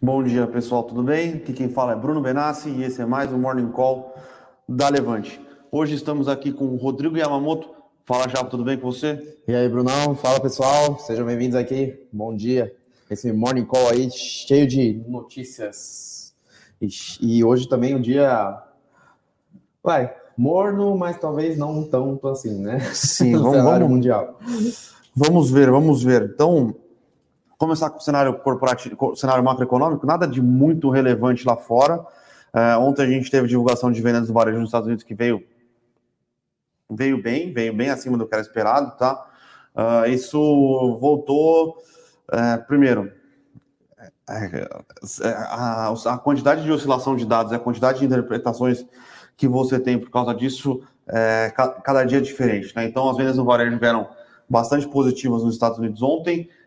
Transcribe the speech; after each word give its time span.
Bom 0.00 0.22
dia, 0.22 0.46
pessoal, 0.46 0.82
tudo 0.84 1.02
bem? 1.02 1.36
Aqui 1.36 1.54
quem 1.54 1.70
fala 1.70 1.92
é 1.92 1.96
Bruno 1.96 2.20
Benassi 2.20 2.68
e 2.68 2.84
esse 2.84 3.00
é 3.00 3.06
mais 3.06 3.32
um 3.32 3.38
Morning 3.38 3.70
Call 3.72 4.14
da 4.68 4.90
Levante. 4.90 5.40
Hoje 5.72 5.94
estamos 5.94 6.28
aqui 6.28 6.52
com 6.52 6.66
o 6.66 6.76
Rodrigo 6.76 7.16
Yamamoto. 7.16 7.70
Fala, 8.04 8.28
já, 8.28 8.44
tudo 8.44 8.62
bem 8.62 8.76
com 8.76 8.92
você? 8.92 9.38
E 9.48 9.54
aí, 9.54 9.66
Brunão? 9.70 10.14
Fala, 10.14 10.38
pessoal. 10.38 10.98
Sejam 10.98 11.24
bem-vindos 11.24 11.56
aqui. 11.56 11.98
Bom 12.12 12.36
dia. 12.36 12.76
Esse 13.10 13.32
Morning 13.32 13.64
Call 13.64 13.88
aí 13.88 14.10
cheio 14.10 14.66
de 14.68 15.02
notícias. 15.08 16.34
E, 16.78 16.88
e 17.22 17.42
hoje 17.42 17.66
também 17.66 17.94
um 17.94 18.00
dia... 18.00 18.62
Vai, 19.82 20.14
morno, 20.36 20.94
mas 20.94 21.18
talvez 21.18 21.56
não 21.56 21.82
tanto 21.82 22.28
assim, 22.28 22.60
né? 22.60 22.80
Sim, 22.92 23.32
vamos, 23.40 23.62
vamos, 23.62 23.88
mundial. 23.88 24.38
Vamos 25.14 25.50
ver, 25.50 25.70
vamos 25.70 26.02
ver. 26.02 26.32
Então, 26.34 26.76
começar 27.58 27.90
com 27.90 27.98
o 27.98 28.00
cenário 28.00 28.38
corporativo, 28.38 29.16
cenário 29.16 29.42
macroeconômico, 29.42 30.06
nada 30.06 30.26
de 30.26 30.40
muito 30.40 30.90
relevante 30.90 31.46
lá 31.46 31.56
fora. 31.56 32.00
Uh, 32.54 32.80
ontem 32.80 33.02
a 33.02 33.08
gente 33.08 33.30
teve 33.30 33.48
divulgação 33.48 33.90
de 33.90 34.00
vendas 34.00 34.28
do 34.28 34.32
varejo 34.32 34.58
nos 34.58 34.68
Estados 34.68 34.86
Unidos 34.86 35.04
que 35.04 35.14
veio 35.14 35.42
veio 36.88 37.20
bem, 37.20 37.52
veio 37.52 37.74
bem 37.74 37.90
acima 37.90 38.16
do 38.16 38.26
que 38.26 38.34
era 38.34 38.42
esperado, 38.42 38.96
tá? 38.96 39.26
Uh, 39.74 40.08
isso 40.08 40.96
voltou, 41.00 41.78
uh, 42.32 42.64
primeiro, 42.66 43.12
a, 45.22 45.92
a, 45.92 46.18
quantidade 46.18 46.62
de 46.62 46.72
oscilação 46.72 47.16
de 47.16 47.26
dados, 47.26 47.52
a 47.52 47.58
quantidade 47.58 48.00
de 48.00 48.06
interpretações 48.06 48.86
que 49.36 49.46
você 49.46 49.78
tem 49.78 49.98
por 49.98 50.10
causa 50.10 50.34
disso, 50.34 50.82
é, 51.06 51.52
cada 51.84 52.04
dia 52.04 52.18
é 52.18 52.20
diferente, 52.20 52.74
né? 52.74 52.84
Então, 52.86 53.08
as 53.08 53.16
vendas 53.16 53.36
no 53.36 53.44
varejo 53.44 53.78
vieram 53.78 54.08
bastante 54.48 54.88
positivas 54.88 55.44
nos 55.44 55.54
Estados 55.54 55.78
Unidos 55.78 56.02
ontem, 56.02 56.48
é, 56.48 56.65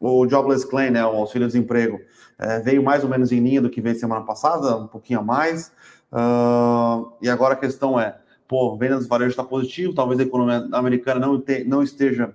o 0.00 0.26
Jobless 0.28 0.66
Claim, 0.66 0.90
né, 0.90 1.04
o 1.04 1.16
auxílio-desemprego, 1.16 2.00
é, 2.38 2.58
veio 2.60 2.82
mais 2.82 3.04
ou 3.04 3.10
menos 3.10 3.30
em 3.32 3.40
linha 3.40 3.60
do 3.60 3.68
que 3.68 3.80
veio 3.80 3.98
semana 3.98 4.24
passada, 4.24 4.76
um 4.76 4.86
pouquinho 4.86 5.20
a 5.20 5.22
mais. 5.22 5.72
Uh, 6.10 7.12
e 7.20 7.28
agora 7.28 7.54
a 7.54 7.56
questão 7.56 8.00
é, 8.00 8.16
pô, 8.48 8.76
vendas 8.76 9.06
varejo 9.06 9.30
está 9.30 9.44
positivo, 9.44 9.94
talvez 9.94 10.18
a 10.18 10.24
economia 10.24 10.66
americana 10.72 11.20
não, 11.20 11.40
te, 11.40 11.62
não 11.64 11.82
esteja 11.82 12.34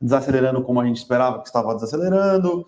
desacelerando 0.00 0.62
como 0.62 0.80
a 0.80 0.86
gente 0.86 0.98
esperava 0.98 1.40
que 1.40 1.48
estava 1.48 1.74
desacelerando. 1.74 2.66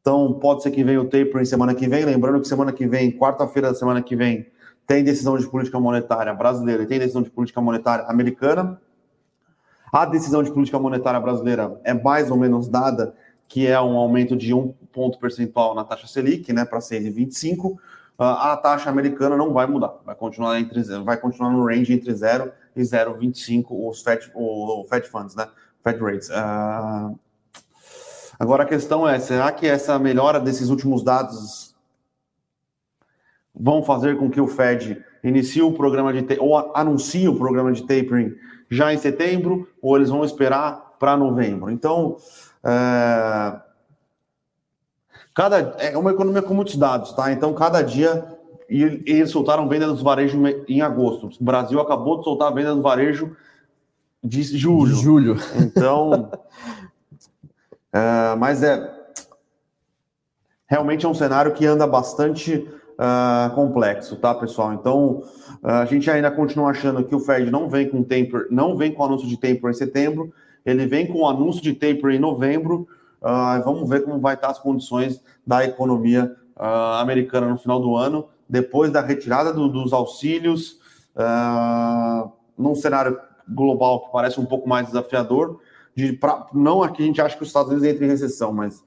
Então, 0.00 0.32
pode 0.34 0.64
ser 0.64 0.72
que 0.72 0.82
venha 0.82 1.00
o 1.00 1.04
tapering 1.04 1.44
semana 1.44 1.74
que 1.74 1.88
vem. 1.88 2.04
Lembrando 2.04 2.40
que 2.40 2.48
semana 2.48 2.72
que 2.72 2.86
vem, 2.86 3.16
quarta-feira 3.16 3.68
da 3.68 3.74
semana 3.74 4.02
que 4.02 4.16
vem, 4.16 4.50
tem 4.84 5.04
decisão 5.04 5.38
de 5.38 5.46
política 5.46 5.78
monetária 5.78 6.34
brasileira 6.34 6.82
e 6.82 6.86
tem 6.86 6.98
decisão 6.98 7.22
de 7.22 7.30
política 7.30 7.60
monetária 7.60 8.04
americana. 8.06 8.80
A 9.92 10.06
decisão 10.06 10.42
de 10.42 10.50
política 10.50 10.78
monetária 10.78 11.20
brasileira 11.20 11.78
é 11.84 11.92
mais 11.92 12.30
ou 12.30 12.38
menos 12.38 12.66
dada, 12.66 13.14
que 13.46 13.66
é 13.66 13.78
um 13.78 13.98
aumento 13.98 14.34
de 14.34 14.54
um 14.54 14.72
ponto 14.90 15.18
percentual 15.18 15.74
na 15.74 15.84
taxa 15.84 16.06
Selic, 16.06 16.50
né, 16.50 16.64
para 16.64 16.78
6,25. 16.78 17.76
Ah, 18.18 18.54
a 18.54 18.56
taxa 18.56 18.88
americana 18.88 19.36
não 19.36 19.52
vai 19.52 19.66
mudar, 19.66 19.94
vai 20.06 20.14
continuar 20.14 20.58
entre 20.58 20.82
vai 21.00 21.18
continuar 21.18 21.50
no 21.50 21.66
range 21.66 21.92
entre 21.92 22.14
0 22.14 22.50
e 22.74 22.80
0,25 22.80 23.66
os 23.70 24.00
Fed, 24.00 24.30
o, 24.34 24.86
Fed 24.88 25.06
Funds, 25.08 25.34
né, 25.34 25.46
Fed 25.84 26.00
Rates. 26.00 26.30
Uh, 26.30 27.18
agora 28.38 28.62
a 28.62 28.66
questão 28.66 29.06
é, 29.06 29.18
será 29.18 29.52
que 29.52 29.66
essa 29.66 29.98
melhora 29.98 30.40
desses 30.40 30.70
últimos 30.70 31.02
dados 31.02 31.74
vão 33.54 33.82
fazer 33.82 34.16
com 34.16 34.30
que 34.30 34.40
o 34.40 34.46
Fed 34.46 35.04
inicie 35.22 35.60
o 35.60 35.72
programa 35.72 36.14
de 36.14 36.38
ou 36.40 36.74
anuncie 36.74 37.28
o 37.28 37.36
programa 37.36 37.72
de 37.72 37.82
tapering 37.82 38.34
já 38.72 38.92
em 38.92 38.96
setembro 38.96 39.68
ou 39.82 39.96
eles 39.96 40.08
vão 40.08 40.24
esperar 40.24 40.96
para 40.98 41.16
novembro. 41.16 41.70
Então, 41.70 42.16
é... 42.64 43.60
cada 45.34 45.58
é 45.78 45.96
uma 45.96 46.10
economia 46.10 46.40
com 46.40 46.54
muitos 46.54 46.76
dados, 46.76 47.12
tá? 47.12 47.30
Então, 47.30 47.52
cada 47.52 47.82
dia 47.82 48.26
e 48.70 48.82
eles 49.06 49.30
soltaram 49.30 49.68
venda 49.68 49.86
dos 49.86 50.00
varejos 50.00 50.40
em 50.66 50.80
agosto. 50.80 51.28
O 51.38 51.44
Brasil 51.44 51.78
acabou 51.78 52.18
de 52.18 52.24
soltar 52.24 52.48
a 52.48 52.54
venda 52.54 52.74
do 52.74 52.80
varejo 52.80 53.36
de 54.24 54.42
julho. 54.42 54.94
De 54.94 55.02
julho. 55.02 55.36
Então, 55.56 56.30
é... 57.92 58.34
mas 58.38 58.62
é 58.62 59.02
realmente 60.66 61.04
é 61.04 61.08
um 61.08 61.12
cenário 61.12 61.52
que 61.52 61.66
anda 61.66 61.86
bastante 61.86 62.66
uh, 62.98 63.54
complexo, 63.54 64.16
tá, 64.16 64.34
pessoal? 64.34 64.72
Então, 64.72 65.22
uh, 65.62 65.68
a 65.68 65.84
gente 65.84 66.10
ainda 66.10 66.30
continua 66.30 66.70
achando 66.70 67.04
que 67.04 67.14
o 67.14 67.20
Fed 67.20 67.50
não 67.50 67.68
vem 67.68 67.88
com 67.88 68.02
taper, 68.02 68.46
não 68.50 68.76
vem 68.76 68.92
com 68.92 69.04
anúncio 69.04 69.28
de 69.28 69.36
taper 69.36 69.70
em 69.70 69.74
setembro, 69.74 70.32
ele 70.64 70.86
vem 70.86 71.06
com 71.06 71.26
anúncio 71.26 71.62
de 71.62 71.72
taper 71.72 72.12
em 72.12 72.18
novembro. 72.18 72.86
Uh, 73.20 73.62
vamos 73.64 73.88
ver 73.88 74.04
como 74.04 74.20
vai 74.20 74.34
estar 74.34 74.48
as 74.48 74.58
condições 74.58 75.22
da 75.46 75.64
economia 75.64 76.34
americana 77.00 77.48
no 77.48 77.56
final 77.56 77.80
do 77.80 77.96
ano, 77.96 78.28
depois 78.48 78.92
da 78.92 79.00
retirada 79.00 79.52
do, 79.52 79.68
dos 79.68 79.92
auxílios, 79.92 80.78
num 82.56 82.74
cenário 82.74 83.18
global 83.48 84.04
que 84.04 84.12
parece 84.12 84.38
um 84.38 84.44
pouco 84.44 84.68
mais 84.68 84.86
desafiador. 84.86 85.58
De, 85.96 86.12
pra, 86.12 86.46
não 86.52 86.82
aqui 86.82 87.02
a 87.02 87.06
gente 87.06 87.20
acha 87.20 87.36
que 87.36 87.42
os 87.42 87.48
Estados 87.48 87.70
Unidos 87.72 87.88
entram 87.88 88.06
em 88.06 88.10
recessão, 88.10 88.52
mas 88.52 88.84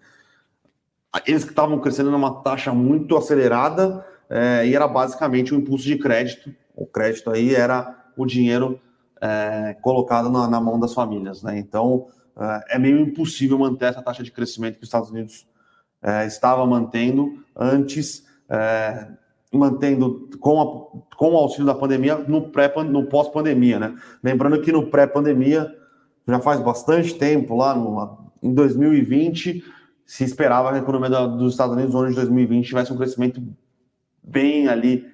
eles 1.26 1.44
que 1.44 1.52
estavam 1.52 1.80
crescendo 1.80 2.12
numa 2.12 2.42
taxa 2.42 2.74
muito 2.74 3.16
acelerada 3.16 4.06
é, 4.30 4.68
e 4.68 4.76
era 4.76 4.88
basicamente 4.88 5.54
o 5.54 5.58
um 5.58 5.60
impulso 5.60 5.86
de 5.86 5.98
crédito. 5.98 6.54
O 6.76 6.86
crédito 6.86 7.30
aí 7.30 7.54
era 7.54 8.06
o 8.18 8.26
dinheiro 8.26 8.80
é, 9.22 9.76
colocado 9.82 10.30
na, 10.30 10.48
na, 10.48 10.60
mão 10.60 10.80
das 10.80 10.94
famílias, 10.94 11.42
né? 11.44 11.58
Então 11.58 12.08
é, 12.38 12.76
é 12.76 12.80
meio 12.80 13.00
impossível 13.00 13.58
manter 13.58 13.86
essa 13.86 14.02
taxa 14.02 14.24
de 14.24 14.32
crescimento 14.32 14.76
que 14.76 14.84
os 14.84 14.88
Estados 14.88 15.10
Unidos 15.10 15.48
é, 16.02 16.26
estava 16.26 16.66
mantendo 16.66 17.40
antes, 17.56 18.26
é, 18.50 19.08
mantendo 19.54 20.30
com, 20.40 20.62
a, 20.62 21.16
com 21.16 21.34
o 21.34 21.38
auxílio 21.38 21.66
da 21.66 21.76
pandemia 21.76 22.18
no 22.18 22.50
pré 22.50 22.72
no 22.84 23.06
pós-pandemia, 23.06 23.80
né? 23.80 23.96
Lembrando 24.24 24.62
que 24.62 24.72
no 24.72 24.88
pré-pandemia 24.88 25.74
já 26.28 26.40
faz 26.40 26.60
bastante 26.60 27.14
tempo 27.16 27.56
lá 27.56 27.76
no, 27.76 28.32
em 28.42 28.54
2020 28.54 29.64
se 30.06 30.24
esperava 30.24 30.70
que 30.72 30.78
a 30.78 30.82
economia 30.82 31.10
dos 31.28 31.54
Estados 31.54 31.74
Unidos 31.74 31.94
no 31.94 32.02
ano 32.02 32.10
de 32.10 32.16
2020 32.16 32.66
tivesse 32.66 32.94
um 32.94 32.98
crescimento 32.98 33.42
bem 34.24 34.68
ali 34.68 35.06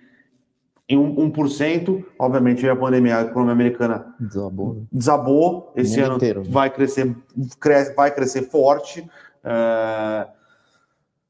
em 0.88 0.97
1%. 0.97 2.03
Obviamente, 2.19 2.68
a 2.68 2.75
pandemia, 2.75 3.18
a 3.18 3.22
economia 3.22 3.53
americana 3.53 4.13
desabou. 4.19 4.74
Né? 4.74 4.81
Desabou. 4.91 5.74
Esse 5.75 6.00
ano 6.01 6.16
inteiro, 6.16 6.41
né? 6.41 6.47
vai 6.50 6.69
crescer, 6.69 7.16
cresce, 7.59 7.96
vai 7.96 8.13
crescer 8.13 8.44
forte, 8.50 9.09
é, 9.44 10.28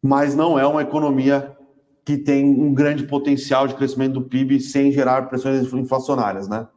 mas 0.01 0.35
não 0.35 0.57
é 0.57 0.65
uma 0.65 0.81
economia 0.81 1.55
que 2.03 2.17
tem 2.17 2.43
um 2.43 2.73
grande 2.73 3.03
potencial 3.03 3.67
de 3.67 3.75
crescimento 3.75 4.13
do 4.13 4.23
PIB 4.23 4.59
sem 4.59 4.91
gerar 4.91 5.29
pressões 5.29 5.71
inflacionárias, 5.71 6.47
né? 6.47 6.67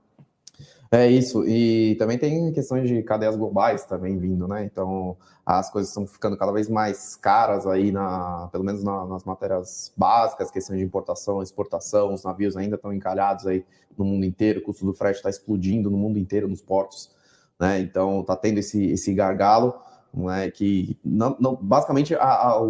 É 0.97 1.09
isso, 1.11 1.45
e 1.45 1.97
também 1.97 2.17
tem 2.17 2.53
questões 2.53 2.89
de 2.89 3.03
cadeias 3.03 3.35
globais 3.35 3.85
também 3.85 4.17
vindo, 4.17 4.47
né? 4.47 4.65
Então 4.65 5.17
as 5.45 5.69
coisas 5.69 5.91
estão 5.91 6.07
ficando 6.07 6.37
cada 6.37 6.53
vez 6.53 6.69
mais 6.69 7.17
caras 7.17 7.67
aí, 7.67 7.91
na, 7.91 8.49
pelo 8.53 8.63
menos 8.63 8.85
na, 8.85 9.05
nas 9.05 9.25
matérias 9.25 9.93
básicas, 9.97 10.53
questões 10.53 10.79
de 10.79 10.85
importação, 10.85 11.43
exportação, 11.43 12.15
os 12.15 12.23
navios 12.23 12.57
ainda 12.57 12.77
estão 12.77 12.93
encalhados 12.93 13.45
aí 13.45 13.65
no 13.99 14.05
mundo 14.05 14.25
inteiro, 14.25 14.61
o 14.61 14.63
custo 14.63 14.87
do 14.87 14.95
frete 14.95 15.17
está 15.17 15.29
explodindo 15.29 15.91
no 15.91 15.99
mundo 15.99 16.17
inteiro, 16.17 16.47
nos 16.47 16.63
portos, 16.63 17.11
né? 17.59 17.81
Então 17.81 18.21
está 18.21 18.37
tendo 18.37 18.59
esse, 18.59 18.93
esse 18.93 19.13
gargalo, 19.13 19.75
né? 20.15 20.49
Que 20.49 20.97
não, 21.05 21.37
não, 21.41 21.57
basicamente 21.57 22.15
a, 22.15 22.23
a, 22.23 22.63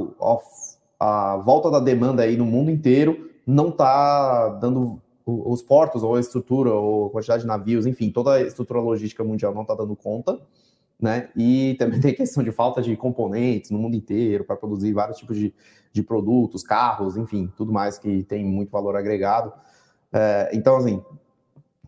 a, 0.98 1.34
a 1.34 1.36
volta 1.36 1.70
da 1.70 1.78
demanda 1.78 2.22
aí 2.22 2.38
no 2.38 2.46
mundo 2.46 2.70
inteiro 2.70 3.30
não 3.46 3.68
está 3.68 4.48
dando 4.48 4.98
os 5.26 5.62
portos, 5.62 6.02
ou 6.02 6.16
a 6.16 6.20
estrutura, 6.20 6.72
ou 6.72 7.06
a 7.06 7.10
quantidade 7.10 7.42
de 7.42 7.46
navios, 7.46 7.86
enfim, 7.86 8.10
toda 8.10 8.34
a 8.34 8.42
estrutura 8.42 8.80
logística 8.80 9.24
mundial 9.24 9.54
não 9.54 9.62
está 9.62 9.74
dando 9.74 9.96
conta, 9.96 10.38
né? 11.00 11.30
E 11.34 11.74
também 11.78 11.98
tem 12.00 12.14
questão 12.14 12.42
de 12.42 12.52
falta 12.52 12.82
de 12.82 12.96
componentes 12.96 13.70
no 13.70 13.78
mundo 13.78 13.96
inteiro 13.96 14.44
para 14.44 14.56
produzir 14.56 14.92
vários 14.92 15.16
tipos 15.18 15.36
de, 15.36 15.54
de 15.92 16.02
produtos, 16.02 16.62
carros, 16.62 17.16
enfim, 17.16 17.50
tudo 17.56 17.72
mais 17.72 17.98
que 17.98 18.22
tem 18.24 18.44
muito 18.44 18.70
valor 18.70 18.96
agregado. 18.96 19.52
É, 20.12 20.50
então, 20.52 20.76
assim, 20.76 21.02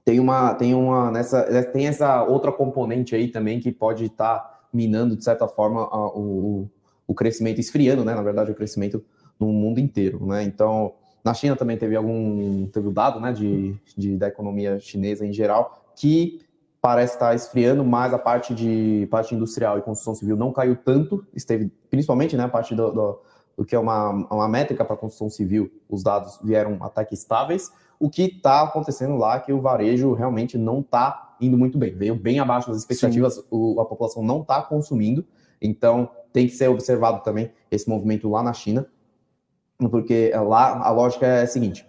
tem 0.05 0.19
uma, 0.19 0.55
tem 0.55 0.75
uma 0.75 1.11
nessa, 1.11 1.63
tem 1.65 1.89
essa 1.89 2.23
outra 2.25 2.51
componente 2.51 3.15
aí 3.15 3.29
também 3.29 3.61
que 3.61 3.71
pode 3.71 4.07
estar 4.07 4.39
tá 4.39 4.61
minando 4.73 5.15
de 5.15 5.23
certa 5.23 5.47
forma 5.47 5.83
a, 5.83 6.09
o, 6.09 6.71
o 7.07 7.15
crescimento, 7.15 7.61
esfriando, 7.61 8.03
né? 8.03 8.15
Na 8.15 8.23
verdade, 8.23 8.51
o 8.51 8.55
crescimento 8.55 9.05
no 9.39 9.53
mundo 9.53 9.79
inteiro, 9.79 10.25
né? 10.25 10.43
Então 10.43 10.95
na 11.27 11.35
China 11.35 11.57
também 11.57 11.77
teve 11.77 11.97
algum 11.97 12.69
teve 12.69 12.89
dado 12.93 13.19
né, 13.19 13.33
de, 13.33 13.75
de, 13.97 14.17
da 14.17 14.29
economia 14.29 14.79
chinesa 14.79 15.27
em 15.27 15.33
geral, 15.33 15.91
que 15.97 16.41
parece 16.81 17.15
estar 17.15 17.35
esfriando, 17.35 17.85
mas 17.85 18.15
a 18.15 18.19
parte 18.19 18.55
de 18.55 19.09
parte 19.11 19.35
industrial 19.35 19.77
e 19.77 19.83
construção 19.83 20.15
civil 20.15 20.37
não 20.37 20.53
caiu 20.53 20.77
tanto, 20.77 21.27
esteve 21.35 21.69
principalmente 21.91 22.37
né, 22.37 22.45
a 22.45 22.49
parte 22.49 22.77
do, 22.77 22.93
do, 22.93 23.21
do 23.57 23.65
que 23.65 23.75
é 23.75 23.79
uma, 23.79 24.11
uma 24.31 24.49
métrica 24.49 24.85
para 24.85 24.97
construção 24.97 25.29
civil, 25.29 25.69
os 25.89 26.05
dados 26.05 26.39
vieram 26.45 26.79
até 26.81 27.05
que 27.05 27.15
estáveis. 27.15 27.73
O 27.99 28.09
que 28.09 28.23
está 28.23 28.63
acontecendo 28.63 29.17
lá 29.17 29.35
é 29.35 29.41
que 29.41 29.53
o 29.53 29.61
varejo 29.61 30.13
realmente 30.13 30.57
não 30.57 30.79
está 30.79 31.35
indo 31.41 31.59
muito 31.59 31.77
bem, 31.77 31.93
veio 31.93 32.15
bem 32.15 32.39
abaixo 32.39 32.69
das 32.69 32.79
expectativas, 32.79 33.45
o, 33.51 33.81
a 33.81 33.85
população 33.85 34.23
não 34.23 34.43
está 34.43 34.63
consumindo, 34.63 35.27
então 35.61 36.09
tem 36.33 36.47
que 36.47 36.53
ser 36.53 36.69
observado 36.69 37.25
também 37.25 37.51
esse 37.69 37.89
movimento 37.89 38.31
lá 38.31 38.45
na 38.45 38.53
China, 38.53 38.87
porque 39.91 40.33
lá 40.35 40.79
a 40.87 40.91
lógica 40.91 41.27
é 41.27 41.43
a 41.43 41.47
seguinte: 41.47 41.87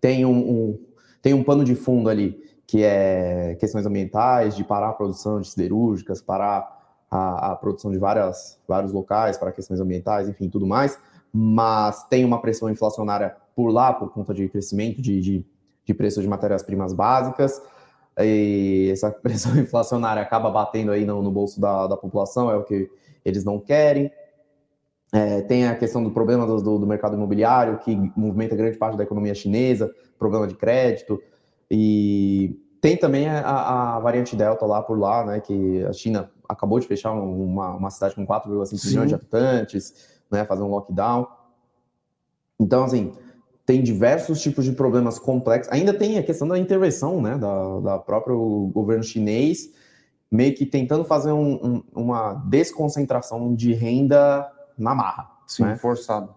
tem 0.00 0.24
um, 0.24 0.38
um, 0.38 0.78
tem 1.20 1.34
um 1.34 1.42
pano 1.42 1.64
de 1.64 1.74
fundo 1.74 2.08
ali 2.08 2.48
que 2.68 2.84
é 2.84 3.56
questões 3.58 3.86
ambientais, 3.86 4.54
de 4.54 4.62
parar 4.62 4.90
a 4.90 4.92
produção 4.92 5.40
de 5.40 5.48
siderúrgicas, 5.48 6.20
parar 6.20 6.78
a, 7.10 7.52
a 7.52 7.56
produção 7.56 7.90
de 7.90 7.96
várias, 7.96 8.60
vários 8.68 8.92
locais 8.92 9.38
para 9.38 9.50
questões 9.50 9.80
ambientais, 9.80 10.28
enfim, 10.28 10.50
tudo 10.50 10.66
mais, 10.66 10.98
mas 11.32 12.04
tem 12.08 12.26
uma 12.26 12.42
pressão 12.42 12.68
inflacionária 12.68 13.34
por 13.56 13.70
lá, 13.70 13.94
por 13.94 14.12
conta 14.12 14.34
de 14.34 14.46
crescimento 14.50 15.00
de, 15.00 15.18
de, 15.18 15.46
de 15.82 15.94
preço 15.94 16.20
de 16.20 16.28
matérias-primas 16.28 16.92
básicas, 16.92 17.62
e 18.18 18.90
essa 18.92 19.10
pressão 19.22 19.56
inflacionária 19.58 20.22
acaba 20.22 20.50
batendo 20.50 20.92
aí 20.92 21.06
no, 21.06 21.22
no 21.22 21.30
bolso 21.30 21.58
da, 21.58 21.86
da 21.86 21.96
população, 21.96 22.50
é 22.50 22.56
o 22.56 22.64
que 22.64 22.90
eles 23.24 23.44
não 23.44 23.58
querem. 23.58 24.12
É, 25.12 25.40
tem 25.42 25.66
a 25.66 25.74
questão 25.74 26.04
do 26.04 26.10
problema 26.10 26.46
do, 26.46 26.60
do, 26.60 26.78
do, 26.80 26.86
mercado 26.86 27.16
imobiliário, 27.16 27.78
que 27.78 27.96
movimenta 28.14 28.54
grande 28.54 28.76
parte 28.76 28.96
da 28.96 29.04
economia 29.04 29.34
chinesa, 29.34 29.90
problema 30.18 30.46
de 30.46 30.54
crédito, 30.54 31.20
e 31.70 32.60
tem 32.80 32.96
também 32.96 33.28
a, 33.28 33.96
a 33.96 34.00
variante 34.00 34.36
Delta 34.36 34.66
lá 34.66 34.82
por 34.82 34.98
lá, 34.98 35.24
né, 35.24 35.40
que 35.40 35.84
a 35.84 35.92
China 35.92 36.30
acabou 36.48 36.78
de 36.78 36.86
fechar 36.86 37.12
uma, 37.12 37.74
uma 37.74 37.90
cidade 37.90 38.14
com 38.14 38.26
4,5 38.26 38.86
milhões 38.86 39.08
de 39.08 39.14
habitantes, 39.14 39.94
né, 40.30 40.44
fazer 40.44 40.62
um 40.62 40.68
lockdown. 40.68 41.26
Então, 42.60 42.84
assim, 42.84 43.12
tem 43.64 43.82
diversos 43.82 44.40
tipos 44.40 44.64
de 44.64 44.72
problemas 44.72 45.18
complexos. 45.18 45.72
Ainda 45.72 45.92
tem 45.92 46.18
a 46.18 46.22
questão 46.22 46.46
da 46.46 46.58
intervenção, 46.58 47.20
né, 47.20 47.36
da, 47.38 47.80
da 47.80 47.98
próprio 47.98 48.70
governo 48.74 49.02
chinês, 49.02 49.70
meio 50.30 50.54
que 50.54 50.66
tentando 50.66 51.04
fazer 51.04 51.32
um, 51.32 51.54
um, 51.54 51.82
uma 51.94 52.34
desconcentração 52.34 53.54
de 53.54 53.72
renda 53.72 54.46
na 54.78 54.94
marra. 54.94 55.30
Sim, 55.46 55.64
né? 55.64 55.76
forçado. 55.76 56.34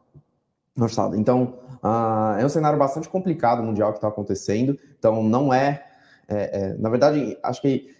Forçado. 0.78 1.16
Então, 1.16 1.60
uh, 1.84 2.40
é 2.40 2.46
um 2.46 2.50
cenário 2.50 2.80
bastante 2.80 3.10
complicado 3.10 3.62
mundial 3.62 3.92
que 3.92 3.98
está 3.98 4.08
acontecendo. 4.08 4.78
Então, 4.98 5.24
não 5.24 5.54
é, 5.54 5.86
é, 6.28 6.62
é, 6.62 6.74
Na 6.76 6.90
verdade, 6.90 7.38
acho 7.44 7.62
que 7.62 7.96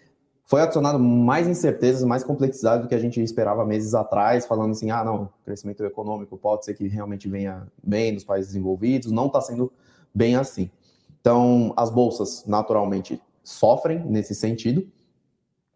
foi 0.46 0.62
adicionado 0.62 1.00
mais 1.00 1.48
incertezas, 1.48 2.04
mais 2.04 2.24
complexidade 2.24 2.84
do 2.84 2.90
que 2.90 2.96
a 2.96 3.00
gente 3.00 3.22
esperava 3.22 3.66
meses 3.66 3.94
atrás, 3.94 4.46
falando 4.46 4.72
assim: 4.72 4.90
ah, 4.90 5.04
não, 5.04 5.30
crescimento 5.46 5.84
econômico 5.86 6.38
pode 6.38 6.66
ser 6.66 6.74
que 6.74 6.88
realmente 6.88 7.30
venha 7.30 7.68
bem 7.84 8.14
nos 8.14 8.24
países 8.24 8.52
desenvolvidos. 8.52 9.12
Não 9.12 9.28
está 9.28 9.42
sendo 9.42 9.72
bem 10.14 10.36
assim. 10.36 10.72
Então, 11.20 11.74
as 11.78 11.90
bolsas, 11.90 12.46
naturalmente, 12.48 13.22
sofrem 13.44 14.00
nesse 14.00 14.34
sentido 14.34 14.88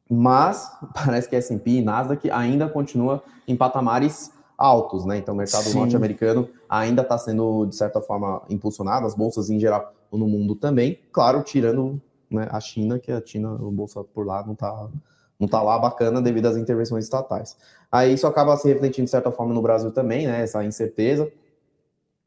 mas 0.10 0.72
parece 0.94 1.28
que 1.28 1.36
S&P 1.36 1.72
e 1.72 1.82
Nasdaq 1.82 2.30
ainda 2.30 2.70
continua 2.70 3.24
em 3.48 3.56
patamares 3.56 4.32
altos, 4.58 5.06
né? 5.06 5.18
Então 5.18 5.34
o 5.34 5.38
mercado 5.38 5.74
norte-americano 5.74 6.50
ainda 6.70 7.02
está 7.02 7.18
sendo 7.18 7.66
de 7.66 7.76
certa 7.76 8.02
forma 8.02 8.42
impulsionado, 8.50 9.06
as 9.06 9.16
bolsas 9.16 9.50
em 9.50 9.60
geral 9.60 9.94
no 10.12 10.28
mundo 10.28 10.56
também, 10.56 11.00
claro, 11.12 11.44
tirando 11.44 12.02
né, 12.30 12.48
a 12.50 12.60
China, 12.60 12.98
que 12.98 13.12
a 13.12 13.22
China, 13.24 13.56
a 13.56 13.72
bolsa 13.72 14.04
por 14.04 14.26
lá 14.26 14.44
não 14.46 14.54
está 14.54 14.90
não 15.38 15.50
tá 15.50 15.62
lá 15.62 15.78
bacana 15.78 16.22
devido 16.22 16.46
às 16.46 16.56
intervenções 16.56 17.04
estatais. 17.04 17.58
Aí 17.92 18.14
isso 18.14 18.26
acaba 18.26 18.56
se 18.56 18.68
refletindo 18.70 19.06
de 19.06 19.12
certa 19.12 19.32
forma 19.32 19.54
no 19.54 19.62
Brasil 19.62 19.92
também, 19.92 20.26
né? 20.26 20.42
Essa 20.42 20.64
incerteza, 20.64 21.30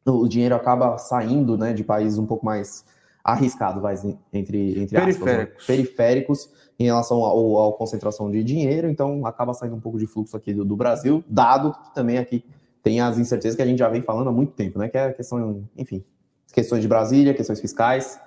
o 0.06 0.28
dinheiro 0.28 0.54
acaba 0.54 0.98
saindo, 0.98 1.56
né, 1.56 1.72
de 1.72 1.84
países 1.84 2.18
um 2.18 2.26
pouco 2.26 2.44
mais 2.44 2.84
arriscado, 3.24 3.80
vai, 3.80 3.94
entre, 4.32 4.82
entre 4.82 4.98
periféricos. 4.98 5.16
Aspas, 5.16 5.36
né? 5.36 5.48
periféricos 5.66 6.50
em 6.78 6.84
relação 6.84 7.24
à 7.24 7.72
concentração 7.72 8.30
de 8.30 8.44
dinheiro, 8.44 8.88
então 8.88 9.26
acaba 9.26 9.52
saindo 9.52 9.74
um 9.74 9.80
pouco 9.80 9.98
de 9.98 10.06
fluxo 10.06 10.36
aqui 10.36 10.54
do, 10.54 10.64
do, 10.64 10.76
Brasil, 10.76 11.24
dado 11.28 11.72
que 11.72 11.94
também 11.94 12.18
aqui 12.18 12.44
tem 12.82 13.00
as 13.00 13.18
incertezas 13.18 13.56
que 13.56 13.62
a 13.62 13.66
gente 13.66 13.78
já 13.78 13.88
vem 13.88 14.00
falando 14.00 14.28
há 14.28 14.32
muito 14.32 14.52
tempo, 14.52 14.78
né? 14.78 14.88
Que 14.88 14.96
é 14.96 15.06
a 15.06 15.12
questão, 15.12 15.64
enfim, 15.76 16.04
questões 16.52 16.80
de 16.80 16.88
Brasília, 16.88 17.34
questões 17.34 17.60
fiscais 17.60 18.20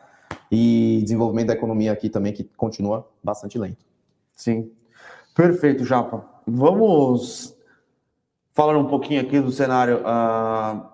e 0.52 1.00
desenvolvimento 1.04 1.48
da 1.48 1.54
economia 1.54 1.92
aqui 1.94 2.10
também, 2.10 2.34
que 2.34 2.44
continua 2.44 3.08
bastante 3.24 3.58
lento. 3.58 3.86
Sim. 4.36 4.70
Perfeito, 5.34 5.86
Japa. 5.86 6.26
Vamos 6.46 7.56
falar 8.54 8.78
um 8.78 8.88
pouquinho 8.88 9.22
aqui 9.22 9.40
do 9.40 9.52
cenário 9.52 10.02
uh, 10.02 10.86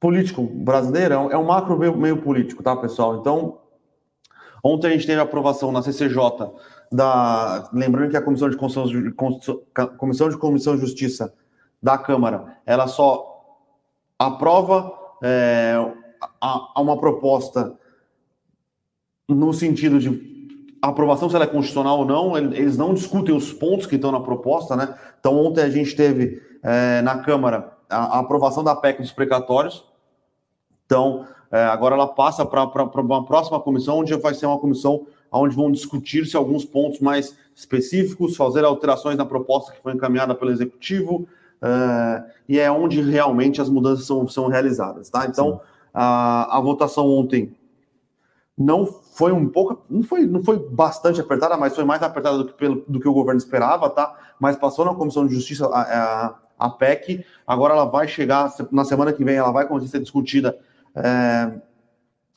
político 0.00 0.42
brasileiro, 0.42 1.14
é 1.30 1.36
um 1.36 1.44
macro 1.44 1.78
meio, 1.78 1.96
meio 1.96 2.16
político, 2.22 2.62
tá, 2.62 2.74
pessoal? 2.74 3.18
Então, 3.20 3.58
ontem 4.62 4.88
a 4.88 4.90
gente 4.90 5.06
teve 5.06 5.20
a 5.20 5.24
aprovação 5.24 5.72
na 5.72 5.82
CCJ 5.82 6.16
da. 6.90 7.68
Lembrando 7.72 8.10
que 8.10 8.16
a 8.16 8.22
Comissão 8.22 8.48
de 8.48 8.56
Comissão 8.56 8.86
de, 8.86 9.12
Comissão 9.96 10.28
de 10.28 10.36
Comissão 10.36 10.74
de 10.74 10.80
Justiça 10.80 11.34
da 11.82 11.98
Câmara, 11.98 12.58
ela 12.64 12.86
só 12.86 13.32
aprova 14.18 14.92
é, 15.22 15.74
a, 16.40 16.70
a 16.74 16.80
uma 16.80 16.96
proposta 16.98 17.76
no 19.28 19.52
sentido 19.52 19.98
de 19.98 20.32
aprovação, 20.80 21.30
se 21.30 21.36
ela 21.36 21.44
é 21.44 21.48
constitucional 21.48 22.00
ou 22.00 22.04
não, 22.04 22.36
eles 22.36 22.76
não 22.76 22.92
discutem 22.92 23.34
os 23.34 23.52
pontos 23.52 23.86
que 23.86 23.94
estão 23.94 24.10
na 24.10 24.20
proposta, 24.20 24.74
né? 24.74 24.94
Então, 25.18 25.38
ontem 25.38 25.62
a 25.62 25.70
gente 25.70 25.94
teve 25.94 26.42
é, 26.62 27.00
na 27.02 27.18
Câmara 27.18 27.72
a, 27.88 28.16
a, 28.16 28.18
aprovação 28.18 28.64
da 28.64 28.74
PEC 28.74 29.00
dos 29.00 29.12
precatórios, 29.12 29.84
então, 30.84 31.26
agora 31.58 31.94
ela 31.94 32.06
passa 32.06 32.46
para 32.46 32.64
uma 33.00 33.24
próxima 33.24 33.60
comissão, 33.60 33.98
onde 33.98 34.14
vai 34.16 34.34
ser 34.34 34.46
uma 34.46 34.58
comissão 34.58 35.06
onde 35.32 35.56
vão 35.56 35.72
discutir-se 35.72 36.36
alguns 36.36 36.64
pontos 36.64 37.00
mais 37.00 37.34
específicos, 37.54 38.36
fazer 38.36 38.64
alterações 38.64 39.16
na 39.16 39.24
proposta 39.24 39.72
que 39.72 39.82
foi 39.82 39.92
encaminhada 39.92 40.34
pelo 40.34 40.50
Executivo, 40.50 41.26
é, 41.60 42.24
e 42.48 42.58
é 42.58 42.70
onde 42.70 43.00
realmente 43.00 43.60
as 43.60 43.68
mudanças 43.68 44.06
são, 44.06 44.28
são 44.28 44.48
realizadas. 44.48 45.08
Tá? 45.08 45.26
Então, 45.26 45.60
a, 45.94 46.58
a 46.58 46.60
votação 46.60 47.08
ontem 47.08 47.54
não 48.56 48.84
foi 48.84 49.32
um 49.32 49.48
pouco, 49.48 49.82
não 49.88 50.02
foi, 50.02 50.26
não 50.26 50.44
foi 50.44 50.58
bastante 50.58 51.20
apertada, 51.20 51.56
mas 51.56 51.74
foi 51.74 51.84
mais 51.84 52.02
apertada 52.02 52.38
do 52.38 52.46
que, 52.46 52.52
pelo, 52.52 52.84
do 52.86 53.00
que 53.00 53.08
o 53.08 53.14
governo 53.14 53.38
esperava, 53.38 53.88
tá? 53.88 54.14
Mas 54.38 54.56
passou 54.56 54.84
na 54.84 54.94
Comissão 54.94 55.26
de 55.26 55.34
Justiça 55.34 55.66
a, 55.66 55.80
a, 55.80 56.34
a 56.58 56.70
PEC, 56.70 57.24
agora 57.46 57.72
ela 57.72 57.86
vai 57.86 58.06
chegar, 58.06 58.52
na 58.70 58.84
semana 58.84 59.12
que 59.12 59.24
vem, 59.24 59.36
ela 59.36 59.50
vai 59.50 59.66
começar 59.66 59.86
a 59.86 59.90
ser 59.90 60.00
discutida 60.00 60.58
é, 60.94 61.52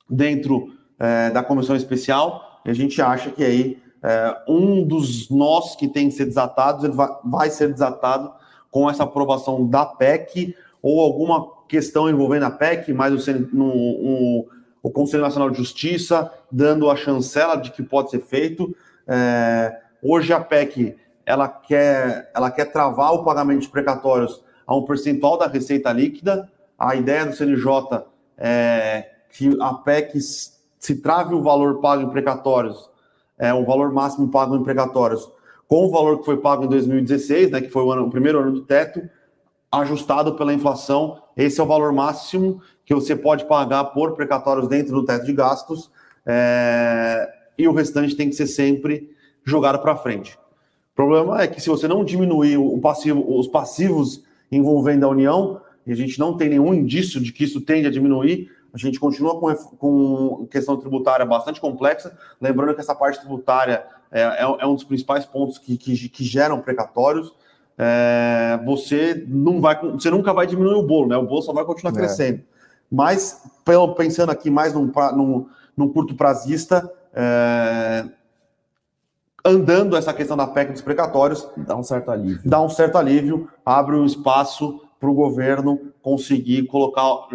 dentro 0.09 0.73
é, 0.99 1.29
da 1.31 1.43
comissão 1.43 1.75
especial, 1.75 2.61
e 2.65 2.69
a 2.69 2.73
gente 2.73 3.01
acha 3.01 3.29
que 3.31 3.43
aí 3.43 3.81
é, 4.03 4.43
um 4.47 4.85
dos 4.85 5.29
nós 5.29 5.75
que 5.75 5.87
tem 5.87 6.09
que 6.09 6.15
ser 6.15 6.25
desatados, 6.25 6.83
ele 6.83 6.93
vai, 6.93 7.09
vai 7.23 7.49
ser 7.49 7.71
desatado 7.71 8.31
com 8.69 8.89
essa 8.89 9.03
aprovação 9.03 9.67
da 9.67 9.85
PEC 9.85 10.55
ou 10.81 11.01
alguma 11.01 11.47
questão 11.67 12.09
envolvendo 12.09 12.43
a 12.43 12.51
PEC, 12.51 12.93
mas 12.93 13.27
o, 13.27 13.31
no, 13.51 13.67
o, 13.67 14.47
o 14.83 14.91
Conselho 14.91 15.23
Nacional 15.23 15.49
de 15.49 15.57
Justiça 15.57 16.31
dando 16.51 16.89
a 16.89 16.95
chancela 16.95 17.55
de 17.55 17.71
que 17.71 17.81
pode 17.81 18.11
ser 18.11 18.19
feito. 18.19 18.75
É, 19.07 19.81
hoje 20.03 20.31
a 20.31 20.39
PEC 20.39 20.95
ela 21.25 21.47
quer, 21.47 22.31
ela 22.35 22.51
quer 22.51 22.65
travar 22.65 23.13
o 23.13 23.23
pagamento 23.23 23.61
de 23.61 23.69
precatórios 23.69 24.43
a 24.67 24.75
um 24.75 24.83
percentual 24.83 25.37
da 25.37 25.47
receita 25.47 25.91
líquida. 25.91 26.47
A 26.77 26.95
ideia 26.95 27.25
do 27.25 27.33
CNJ 27.35 28.03
é, 28.37 29.09
que 29.29 29.57
a 29.61 29.73
PEC 29.73 30.19
se 30.19 30.95
trave 31.01 31.33
o 31.33 31.41
valor 31.41 31.79
pago 31.81 32.03
em 32.03 32.09
precatórios, 32.09 32.89
é, 33.37 33.53
o 33.53 33.65
valor 33.65 33.91
máximo 33.91 34.29
pago 34.29 34.55
em 34.55 34.63
precatórios, 34.63 35.29
com 35.67 35.85
o 35.85 35.91
valor 35.91 36.19
que 36.19 36.25
foi 36.25 36.37
pago 36.37 36.65
em 36.65 36.67
2016, 36.67 37.51
né, 37.51 37.61
que 37.61 37.69
foi 37.69 37.83
o, 37.83 37.91
ano, 37.91 38.05
o 38.05 38.09
primeiro 38.09 38.39
ano 38.39 38.51
do 38.51 38.61
teto, 38.61 39.01
ajustado 39.71 40.35
pela 40.35 40.53
inflação. 40.53 41.21
Esse 41.35 41.59
é 41.59 41.63
o 41.63 41.67
valor 41.67 41.91
máximo 41.91 42.61
que 42.85 42.93
você 42.93 43.15
pode 43.15 43.45
pagar 43.45 43.85
por 43.85 44.13
precatórios 44.13 44.67
dentro 44.67 44.93
do 44.93 45.05
teto 45.05 45.25
de 45.25 45.33
gastos, 45.33 45.91
é, 46.25 47.29
e 47.57 47.67
o 47.67 47.73
restante 47.73 48.15
tem 48.15 48.29
que 48.29 48.35
ser 48.35 48.47
sempre 48.47 49.09
jogado 49.43 49.79
para 49.79 49.95
frente. 49.95 50.37
O 50.93 50.95
problema 50.95 51.41
é 51.41 51.47
que 51.47 51.61
se 51.61 51.69
você 51.69 51.87
não 51.87 52.05
diminuir 52.05 52.57
passivo, 52.79 53.37
os 53.37 53.47
passivos 53.47 54.23
envolvendo 54.51 55.05
a 55.05 55.09
União, 55.09 55.61
e 55.85 55.91
a 55.91 55.95
gente 55.95 56.19
não 56.19 56.35
tem 56.35 56.49
nenhum 56.49 56.73
indício 56.73 57.21
de 57.21 57.31
que 57.31 57.43
isso 57.43 57.61
tende 57.61 57.87
a 57.87 57.91
diminuir. 57.91 58.49
A 58.73 58.77
gente 58.77 58.99
continua 58.99 59.39
com, 59.39 59.53
com 59.77 60.47
questão 60.47 60.75
tributária 60.77 61.25
bastante 61.25 61.61
complexa. 61.61 62.17
Lembrando 62.41 62.73
que 62.73 62.81
essa 62.81 62.95
parte 62.95 63.19
tributária 63.19 63.85
é, 64.11 64.21
é, 64.21 64.41
é 64.41 64.65
um 64.65 64.75
dos 64.75 64.83
principais 64.83 65.25
pontos 65.25 65.57
que, 65.57 65.77
que, 65.77 66.09
que 66.09 66.23
geram 66.23 66.59
precatórios. 66.59 67.33
É, 67.77 68.59
você 68.65 69.25
não 69.27 69.61
vai, 69.61 69.79
você 69.79 70.09
nunca 70.09 70.33
vai 70.33 70.47
diminuir 70.47 70.75
o 70.75 70.83
bolo, 70.83 71.07
né? 71.07 71.17
O 71.17 71.25
bolo 71.25 71.41
só 71.41 71.53
vai 71.53 71.65
continuar 71.65 71.93
é. 71.93 71.95
crescendo. 71.95 72.41
Mas 72.91 73.43
pensando 73.97 74.31
aqui 74.31 74.49
mais 74.49 74.73
num, 74.73 74.91
num, 75.15 75.47
num 75.75 75.89
curto 75.89 76.15
prazista, 76.15 76.89
é, 77.13 78.05
andando 79.43 79.95
essa 79.95 80.13
questão 80.13 80.35
da 80.35 80.47
PEC 80.47 80.71
dos 80.71 80.81
precatórios, 80.81 81.47
dá 81.57 81.75
um 81.75 81.83
certo 81.83 82.11
alívio. 82.11 82.41
Dá 82.43 82.61
um 82.61 82.69
certo 82.69 82.97
alívio, 82.97 83.49
abre 83.65 83.95
um 83.95 84.05
espaço 84.05 84.81
para 85.05 85.11
o 85.11 85.13
governo 85.13 85.93
conseguir 86.01 86.65
colocar, 86.65 87.27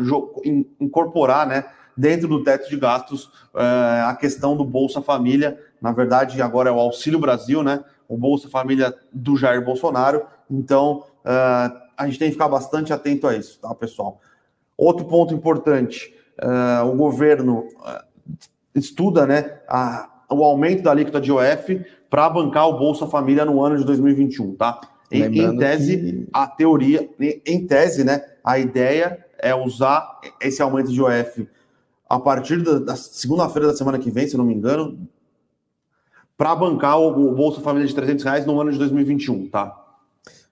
incorporar, 0.80 1.46
né, 1.46 1.64
dentro 1.96 2.26
do 2.26 2.42
teto 2.42 2.68
de 2.68 2.76
gastos, 2.76 3.30
é, 3.54 4.02
a 4.06 4.16
questão 4.18 4.56
do 4.56 4.64
Bolsa 4.64 5.00
Família. 5.00 5.56
Na 5.80 5.92
verdade, 5.92 6.42
agora 6.42 6.68
é 6.68 6.72
o 6.72 6.80
Auxílio 6.80 7.20
Brasil, 7.20 7.62
né? 7.62 7.84
O 8.08 8.16
Bolsa 8.16 8.48
Família 8.48 8.92
do 9.12 9.36
Jair 9.36 9.64
Bolsonaro, 9.64 10.24
Então, 10.50 11.04
uh, 11.24 11.80
a 11.96 12.06
gente 12.06 12.18
tem 12.18 12.28
que 12.28 12.32
ficar 12.32 12.48
bastante 12.48 12.92
atento 12.92 13.28
a 13.28 13.36
isso, 13.36 13.60
tá, 13.60 13.72
pessoal? 13.72 14.20
Outro 14.76 15.04
ponto 15.04 15.32
importante, 15.32 16.12
uh, 16.42 16.84
o 16.88 16.96
governo 16.96 17.68
estuda 18.74 19.26
né, 19.26 19.60
a, 19.68 20.08
o 20.28 20.42
aumento 20.42 20.82
da 20.82 20.90
alíquota 20.90 21.20
de 21.20 21.30
OF 21.30 21.86
para 22.08 22.28
bancar 22.28 22.68
o 22.68 22.78
Bolsa 22.78 23.06
Família 23.06 23.44
no 23.44 23.62
ano 23.62 23.78
de 23.78 23.84
2021, 23.84 24.56
tá? 24.56 24.80
Em, 25.10 25.22
em 25.24 25.56
tese, 25.56 25.96
que... 25.96 26.28
a 26.32 26.46
teoria, 26.46 27.10
em 27.44 27.66
tese, 27.66 28.04
né, 28.04 28.24
a 28.44 28.58
ideia 28.58 29.24
é 29.38 29.54
usar 29.54 30.20
esse 30.40 30.62
aumento 30.62 30.92
de 30.92 31.02
OF 31.02 31.48
a 32.08 32.18
partir 32.18 32.62
da, 32.62 32.78
da 32.78 32.96
segunda-feira 32.96 33.68
da 33.68 33.76
semana 33.76 33.98
que 33.98 34.10
vem, 34.10 34.26
se 34.26 34.36
não 34.36 34.44
me 34.44 34.54
engano, 34.54 35.08
para 36.36 36.56
bancar 36.56 36.98
o, 36.98 37.08
o, 37.08 37.34
Bolsa 37.34 37.60
Família 37.60 37.86
de 37.86 37.94
300 37.94 38.24
reais 38.24 38.46
no 38.46 38.60
ano 38.60 38.72
de 38.72 38.78
2021, 38.78 39.48
tá? 39.48 39.76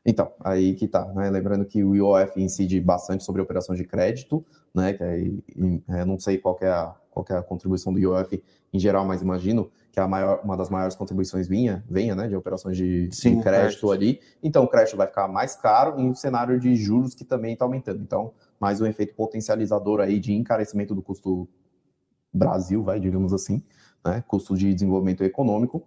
Então, 0.05 0.31
aí 0.41 0.75
que 0.75 0.87
tá, 0.87 1.05
né? 1.15 1.29
Lembrando 1.31 1.65
que 1.65 1.83
o 1.83 1.97
IOF 1.97 2.41
incide 2.41 2.81
bastante 2.81 3.25
sobre 3.25 3.43
operação 3.43 3.75
de 3.75 3.85
crédito, 3.85 4.45
né? 4.75 4.93
Que 4.93 5.03
aí, 5.03 5.38
é, 5.88 6.05
não 6.05 6.19
sei 6.19 6.38
qual 6.38 6.57
é, 6.61 6.69
a, 6.69 6.95
qual 7.11 7.27
é 7.29 7.35
a 7.35 7.43
contribuição 7.43 7.93
do 7.93 7.99
IOF 7.99 8.43
em 8.73 8.79
geral, 8.79 9.05
mas 9.05 9.21
imagino 9.21 9.71
que 9.99 10.00
a 10.00 10.07
maior, 10.07 10.40
uma 10.45 10.57
das 10.57 10.71
maiores 10.71 10.95
contribuições 10.95 11.49
vinha, 11.49 11.85
venha, 11.90 12.14
né? 12.14 12.28
De 12.28 12.37
operações 12.37 12.76
de, 12.76 13.11
Sim, 13.12 13.38
de 13.38 13.43
crédito, 13.43 13.81
crédito 13.81 13.90
ali. 13.90 14.21
Então, 14.40 14.62
o 14.62 14.69
crédito 14.69 14.97
vai 14.97 15.09
ficar 15.09 15.26
mais 15.26 15.57
caro 15.57 15.99
em 15.99 16.09
um 16.09 16.14
cenário 16.14 16.59
de 16.61 16.76
juros 16.76 17.14
que 17.14 17.25
também 17.25 17.55
está 17.55 17.64
aumentando. 17.64 18.00
Então, 18.00 18.33
mais 18.61 18.81
um 18.81 18.87
efeito 18.87 19.14
potencializador 19.14 20.00
aí 20.00 20.21
de 20.21 20.33
encarecimento 20.33 20.95
do 20.95 21.02
custo 21.02 21.49
Brasil, 22.33 22.83
vai, 22.83 23.00
digamos 23.00 23.33
assim, 23.33 23.61
né? 24.05 24.23
Custo 24.28 24.57
de 24.57 24.73
desenvolvimento 24.73 25.25
econômico. 25.25 25.83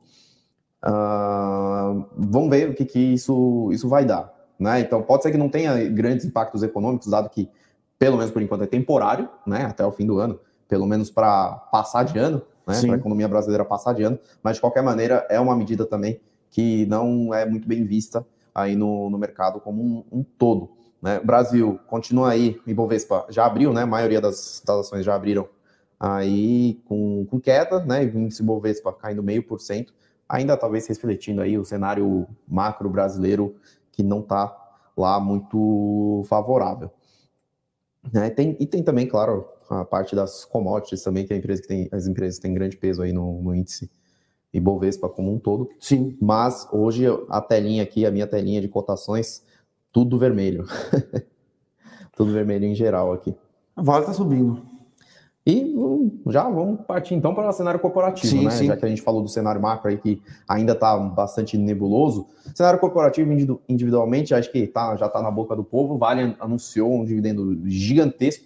Uh, 0.83 2.05
vamos 2.17 2.49
ver 2.49 2.69
o 2.69 2.73
que, 2.73 2.83
que 2.83 2.99
isso, 2.99 3.69
isso 3.71 3.87
vai 3.87 4.03
dar. 4.03 4.33
Né? 4.59 4.81
Então, 4.81 5.01
pode 5.01 5.23
ser 5.23 5.31
que 5.31 5.37
não 5.37 5.47
tenha 5.47 5.87
grandes 5.89 6.25
impactos 6.25 6.63
econômicos, 6.63 7.07
dado 7.07 7.29
que, 7.29 7.49
pelo 7.97 8.17
menos 8.17 8.31
por 8.31 8.41
enquanto, 8.41 8.63
é 8.63 8.67
temporário, 8.67 9.29
né? 9.47 9.63
até 9.63 9.85
o 9.85 9.91
fim 9.91 10.05
do 10.05 10.19
ano, 10.19 10.39
pelo 10.67 10.85
menos 10.85 11.09
para 11.09 11.51
passar 11.71 12.03
de 12.03 12.19
ano, 12.19 12.41
né? 12.65 12.79
para 12.81 12.95
a 12.95 12.97
economia 12.97 13.27
brasileira 13.27 13.65
passar 13.65 13.93
de 13.93 14.03
ano, 14.03 14.19
mas 14.43 14.55
de 14.55 14.61
qualquer 14.61 14.83
maneira 14.83 15.25
é 15.29 15.39
uma 15.39 15.55
medida 15.55 15.85
também 15.85 16.19
que 16.49 16.85
não 16.85 17.33
é 17.33 17.45
muito 17.45 17.67
bem 17.67 17.83
vista 17.83 18.25
aí 18.53 18.75
no, 18.75 19.09
no 19.09 19.17
mercado 19.17 19.59
como 19.59 19.81
um, 19.81 20.19
um 20.19 20.23
todo. 20.23 20.69
Né? 21.01 21.19
Brasil 21.19 21.79
continua 21.87 22.31
aí, 22.31 22.59
Ibovespa 22.67 23.25
já 23.29 23.45
abriu, 23.45 23.73
né? 23.73 23.83
A 23.83 23.87
maioria 23.87 24.21
das, 24.21 24.61
das 24.65 24.79
ações 24.79 25.03
já 25.03 25.15
abriram 25.15 25.47
aí 25.99 26.79
com, 26.85 27.25
com 27.25 27.39
queda, 27.39 27.83
né? 27.83 28.03
O 28.03 28.19
índice 28.19 28.43
Ibovespa 28.43 28.93
caindo 28.93 29.23
meio 29.23 29.41
por 29.41 29.59
cento, 29.59 29.93
ainda 30.29 30.55
talvez 30.55 30.85
refletindo 30.87 31.41
aí 31.41 31.57
o 31.57 31.65
cenário 31.65 32.27
macro 32.47 32.89
brasileiro 32.89 33.55
que 33.91 34.03
não 34.03 34.19
está 34.19 34.55
lá 34.95 35.19
muito 35.19 36.23
favorável. 36.27 36.91
Né? 38.11 38.29
Tem, 38.29 38.55
e 38.59 38.65
tem 38.65 38.81
também, 38.83 39.07
claro, 39.07 39.45
a 39.69 39.85
parte 39.85 40.15
das 40.15 40.45
commodities 40.45 41.03
também, 41.03 41.25
que, 41.25 41.33
a 41.33 41.37
empresa 41.37 41.61
que 41.61 41.67
tem, 41.67 41.89
as 41.91 42.07
empresas 42.07 42.39
têm 42.39 42.53
grande 42.53 42.77
peso 42.77 43.01
aí 43.01 43.11
no, 43.13 43.41
no 43.41 43.53
índice 43.53 43.89
Ibovespa 44.53 45.07
como 45.07 45.33
um 45.33 45.39
todo. 45.39 45.69
Sim. 45.79 46.17
Mas 46.21 46.67
hoje 46.71 47.05
a 47.29 47.41
telinha 47.41 47.83
aqui, 47.83 48.05
a 48.05 48.11
minha 48.11 48.27
telinha 48.27 48.61
de 48.61 48.67
cotações, 48.67 49.43
tudo 49.91 50.17
vermelho. 50.17 50.65
tudo 52.15 52.33
vermelho 52.33 52.65
em 52.65 52.75
geral 52.75 53.13
aqui. 53.13 53.33
A 53.75 53.81
Vale 53.81 54.01
está 54.01 54.13
subindo. 54.13 54.70
E 55.45 55.73
hum, 55.75 56.21
já 56.27 56.43
vamos 56.47 56.81
partir 56.85 57.15
então 57.15 57.33
para 57.33 57.49
o 57.49 57.51
cenário 57.51 57.79
corporativo, 57.79 58.27
sim, 58.27 58.45
né? 58.45 58.51
Sim. 58.51 58.67
Já 58.67 58.77
que 58.77 58.85
a 58.85 58.89
gente 58.89 59.01
falou 59.01 59.23
do 59.23 59.27
cenário 59.27 59.59
macro 59.59 59.89
aí 59.89 59.97
que 59.97 60.21
ainda 60.47 60.73
está 60.73 60.95
bastante 60.97 61.57
nebuloso. 61.57 62.27
Cenário 62.53 62.79
corporativo 62.79 63.59
individualmente, 63.67 64.35
acho 64.35 64.51
que 64.51 64.67
tá, 64.67 64.95
já 64.95 65.07
está 65.07 65.21
na 65.21 65.31
boca 65.31 65.55
do 65.55 65.63
povo. 65.63 65.97
Vale 65.97 66.35
anunciou 66.39 66.93
um 66.93 67.03
dividendo 67.03 67.59
gigantesco, 67.67 68.45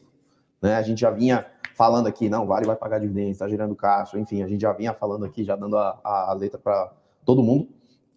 né? 0.61 0.75
A 0.75 0.81
gente 0.81 1.01
já 1.01 1.11
vinha 1.11 1.45
falando 1.75 2.07
aqui, 2.07 2.29
não, 2.29 2.47
Vale 2.47 2.65
vai 2.65 2.77
pagar 2.77 2.99
dividendos, 2.99 3.33
está 3.33 3.49
gerando 3.49 3.75
caixa, 3.75 4.17
enfim, 4.17 4.41
a 4.41 4.47
gente 4.47 4.61
já 4.61 4.71
vinha 4.71 4.93
falando 4.93 5.25
aqui, 5.25 5.43
já 5.43 5.57
dando 5.57 5.77
a, 5.77 5.99
a 6.01 6.33
letra 6.33 6.57
para 6.57 6.93
todo 7.25 7.43
mundo. 7.43 7.67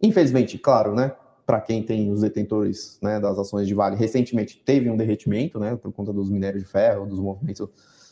Infelizmente, 0.01 0.57
claro, 0.57 0.95
né? 0.95 1.13
para 1.45 1.63
quem 1.63 1.83
tem 1.83 2.13
os 2.13 2.21
detentores 2.21 2.99
né, 3.01 3.19
das 3.19 3.39
ações 3.39 3.67
de 3.67 3.73
Vale, 3.73 3.97
recentemente 3.97 4.63
teve 4.63 4.91
um 4.91 4.99
derretimento, 4.99 5.59
né, 5.59 5.75
por 5.77 5.91
conta 5.91 6.13
dos 6.13 6.29
minérios 6.29 6.63
de 6.63 6.69
ferro, 6.69 7.07
dos 7.07 7.19
movimentos 7.19 7.67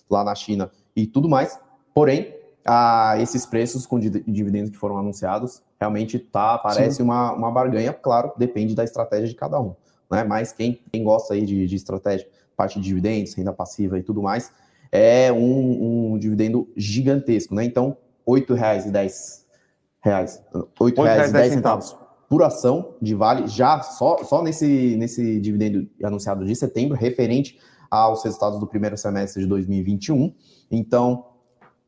lá 0.09 0.25
na 0.25 0.35
China 0.35 0.71
e 0.95 1.07
tudo 1.07 1.29
mais. 1.29 1.59
Porém, 1.95 2.35
a 2.65 3.17
esses 3.21 3.47
preços 3.47 3.87
com 3.87 3.99
dividendos 3.99 4.71
que 4.71 4.77
foram 4.77 4.99
anunciados, 4.99 5.63
realmente 5.79 6.19
tá, 6.19 6.59
parece 6.59 7.03
uma, 7.03 7.33
uma 7.33 7.51
barganha, 7.51 7.93
claro, 7.93 8.33
depende 8.37 8.75
da 8.75 8.85
estratégia 8.85 9.29
de 9.29 9.35
cada 9.35 9.61
um. 9.61 9.75
Né? 10.11 10.25
Mas 10.25 10.53
quem, 10.53 10.81
quem 10.93 11.05
gosta 11.05 11.35
aí 11.35 11.45
de, 11.45 11.67
de 11.67 11.77
estratégia, 11.77 12.29
parte 12.57 12.81
de 12.81 12.85
dividendos, 12.87 13.35
renda 13.35 13.53
passiva 13.53 13.99
e 13.99 14.03
tudo 14.03 14.23
mais, 14.23 14.53
é 14.91 15.33
um, 15.33 16.13
um 16.13 16.19
dividendo 16.19 16.69
gigantesco, 16.77 17.55
né? 17.55 17.65
Então, 17.65 17.97
8,10 18.27 19.45
reais, 20.01 20.43
R$ 20.53 20.61
8,10 20.81 21.51
centavos 21.51 21.97
por 22.29 22.43
ação 22.43 22.95
de 23.01 23.15
Vale, 23.15 23.47
já 23.47 23.81
só, 23.83 24.19
só 24.25 24.43
nesse, 24.43 24.97
nesse 24.97 25.41
dividendo 25.41 25.89
anunciado 26.03 26.45
de 26.45 26.55
setembro, 26.57 26.97
referente 26.97 27.59
aos 27.90 28.23
resultados 28.25 28.59
do 28.59 28.66
primeiro 28.66 28.97
semestre 28.97 29.43
de 29.43 29.49
2021. 29.49 30.35
Então, 30.71 31.25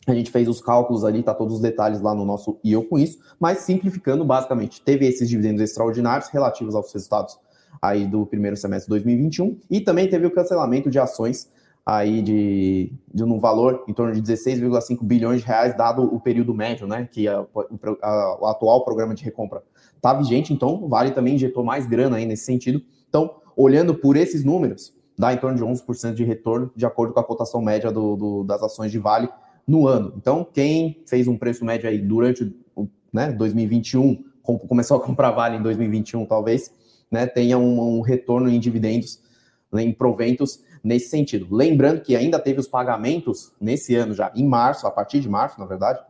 a 0.07 0.15
gente 0.15 0.31
fez 0.31 0.49
os 0.49 0.61
cálculos 0.61 1.05
ali, 1.05 1.23
tá 1.23 1.35
todos 1.35 1.55
os 1.55 1.61
detalhes 1.61 2.01
lá 2.01 2.15
no 2.15 2.25
nosso 2.25 2.59
e 2.65 2.73
eu 2.73 2.85
com 2.85 2.99
isso, 2.99 3.19
mas 3.39 3.59
simplificando, 3.59 4.25
basicamente, 4.25 4.81
teve 4.81 5.07
esses 5.07 5.29
dividendos 5.29 5.61
extraordinários 5.61 6.29
relativos 6.29 6.75
aos 6.75 6.93
resultados 6.93 7.39
aí 7.81 8.07
do 8.07 8.25
primeiro 8.27 8.57
semestre 8.57 8.87
de 8.87 8.91
2021 8.91 9.59
e 9.71 9.81
também 9.81 10.09
teve 10.09 10.27
o 10.27 10.31
cancelamento 10.31 10.91
de 10.91 10.99
ações 10.99 11.51
aí 11.85 12.21
de, 12.21 12.93
de 13.15 13.25
um 13.25 13.39
valor 13.39 13.85
em 13.89 13.95
torno 13.95 14.13
de 14.13 14.21
16,5 14.21 15.03
bilhões 15.03 15.41
de 15.41 15.47
reais, 15.47 15.75
dado 15.77 16.03
o 16.03 16.21
período 16.21 16.53
médio, 16.53 16.87
né, 16.87 17.09
que 17.11 17.27
a, 17.27 17.47
a, 18.03 18.39
o 18.41 18.47
atual 18.47 18.85
programa 18.85 19.15
de 19.15 19.25
recompra 19.25 19.63
está 19.97 20.13
vigente, 20.13 20.53
então 20.53 20.87
Vale 20.87 21.13
também 21.13 21.35
injetou 21.35 21.65
mais 21.65 21.87
grana 21.87 22.19
aí 22.19 22.27
nesse 22.27 22.45
sentido. 22.45 22.83
Então, 23.09 23.37
olhando 23.57 23.95
por 23.95 24.17
esses 24.17 24.45
números, 24.45 24.95
dá 25.19 25.33
em 25.33 25.39
torno 25.39 25.57
de 25.57 25.65
11% 25.65 26.15
de 26.15 26.25
retorno, 26.25 26.71
de 26.77 26.87
acordo 26.87 27.13
com 27.13 27.21
a 27.21 27.25
cotação 27.25 27.61
média 27.61 27.91
do, 27.91 28.17
do, 28.17 28.45
das 28.45 28.63
ações 28.63 28.93
de 28.93 28.99
Vale 28.99 29.29
no 29.67 29.87
ano. 29.87 30.13
Então, 30.17 30.47
quem 30.53 31.03
fez 31.07 31.27
um 31.27 31.37
preço 31.37 31.65
médio 31.65 31.89
aí 31.89 31.99
durante 31.99 32.55
o 32.77 32.89
né, 33.13 33.33
2021, 33.33 34.25
começou 34.69 34.97
a 34.97 35.01
comprar 35.01 35.31
Vale 35.33 35.57
em 35.57 35.63
2021, 35.63 36.25
talvez, 36.25 36.73
né, 37.11 37.27
tenha 37.27 37.59
um, 37.59 37.99
um 37.99 38.01
retorno 38.01 38.49
em 38.49 38.61
dividendos, 38.61 39.21
né, 39.73 39.83
em 39.83 39.93
proventos 39.93 40.63
nesse 40.83 41.09
sentido. 41.09 41.55
Lembrando 41.55 42.01
que 42.01 42.15
ainda 42.15 42.39
teve 42.39 42.61
os 42.61 42.69
pagamentos 42.69 43.53
nesse 43.61 43.95
ano 43.97 44.15
já, 44.15 44.33
em 44.35 44.47
março, 44.47 44.87
a 44.87 44.91
partir 44.91 45.21
de 45.21 45.29
março, 45.29 45.59
na 45.59 45.67
verdade, 45.67 46.01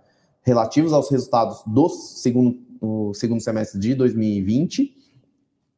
relativos 0.42 0.92
aos 0.92 1.10
resultados 1.10 1.62
do 1.66 1.88
segundo 1.88 2.68
segundo 3.14 3.40
semestre 3.40 3.80
de 3.80 3.94
2020, 3.94 4.94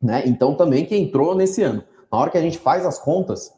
né? 0.02 0.22
Então 0.26 0.54
também 0.54 0.84
que 0.84 0.96
entrou 0.96 1.34
nesse 1.34 1.62
ano. 1.62 1.82
Na 2.10 2.18
hora 2.18 2.30
que 2.30 2.38
a 2.38 2.40
gente 2.40 2.58
faz 2.58 2.84
as 2.84 2.98
contas, 2.98 3.52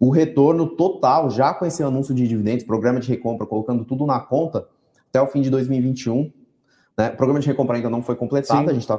o 0.00 0.10
retorno 0.10 0.66
total, 0.66 1.30
já 1.30 1.52
com 1.54 1.64
esse 1.64 1.82
anúncio 1.82 2.14
de 2.14 2.26
dividendos, 2.26 2.64
programa 2.64 2.98
de 2.98 3.08
recompra, 3.08 3.46
colocando 3.46 3.84
tudo 3.84 4.06
na 4.06 4.18
conta, 4.18 4.66
até 5.08 5.20
o 5.20 5.26
fim 5.26 5.42
de 5.42 5.50
2021, 5.50 6.32
né? 6.96 7.10
O 7.10 7.16
programa 7.16 7.40
de 7.40 7.46
recompra 7.46 7.76
ainda 7.76 7.90
não 7.90 8.02
foi 8.02 8.16
completado, 8.16 8.62
Sim. 8.62 8.70
a 8.70 8.72
gente 8.72 8.82
está 8.82 8.98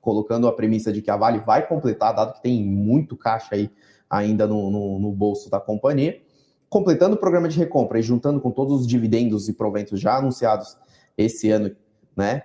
colocando 0.00 0.46
a 0.46 0.52
premissa 0.52 0.92
de 0.92 1.00
que 1.00 1.10
a 1.10 1.16
Vale 1.16 1.38
vai 1.40 1.66
completar, 1.66 2.14
dado 2.14 2.34
que 2.34 2.42
tem 2.42 2.62
muito 2.62 3.16
caixa 3.16 3.48
aí 3.52 3.70
ainda 4.08 4.46
no, 4.46 4.70
no, 4.70 4.98
no 4.98 5.10
bolso 5.10 5.50
da 5.50 5.58
companhia. 5.58 6.20
Completando 6.68 7.16
o 7.16 7.18
programa 7.18 7.48
de 7.48 7.58
recompra 7.58 7.98
e 7.98 8.02
juntando 8.02 8.40
com 8.40 8.50
todos 8.50 8.80
os 8.80 8.86
dividendos 8.86 9.48
e 9.48 9.54
proventos 9.54 9.98
já 9.98 10.16
anunciados 10.16 10.76
esse 11.16 11.50
ano, 11.50 11.74
né? 12.14 12.42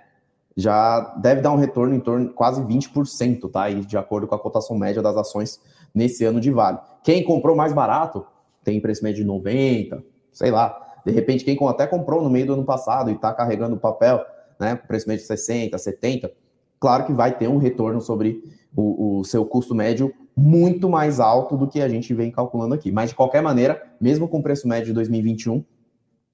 já 0.56 1.00
deve 1.20 1.40
dar 1.40 1.52
um 1.52 1.56
retorno 1.56 1.94
em 1.94 2.00
torno 2.00 2.28
de 2.28 2.34
quase 2.34 2.62
20%, 2.62 3.50
tá? 3.50 3.70
E 3.70 3.84
de 3.84 3.96
acordo 3.96 4.26
com 4.26 4.34
a 4.34 4.38
cotação 4.38 4.76
média 4.76 5.02
das 5.02 5.16
ações 5.16 5.60
nesse 5.94 6.24
ano 6.24 6.40
de 6.40 6.50
vale. 6.50 6.78
Quem 7.02 7.24
comprou 7.24 7.56
mais 7.56 7.72
barato 7.72 8.24
tem 8.62 8.80
preço 8.80 9.02
médio 9.02 9.22
de 9.22 9.26
90, 9.26 10.02
sei 10.32 10.50
lá. 10.50 11.00
De 11.04 11.12
repente, 11.12 11.44
quem 11.44 11.58
até 11.68 11.86
comprou 11.86 12.22
no 12.22 12.30
meio 12.30 12.46
do 12.46 12.52
ano 12.54 12.64
passado 12.64 13.10
e 13.10 13.14
está 13.14 13.32
carregando 13.32 13.76
o 13.76 13.78
papel, 13.78 14.24
né, 14.58 14.76
preço 14.76 15.08
médio 15.08 15.22
de 15.22 15.28
60, 15.28 15.76
70, 15.76 16.30
claro 16.78 17.06
que 17.06 17.12
vai 17.12 17.36
ter 17.36 17.48
um 17.48 17.56
retorno 17.56 18.00
sobre 18.00 18.42
o, 18.76 19.20
o 19.20 19.24
seu 19.24 19.44
custo 19.44 19.74
médio 19.74 20.12
muito 20.36 20.88
mais 20.88 21.20
alto 21.20 21.56
do 21.56 21.66
que 21.66 21.80
a 21.80 21.88
gente 21.88 22.14
vem 22.14 22.30
calculando 22.30 22.74
aqui. 22.74 22.90
Mas, 22.92 23.10
de 23.10 23.16
qualquer 23.16 23.42
maneira, 23.42 23.82
mesmo 24.00 24.28
com 24.28 24.42
preço 24.42 24.68
médio 24.68 24.86
de 24.86 24.92
2021, 24.94 25.64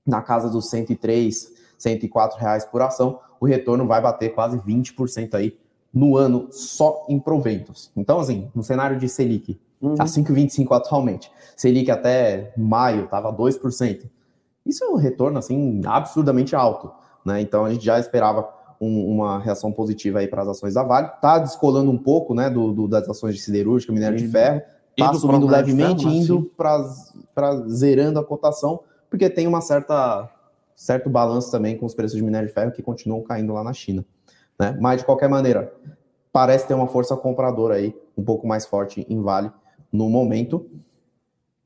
na 0.07 0.23
casa 0.23 0.49
dos 0.49 0.69
103, 0.71 1.53
104 1.79 2.39
reais 2.39 2.65
por 2.65 2.83
ação, 2.83 3.19
o 3.41 3.47
retorno 3.47 3.87
vai 3.87 4.01
bater 4.01 4.35
quase 4.35 4.59
20% 4.59 5.35
aí 5.35 5.57
no 5.97 6.15
ano 6.15 6.49
só 6.51 7.07
em 7.09 7.19
proventos. 7.19 7.91
Então, 7.97 8.21
assim, 8.21 8.51
no 8.55 8.63
cenário 8.63 8.99
de 8.99 9.09
Selic, 9.09 9.59
uhum. 9.81 9.95
a 9.95 10.05
5,25 10.05 10.77
atualmente, 10.77 11.33
Selic 11.57 11.91
até 11.91 12.53
maio 12.55 13.05
estava 13.05 13.33
2%. 13.33 14.03
Isso 14.67 14.85
é 14.85 14.89
um 14.89 14.97
retorno, 14.97 15.39
assim, 15.39 15.81
absurdamente 15.87 16.55
alto, 16.55 16.93
né? 17.25 17.41
Então, 17.41 17.65
a 17.65 17.73
gente 17.73 17.83
já 17.83 17.99
esperava 17.99 18.47
um, 18.79 19.11
uma 19.11 19.39
reação 19.39 19.73
positiva 19.73 20.19
aí 20.19 20.29
para 20.29 20.43
as 20.43 20.49
ações 20.49 20.75
da 20.75 20.83
Vale. 20.83 21.07
Está 21.07 21.39
descolando 21.39 21.91
um 21.91 21.97
pouco 21.97 22.35
né, 22.35 22.51
do, 22.51 22.75
do, 22.75 22.87
das 22.87 23.09
ações 23.09 23.35
de 23.35 23.41
siderúrgica, 23.41 23.91
minério 23.91 24.19
de 24.19 24.29
ferro. 24.29 24.61
Está 24.95 25.15
subindo 25.15 25.47
levemente, 25.47 26.05
ferro, 26.05 26.15
indo 26.15 26.53
para 26.55 27.57
zerando 27.69 28.19
a 28.19 28.25
cotação, 28.25 28.81
porque 29.09 29.31
tem 29.31 29.47
uma 29.47 29.63
certa 29.63 30.31
certo 30.75 31.09
balanço 31.09 31.51
também 31.51 31.75
com 31.75 31.87
os 31.87 31.95
preços 31.95 32.19
de 32.19 32.23
minério 32.23 32.49
de 32.49 32.53
ferro 32.53 32.71
que 32.71 32.83
continuam 32.83 33.23
caindo 33.23 33.55
lá 33.55 33.65
na 33.65 33.73
China. 33.73 34.05
Né? 34.59 34.77
Mas, 34.81 35.01
de 35.01 35.07
qualquer 35.07 35.29
maneira, 35.29 35.73
parece 36.33 36.67
ter 36.67 36.75
uma 36.75 36.87
força 36.87 37.17
compradora 37.17 37.77
aí 37.77 37.95
um 38.17 38.25
pouco 38.25 38.47
mais 38.47 38.67
forte 38.67 39.07
em 39.09 39.21
Vale 39.21 39.51
no 39.93 40.09
momento. 40.09 40.69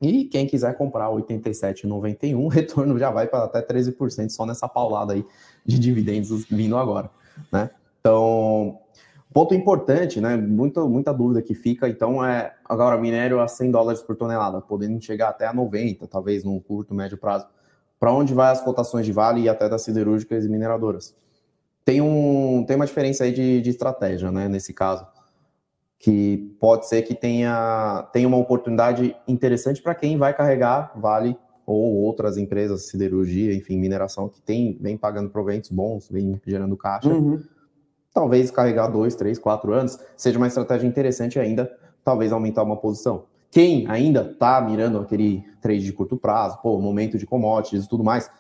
E 0.00 0.25
quem 0.25 0.47
quiser 0.47 0.76
comprar 0.76 1.11
87,91, 1.11 2.37
o 2.38 2.49
retorno 2.49 2.99
já 2.99 3.11
vai 3.11 3.26
para 3.26 3.44
até 3.44 3.62
13% 3.62 4.30
só 4.30 4.47
nessa 4.47 4.68
paulada 4.68 5.12
aí 5.12 5.25
de 5.64 5.78
dividendos 5.78 6.44
vindo 6.47 6.76
agora, 6.76 7.11
né? 7.52 7.70
Então, 8.00 8.78
ponto 9.32 9.54
importante, 9.54 10.20
né? 10.20 10.37
Muita, 10.37 10.85
muita 10.87 11.12
dúvida 11.12 11.42
que 11.42 11.54
fica, 11.54 11.87
então, 11.87 12.25
é 12.25 12.54
agora 12.64 12.97
minério 12.97 13.40
a 13.40 13.47
100 13.47 13.70
dólares 13.70 14.00
por 14.00 14.16
tonelada, 14.16 14.61
podendo 14.61 15.00
chegar 15.02 15.28
até 15.28 15.47
a 15.47 15.52
90, 15.52 16.06
talvez 16.06 16.44
num 16.44 16.59
curto, 16.59 16.94
médio 16.94 17.18
prazo. 17.18 17.47
Para 17.99 18.12
onde 18.12 18.32
vai 18.32 18.50
as 18.50 18.62
cotações 18.62 19.04
de 19.04 19.12
Vale 19.12 19.42
e 19.42 19.49
até 19.49 19.68
das 19.68 19.82
siderúrgicas 19.82 20.47
e 20.47 20.49
mineradoras? 20.49 21.14
Tem, 21.84 22.00
um, 22.00 22.64
tem 22.66 22.76
uma 22.76 22.87
diferença 22.87 23.25
aí 23.25 23.32
de, 23.32 23.60
de 23.60 23.70
estratégia, 23.70 24.30
né? 24.30 24.49
Nesse 24.49 24.72
caso 24.72 25.06
que 25.99 26.56
pode 26.58 26.88
ser 26.88 27.02
que 27.02 27.14
tenha, 27.14 28.08
tenha 28.12 28.26
uma 28.26 28.38
oportunidade 28.38 29.14
interessante 29.28 29.82
para 29.82 29.94
quem 29.94 30.16
vai 30.16 30.34
carregar 30.34 30.92
Vale 30.96 31.37
ou 31.66 31.94
outras 31.96 32.37
empresas, 32.37 32.88
siderurgia, 32.88 33.54
enfim, 33.54 33.78
mineração, 33.78 34.28
que 34.28 34.40
tem, 34.40 34.76
vem 34.80 34.96
pagando 34.96 35.30
proventos 35.30 35.70
bons, 35.70 36.08
vem 36.08 36.40
gerando 36.44 36.76
caixa. 36.76 37.08
Uhum. 37.08 37.40
Talvez 38.12 38.50
carregar 38.50 38.88
dois, 38.88 39.14
três, 39.14 39.38
quatro 39.38 39.72
anos 39.72 39.99
seja 40.16 40.37
uma 40.37 40.49
estratégia 40.49 40.87
interessante 40.87 41.38
ainda, 41.38 41.70
talvez 42.02 42.32
aumentar 42.32 42.62
uma 42.62 42.76
posição. 42.76 43.25
Quem 43.50 43.87
ainda 43.88 44.22
está 44.22 44.60
mirando 44.60 44.99
aquele 44.99 45.44
trade 45.60 45.84
de 45.84 45.92
curto 45.92 46.16
prazo, 46.16 46.58
pô, 46.62 46.80
momento 46.80 47.18
de 47.18 47.26
commodities 47.26 47.84
e 47.84 47.88
tudo 47.88 48.02
mais, 48.02 48.30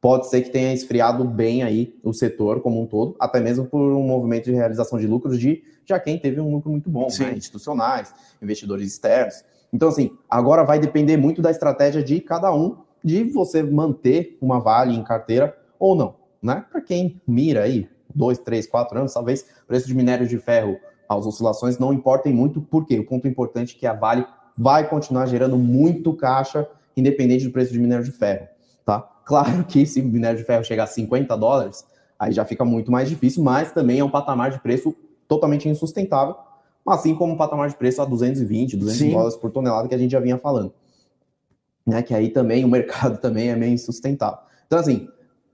pode 0.00 0.28
ser 0.28 0.42
que 0.42 0.50
tenha 0.50 0.72
esfriado 0.72 1.24
bem 1.24 1.62
aí 1.62 1.94
o 2.02 2.12
setor 2.12 2.60
como 2.60 2.80
um 2.80 2.86
todo, 2.86 3.16
até 3.18 3.40
mesmo 3.40 3.64
por 3.66 3.80
um 3.80 4.02
movimento 4.02 4.44
de 4.44 4.52
realização 4.52 4.98
de 4.98 5.06
lucros 5.06 5.38
de 5.38 5.62
já 5.84 5.98
quem 6.00 6.18
teve 6.18 6.40
um 6.40 6.50
lucro 6.50 6.70
muito 6.70 6.90
bom, 6.90 7.08
né? 7.18 7.34
institucionais, 7.36 8.12
investidores 8.42 8.86
externos. 8.86 9.44
Então, 9.72 9.88
assim, 9.88 10.10
agora 10.28 10.64
vai 10.64 10.78
depender 10.78 11.16
muito 11.16 11.40
da 11.40 11.50
estratégia 11.50 12.02
de 12.02 12.20
cada 12.20 12.52
um, 12.52 12.76
de 13.02 13.24
você 13.24 13.62
manter 13.62 14.36
uma 14.40 14.58
Vale 14.58 14.94
em 14.94 15.02
carteira 15.02 15.56
ou 15.78 15.94
não, 15.94 16.16
né? 16.42 16.64
Para 16.70 16.80
quem 16.80 17.20
mira 17.26 17.62
aí, 17.62 17.88
dois, 18.14 18.38
três, 18.38 18.66
quatro 18.66 18.98
anos, 18.98 19.12
talvez 19.12 19.42
o 19.62 19.66
preço 19.66 19.86
de 19.86 19.94
minério 19.94 20.26
de 20.26 20.38
ferro, 20.38 20.76
as 21.08 21.24
oscilações 21.24 21.78
não 21.78 21.92
importem 21.92 22.32
muito, 22.32 22.60
porque 22.60 22.98
o 22.98 23.06
ponto 23.06 23.28
importante 23.28 23.76
é 23.76 23.78
que 23.78 23.86
a 23.86 23.92
Vale 23.92 24.26
vai 24.56 24.88
continuar 24.88 25.26
gerando 25.26 25.56
muito 25.56 26.12
caixa, 26.14 26.68
independente 26.96 27.44
do 27.44 27.52
preço 27.52 27.72
de 27.72 27.78
minério 27.78 28.04
de 28.04 28.12
ferro, 28.12 28.48
tá? 28.84 29.08
Claro 29.26 29.64
que 29.64 29.84
se 29.84 30.00
o 30.00 30.04
minério 30.04 30.38
de 30.38 30.44
ferro 30.44 30.64
chegar 30.64 30.84
a 30.84 30.86
50 30.86 31.36
dólares, 31.36 31.84
aí 32.16 32.32
já 32.32 32.44
fica 32.44 32.64
muito 32.64 32.92
mais 32.92 33.08
difícil, 33.08 33.42
mas 33.42 33.72
também 33.72 33.98
é 33.98 34.04
um 34.04 34.08
patamar 34.08 34.52
de 34.52 34.60
preço 34.60 34.94
totalmente 35.26 35.68
insustentável, 35.68 36.36
assim 36.88 37.12
como 37.12 37.32
um 37.32 37.36
patamar 37.36 37.68
de 37.68 37.74
preço 37.74 38.00
a 38.00 38.04
220, 38.04 38.76
200 38.76 38.98
Sim. 38.98 39.10
dólares 39.10 39.36
por 39.36 39.50
tonelada 39.50 39.88
que 39.88 39.94
a 39.96 39.98
gente 39.98 40.12
já 40.12 40.20
vinha 40.20 40.38
falando. 40.38 40.72
Né, 41.84 42.02
que 42.02 42.14
aí 42.14 42.28
também 42.28 42.64
o 42.64 42.68
mercado 42.70 43.18
também 43.18 43.50
é 43.50 43.56
meio 43.56 43.72
insustentável. 43.72 44.38
Então, 44.64 44.78
assim, 44.78 45.08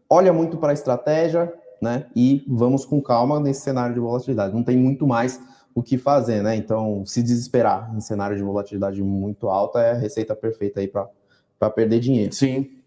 olha 0.08 0.34
muito 0.34 0.58
para 0.58 0.70
a 0.70 0.74
estratégia, 0.74 1.50
né? 1.80 2.06
E 2.14 2.44
vamos 2.46 2.84
com 2.84 3.00
calma 3.00 3.40
nesse 3.40 3.62
cenário 3.62 3.94
de 3.94 4.00
volatilidade. 4.00 4.54
Não 4.54 4.62
tem 4.62 4.76
muito 4.76 5.06
mais 5.06 5.40
o 5.74 5.82
que 5.82 5.96
fazer, 5.96 6.42
né? 6.42 6.56
Então, 6.56 7.04
se 7.06 7.22
desesperar 7.22 7.90
em 7.96 8.00
cenário 8.00 8.36
de 8.36 8.42
volatilidade 8.42 9.02
muito 9.02 9.48
alta 9.48 9.80
é 9.80 9.92
a 9.92 9.98
receita 9.98 10.36
perfeita 10.36 10.80
aí 10.80 10.88
para 10.88 11.70
perder 11.70 12.00
dinheiro. 12.00 12.34
Sim. 12.34 12.81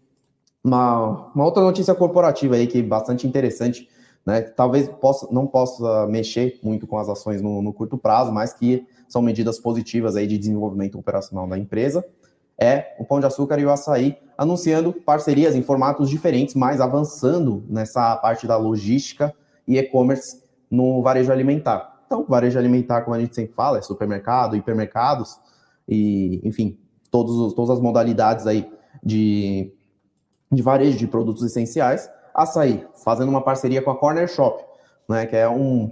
Uma, 0.66 1.30
uma 1.32 1.44
outra 1.44 1.62
notícia 1.62 1.94
corporativa 1.94 2.56
aí 2.56 2.66
que 2.66 2.80
é 2.80 2.82
bastante 2.82 3.24
interessante, 3.24 3.88
né? 4.26 4.42
Talvez 4.42 4.88
possa, 4.88 5.28
não 5.30 5.46
possa 5.46 6.08
mexer 6.08 6.58
muito 6.60 6.88
com 6.88 6.98
as 6.98 7.08
ações 7.08 7.40
no, 7.40 7.62
no 7.62 7.72
curto 7.72 7.96
prazo, 7.96 8.32
mas 8.32 8.52
que 8.52 8.84
são 9.08 9.22
medidas 9.22 9.60
positivas 9.60 10.16
aí 10.16 10.26
de 10.26 10.36
desenvolvimento 10.36 10.98
operacional 10.98 11.46
da 11.46 11.56
empresa. 11.56 12.04
É 12.58 12.96
o 12.98 13.04
Pão 13.04 13.20
de 13.20 13.26
Açúcar 13.26 13.60
e 13.60 13.64
o 13.64 13.70
Açaí 13.70 14.18
anunciando 14.36 14.92
parcerias 14.92 15.54
em 15.54 15.62
formatos 15.62 16.10
diferentes, 16.10 16.56
mas 16.56 16.80
avançando 16.80 17.62
nessa 17.68 18.16
parte 18.16 18.44
da 18.44 18.56
logística 18.56 19.32
e 19.68 19.78
e-commerce 19.78 20.42
no 20.68 21.00
varejo 21.00 21.30
alimentar. 21.30 22.02
Então, 22.06 22.24
varejo 22.28 22.58
alimentar, 22.58 23.02
como 23.02 23.14
a 23.14 23.20
gente 23.20 23.36
sempre 23.36 23.54
fala, 23.54 23.78
é 23.78 23.82
supermercado, 23.82 24.56
hipermercados 24.56 25.38
e, 25.88 26.40
enfim, 26.42 26.76
todos, 27.08 27.54
todas 27.54 27.70
as 27.70 27.80
modalidades 27.80 28.48
aí 28.48 28.68
de 29.04 29.72
de 30.50 30.62
varejo 30.62 30.96
de 30.96 31.06
produtos 31.06 31.42
essenciais, 31.42 32.10
Açaí, 32.34 32.86
fazendo 33.02 33.28
uma 33.28 33.42
parceria 33.42 33.80
com 33.80 33.90
a 33.90 33.96
Corner 33.96 34.28
Shop, 34.28 34.62
né, 35.08 35.26
que 35.26 35.34
é, 35.34 35.48
um, 35.48 35.90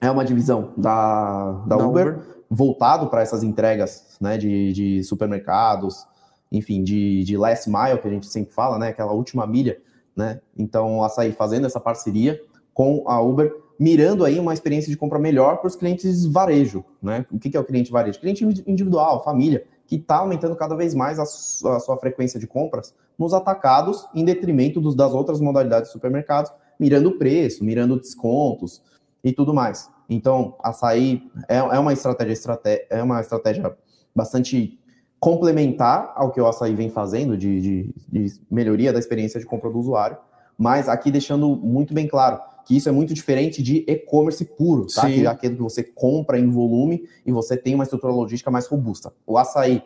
é 0.00 0.10
uma 0.10 0.24
divisão 0.24 0.72
da, 0.76 1.52
da, 1.66 1.76
da 1.76 1.86
Uber, 1.86 2.08
Uber, 2.08 2.26
voltado 2.50 3.08
para 3.08 3.22
essas 3.22 3.44
entregas 3.44 4.16
né, 4.20 4.36
de, 4.36 4.72
de 4.72 5.04
supermercados, 5.04 6.06
enfim, 6.50 6.82
de, 6.82 7.22
de 7.22 7.36
last 7.36 7.70
mile, 7.70 7.98
que 7.98 8.08
a 8.08 8.10
gente 8.10 8.26
sempre 8.26 8.52
fala, 8.52 8.78
né, 8.78 8.88
aquela 8.88 9.12
última 9.12 9.46
milha. 9.46 9.78
Né? 10.16 10.40
Então, 10.58 11.04
Açaí 11.04 11.30
fazendo 11.30 11.66
essa 11.66 11.78
parceria 11.78 12.40
com 12.74 13.04
a 13.06 13.20
Uber, 13.20 13.54
mirando 13.78 14.24
aí 14.24 14.38
uma 14.38 14.52
experiência 14.52 14.90
de 14.90 14.96
compra 14.96 15.18
melhor 15.18 15.58
para 15.58 15.68
os 15.68 15.76
clientes 15.76 16.26
varejo. 16.26 16.84
Né? 17.00 17.24
O 17.30 17.38
que 17.38 17.56
é 17.56 17.60
o 17.60 17.64
cliente 17.64 17.92
varejo? 17.92 18.18
Cliente 18.18 18.44
individual, 18.66 19.22
família, 19.22 19.64
que 19.90 19.96
está 19.96 20.18
aumentando 20.18 20.54
cada 20.54 20.76
vez 20.76 20.94
mais 20.94 21.18
a, 21.18 21.26
sua 21.26 21.96
frequência 21.98 22.38
de 22.38 22.46
compras 22.46 22.94
nos 23.18 23.34
atacados, 23.34 24.06
em 24.14 24.24
detrimento 24.24 24.80
dos, 24.80 24.94
das 24.94 25.12
outras 25.12 25.40
modalidades 25.40 25.88
de 25.88 25.92
supermercados, 25.92 26.52
mirando 26.78 27.18
preço, 27.18 27.64
mirando 27.64 27.98
descontos 27.98 28.80
e 29.24 29.32
tudo 29.32 29.52
mais. 29.52 29.90
Então, 30.08 30.54
açaí 30.62 31.28
é, 31.48 31.56
é 31.56 31.78
uma 31.80 31.92
estratégia, 31.92 32.32
estratégia, 32.32 32.86
é 32.88 33.02
uma 33.02 33.20
estratégia 33.20 33.76
bastante 34.14 34.78
complementar 35.18 36.12
ao 36.14 36.30
que 36.30 36.40
o 36.40 36.46
açaí 36.46 36.72
vem 36.72 36.88
fazendo 36.88 37.36
de, 37.36 37.60
de, 37.60 37.94
de 38.08 38.40
melhoria 38.48 38.92
da 38.92 38.98
experiência 39.00 39.40
de 39.40 39.46
compra 39.46 39.70
do 39.70 39.78
usuário, 39.80 40.16
mas 40.56 40.88
aqui 40.88 41.10
deixando 41.10 41.56
muito 41.56 41.92
bem 41.92 42.06
claro 42.06 42.40
que 42.64 42.76
isso 42.76 42.88
é 42.88 42.92
muito 42.92 43.14
diferente 43.14 43.62
de 43.62 43.84
e-commerce 43.86 44.44
puro, 44.44 44.86
tá? 44.86 45.06
Que 45.06 45.24
é 45.24 45.26
aquele 45.26 45.56
que 45.56 45.62
você 45.62 45.82
compra 45.82 46.38
em 46.38 46.48
volume 46.48 47.08
e 47.24 47.32
você 47.32 47.56
tem 47.56 47.74
uma 47.74 47.84
estrutura 47.84 48.12
logística 48.12 48.50
mais 48.50 48.66
robusta. 48.66 49.12
O 49.26 49.38
açaí, 49.38 49.82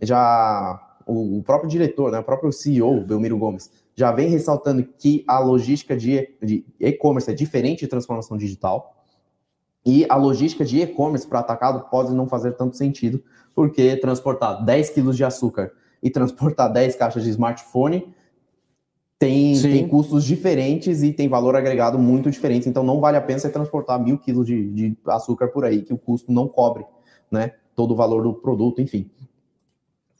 já 0.00 0.80
o, 1.06 1.42
próprio 1.42 1.70
diretor, 1.70 2.12
né, 2.12 2.18
o 2.18 2.24
próprio 2.24 2.52
CEO, 2.52 3.00
Belmiro 3.00 3.38
Gomes, 3.38 3.70
já 3.96 4.12
vem 4.12 4.28
ressaltando 4.28 4.86
que 4.98 5.24
a 5.26 5.38
logística 5.38 5.96
de 5.96 6.64
e-commerce 6.78 7.30
é 7.30 7.34
diferente 7.34 7.80
de 7.80 7.88
transformação 7.88 8.36
digital. 8.36 8.94
E 9.84 10.06
a 10.08 10.16
logística 10.16 10.64
de 10.64 10.80
e-commerce 10.80 11.26
para 11.26 11.38
atacado 11.38 11.88
pode 11.90 12.12
não 12.12 12.26
fazer 12.26 12.52
tanto 12.52 12.76
sentido, 12.76 13.22
porque 13.54 13.96
transportar 13.96 14.64
10 14.64 14.90
quilos 14.90 15.16
de 15.16 15.24
açúcar 15.24 15.72
e 16.02 16.10
transportar 16.10 16.72
10 16.72 16.94
caixas 16.96 17.24
de 17.24 17.30
smartphone 17.30 18.14
tem, 19.18 19.60
tem 19.60 19.88
custos 19.88 20.24
diferentes 20.24 21.02
e 21.02 21.12
tem 21.12 21.28
valor 21.28 21.56
agregado 21.56 21.98
muito 21.98 22.30
diferente. 22.30 22.68
Então 22.68 22.84
não 22.84 23.00
vale 23.00 23.16
a 23.16 23.20
pena 23.20 23.40
você 23.40 23.50
transportar 23.50 24.00
mil 24.00 24.16
quilos 24.16 24.46
de, 24.46 24.70
de 24.70 24.98
açúcar 25.06 25.48
por 25.48 25.64
aí, 25.64 25.82
que 25.82 25.92
o 25.92 25.98
custo 25.98 26.30
não 26.30 26.46
cobre 26.46 26.86
né, 27.30 27.52
todo 27.74 27.92
o 27.92 27.96
valor 27.96 28.22
do 28.22 28.32
produto, 28.32 28.80
enfim. 28.80 29.10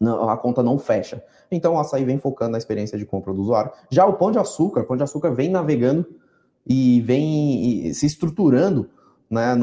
Não, 0.01 0.29
a 0.29 0.37
conta 0.37 0.63
não 0.63 0.79
fecha. 0.79 1.23
Então 1.51 1.75
o 1.75 1.79
açaí 1.79 2.05
vem 2.05 2.19
focando 2.19 2.53
na 2.53 2.59
experiência 2.59 2.99
de 2.99 3.07
compra 3.07 3.33
do 3.33 3.41
usuário. 3.41 3.71
Já 3.89 4.05
o 4.05 4.15
pão 4.15 4.33
de 4.33 4.39
açúcar, 4.39 4.81
o 4.81 4.85
pão 4.85 4.97
de 4.97 5.03
açúcar 5.05 5.31
vem 5.31 5.49
navegando 5.49 6.05
e 6.67 7.01
vem 7.01 7.93
se 7.95 8.05
estruturando 8.05 8.91
né, 9.31 9.57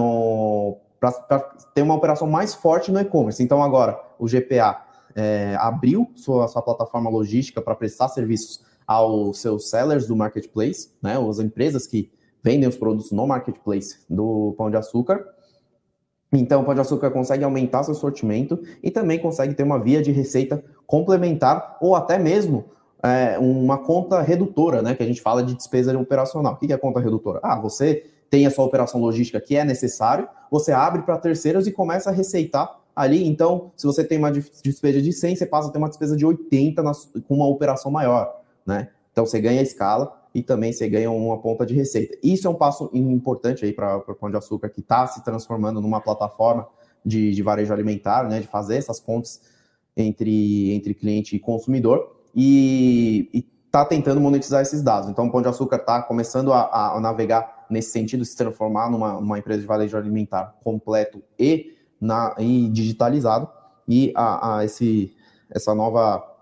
para 1.00 1.40
ter 1.74 1.82
uma 1.82 1.94
operação 1.94 2.28
mais 2.28 2.54
forte 2.54 2.90
no 2.90 3.00
e-commerce. 3.02 3.44
Então 3.44 3.62
agora 3.62 4.00
o 4.18 4.28
GPA 4.28 4.82
é, 5.14 5.56
abriu 5.60 6.10
sua, 6.16 6.48
sua 6.48 6.62
plataforma 6.62 7.10
logística 7.10 7.62
para 7.62 7.76
prestar 7.76 8.08
serviços 8.08 8.64
aos 8.88 9.40
seus 9.40 9.70
sellers 9.70 10.08
do 10.08 10.16
marketplace, 10.16 10.92
né, 11.02 11.18
as 11.18 11.40
empresas 11.40 11.88
que 11.88 12.12
vendem 12.44 12.70
os 12.70 12.78
produtos 12.78 13.12
no 13.12 13.26
marketplace 13.26 13.98
do 14.10 14.54
Pão 14.58 14.70
de 14.70 14.78
Açúcar. 14.78 15.26
Então, 16.32 16.62
o 16.62 16.66
Pão 16.66 16.76
de 16.76 16.82
Açúcar 16.82 17.10
consegue 17.10 17.44
aumentar 17.44 17.84
seu 17.84 17.96
sortimento 17.96 18.62
e 18.84 18.92
também 18.92 19.18
consegue 19.18 19.56
ter 19.56 19.64
uma 19.64 19.80
via 19.80 20.02
de 20.02 20.12
receita 20.12 20.64
complementar 20.86 21.78
ou 21.82 21.96
até 21.96 22.20
mesmo 22.20 22.66
é, 23.02 23.38
uma 23.40 23.80
conta 23.80 24.22
redutora, 24.22 24.82
né, 24.82 24.94
que 24.94 25.02
a 25.02 25.06
gente 25.06 25.22
fala 25.22 25.44
de 25.44 25.56
despesa 25.56 25.98
operacional. 25.98 26.54
O 26.54 26.58
que 26.58 26.72
é 26.72 26.78
conta 26.78 27.00
redutora? 27.00 27.40
Ah, 27.42 27.60
você 27.60 28.06
tem 28.30 28.46
a 28.46 28.52
sua 28.52 28.66
operação 28.66 29.00
logística 29.02 29.40
que 29.40 29.56
é 29.56 29.64
necessário, 29.64 30.28
você 30.52 30.72
abre 30.72 31.02
para 31.02 31.18
terceiros 31.18 31.68
e 31.68 31.72
começa 31.72 32.10
a 32.10 32.14
receitar 32.14 32.80
ali. 32.96 33.28
Então, 33.28 33.72
se 33.76 33.86
você 33.88 34.04
tem 34.04 34.18
uma 34.18 34.32
despesa 34.32 35.02
de 35.02 35.12
100, 35.12 35.36
você 35.36 35.46
passa 35.46 35.70
a 35.70 35.72
ter 35.72 35.78
uma 35.78 35.90
despesa 35.90 36.16
de 36.16 36.26
80 36.26 36.84
na, 36.84 36.92
com 37.28 37.36
uma 37.36 37.48
operação 37.48 37.92
maior 37.92 38.45
né? 38.66 38.90
Então 39.12 39.26
você 39.26 39.40
ganha 39.40 39.62
escala 39.62 40.26
e 40.34 40.44
também 40.44 40.74
você 40.74 40.90
ganha 40.90 41.10
uma 41.10 41.40
ponta 41.40 41.66
de 41.66 41.74
receita. 41.74 42.18
Isso 42.22 42.46
é 42.46 42.50
um 42.50 42.56
passo 42.56 42.90
importante 42.94 43.64
aí 43.64 43.72
para 43.72 43.98
o 43.98 44.16
Pão 44.16 44.30
de 44.30 44.36
Açúcar, 44.36 44.70
que 44.70 44.82
está 44.82 45.08
se 45.08 45.24
transformando 45.24 45.80
numa 45.80 46.02
plataforma 46.02 46.68
de, 47.06 47.32
de, 47.32 47.42
varejo 47.42 47.72
alimentar, 47.72 48.28
né, 48.28 48.42
de 48.42 48.48
fazer 48.48 48.76
essas 48.76 49.00
pontes 49.00 49.42
entre, 49.96 50.74
entre 50.74 50.94
cliente 50.94 51.38
e 51.38 51.40
consumidor, 51.40 52.18
e 52.36 53.48
está 53.66 53.86
tentando 53.86 54.20
monetizar 54.20 54.62
esses 54.62 54.82
dados. 54.82 55.10
Então, 55.10 55.28
o 55.28 55.32
Pão 55.32 55.42
de 55.42 55.48
Açúcar 55.48 55.78
está 55.78 56.02
começando 56.02 56.52
a, 56.52 56.96
a, 56.96 57.00
navegar 57.00 57.66
nesse 57.70 57.92
sentido, 57.92 58.26
se 58.26 58.36
transformar 58.36 58.90
numa, 58.90 59.40
empresa 59.40 59.62
de 59.62 59.68
varejo 59.68 59.96
alimentar 59.96 60.56
completo 60.64 61.24
e, 61.40 61.78
na, 62.00 62.36
e 62.38 62.70
digitalizado, 62.70 63.48
e 63.88 64.12
a, 64.16 64.58
a 64.58 64.66
esse, 64.66 65.16
essa 65.50 65.74
nova 65.74 66.35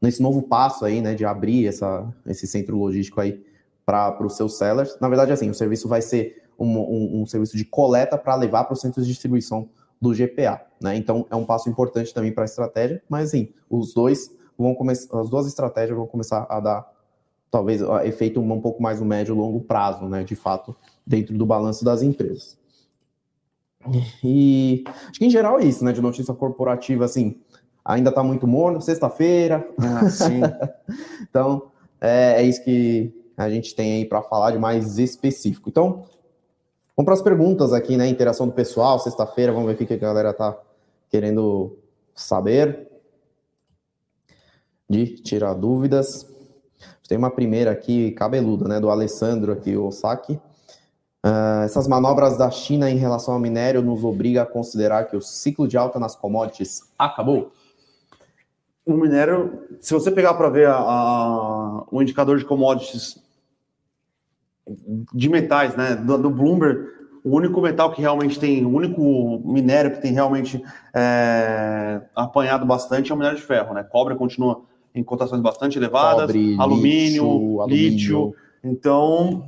nesse 0.00 0.22
novo 0.22 0.42
passo 0.42 0.84
aí, 0.84 1.00
né, 1.00 1.14
de 1.14 1.24
abrir 1.24 1.66
essa, 1.66 2.12
esse 2.26 2.46
centro 2.46 2.76
logístico 2.76 3.20
aí 3.20 3.44
para 3.84 4.24
os 4.24 4.36
seus 4.36 4.56
sellers. 4.56 4.96
Na 5.00 5.08
verdade, 5.08 5.32
assim, 5.32 5.50
o 5.50 5.54
serviço 5.54 5.88
vai 5.88 6.00
ser 6.00 6.42
um, 6.58 6.78
um, 6.78 7.22
um 7.22 7.26
serviço 7.26 7.56
de 7.56 7.64
coleta 7.64 8.16
para 8.16 8.34
levar 8.34 8.64
para 8.64 8.74
os 8.74 8.80
centros 8.80 9.06
de 9.06 9.12
distribuição 9.12 9.68
do 10.00 10.14
GPA, 10.14 10.62
né? 10.80 10.96
Então 10.96 11.26
é 11.30 11.36
um 11.36 11.44
passo 11.44 11.68
importante 11.68 12.14
também 12.14 12.32
para 12.32 12.44
a 12.44 12.46
estratégia, 12.46 13.02
mas 13.08 13.28
assim, 13.28 13.50
os 13.68 13.92
dois 13.92 14.34
vão 14.56 14.74
começar, 14.74 15.18
as 15.18 15.28
duas 15.28 15.46
estratégias 15.46 15.96
vão 15.96 16.06
começar 16.06 16.46
a 16.48 16.58
dar 16.58 16.90
talvez 17.50 17.82
efeito 18.04 18.40
um 18.40 18.60
pouco 18.60 18.82
mais 18.82 19.00
no 19.00 19.06
médio 19.06 19.34
e 19.34 19.38
longo 19.38 19.60
prazo, 19.60 20.06
né? 20.06 20.24
De 20.24 20.34
fato, 20.34 20.74
dentro 21.06 21.36
do 21.36 21.44
balanço 21.44 21.84
das 21.84 22.02
empresas. 22.02 22.58
E 24.22 24.84
acho 24.86 25.18
que 25.18 25.24
em 25.24 25.30
geral 25.30 25.58
é 25.58 25.64
isso, 25.64 25.84
né? 25.84 25.92
De 25.92 26.00
notícia 26.00 26.32
corporativa, 26.32 27.04
assim, 27.04 27.38
ainda 27.84 28.10
está 28.10 28.22
muito 28.22 28.46
morno, 28.46 28.80
sexta-feira. 28.80 29.66
Ah, 29.78 30.08
sim. 30.08 30.40
então, 31.28 31.70
é, 32.00 32.36
é, 32.38 32.42
isso 32.42 32.62
que 32.62 33.12
a 33.36 33.48
gente 33.50 33.74
tem 33.74 33.94
aí 33.94 34.04
para 34.04 34.22
falar 34.22 34.52
de 34.52 34.58
mais 34.58 34.98
específico. 34.98 35.68
Então, 35.68 36.04
vamos 36.96 37.04
para 37.04 37.14
as 37.14 37.22
perguntas 37.22 37.72
aqui, 37.72 37.96
né? 37.96 38.06
Interação 38.08 38.46
do 38.46 38.52
pessoal, 38.52 38.98
sexta-feira, 38.98 39.52
vamos 39.52 39.68
ver 39.68 39.82
o 39.82 39.86
que 39.86 39.94
a 39.94 39.98
galera 39.98 40.30
está 40.30 40.56
querendo 41.10 41.78
saber. 42.14 42.88
De 44.88 45.06
tirar 45.06 45.54
dúvidas. 45.54 46.26
Tem 47.08 47.18
uma 47.18 47.30
primeira 47.30 47.72
aqui, 47.72 48.12
cabeluda, 48.12 48.68
né? 48.68 48.80
Do 48.80 48.90
Alessandro 48.90 49.52
aqui, 49.52 49.76
o 49.76 49.90
saque. 49.90 50.40
Uh, 51.24 51.64
essas 51.64 51.86
manobras 51.86 52.38
da 52.38 52.50
China 52.50 52.90
em 52.90 52.96
relação 52.96 53.34
ao 53.34 53.40
minério 53.40 53.82
nos 53.82 54.02
obriga 54.04 54.42
a 54.42 54.46
considerar 54.46 55.04
que 55.04 55.16
o 55.16 55.20
ciclo 55.20 55.68
de 55.68 55.76
alta 55.76 55.98
nas 55.98 56.16
commodities 56.16 56.82
acabou? 56.98 57.52
O 58.94 59.00
minério, 59.00 59.66
se 59.80 59.92
você 59.92 60.10
pegar 60.10 60.34
para 60.34 60.48
ver 60.48 60.66
a, 60.68 60.76
a, 60.76 61.84
o 61.90 62.02
indicador 62.02 62.38
de 62.38 62.44
commodities 62.44 63.18
de 65.12 65.28
metais, 65.28 65.74
né, 65.76 65.96
do, 65.96 66.18
do, 66.18 66.30
Bloomberg, 66.30 66.86
o 67.24 67.36
único 67.36 67.60
metal 67.60 67.92
que 67.92 68.00
realmente 68.00 68.38
tem, 68.38 68.64
o 68.64 68.70
único 68.70 69.42
minério 69.44 69.92
que 69.92 70.00
tem 70.00 70.12
realmente 70.12 70.62
é, 70.94 72.00
apanhado 72.14 72.64
bastante 72.64 73.10
é 73.10 73.14
o 73.14 73.18
minério 73.18 73.38
de 73.38 73.44
ferro, 73.44 73.74
né? 73.74 73.82
Cobre 73.82 74.14
continua 74.14 74.62
em 74.94 75.02
cotações 75.02 75.42
bastante 75.42 75.78
elevadas, 75.78 76.26
Cobre, 76.26 76.56
alumínio, 76.58 77.64
lítio, 77.66 77.90
lítio. 77.90 78.34
Então, 78.64 79.44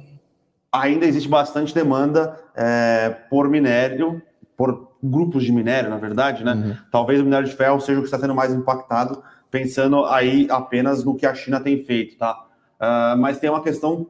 ainda 0.70 1.06
existe 1.06 1.28
bastante 1.28 1.74
demanda 1.74 2.38
é, 2.54 3.10
por 3.30 3.48
minério, 3.48 4.20
por 4.56 4.92
grupos 5.02 5.44
de 5.44 5.52
minério, 5.52 5.90
na 5.90 5.96
verdade, 5.96 6.44
né? 6.44 6.52
Uhum. 6.52 6.76
Talvez 6.90 7.20
o 7.20 7.24
minério 7.24 7.48
de 7.48 7.54
ferro 7.54 7.80
seja 7.80 7.98
o 7.98 8.02
que 8.02 8.06
está 8.06 8.18
sendo 8.18 8.34
mais 8.34 8.52
impactado, 8.52 9.22
pensando 9.52 10.06
aí 10.06 10.48
apenas 10.50 11.04
no 11.04 11.14
que 11.14 11.26
a 11.26 11.34
China 11.34 11.60
tem 11.60 11.84
feito, 11.84 12.16
tá? 12.16 12.48
Uh, 12.80 13.16
mas 13.18 13.38
tem 13.38 13.50
uma 13.50 13.62
questão 13.62 14.08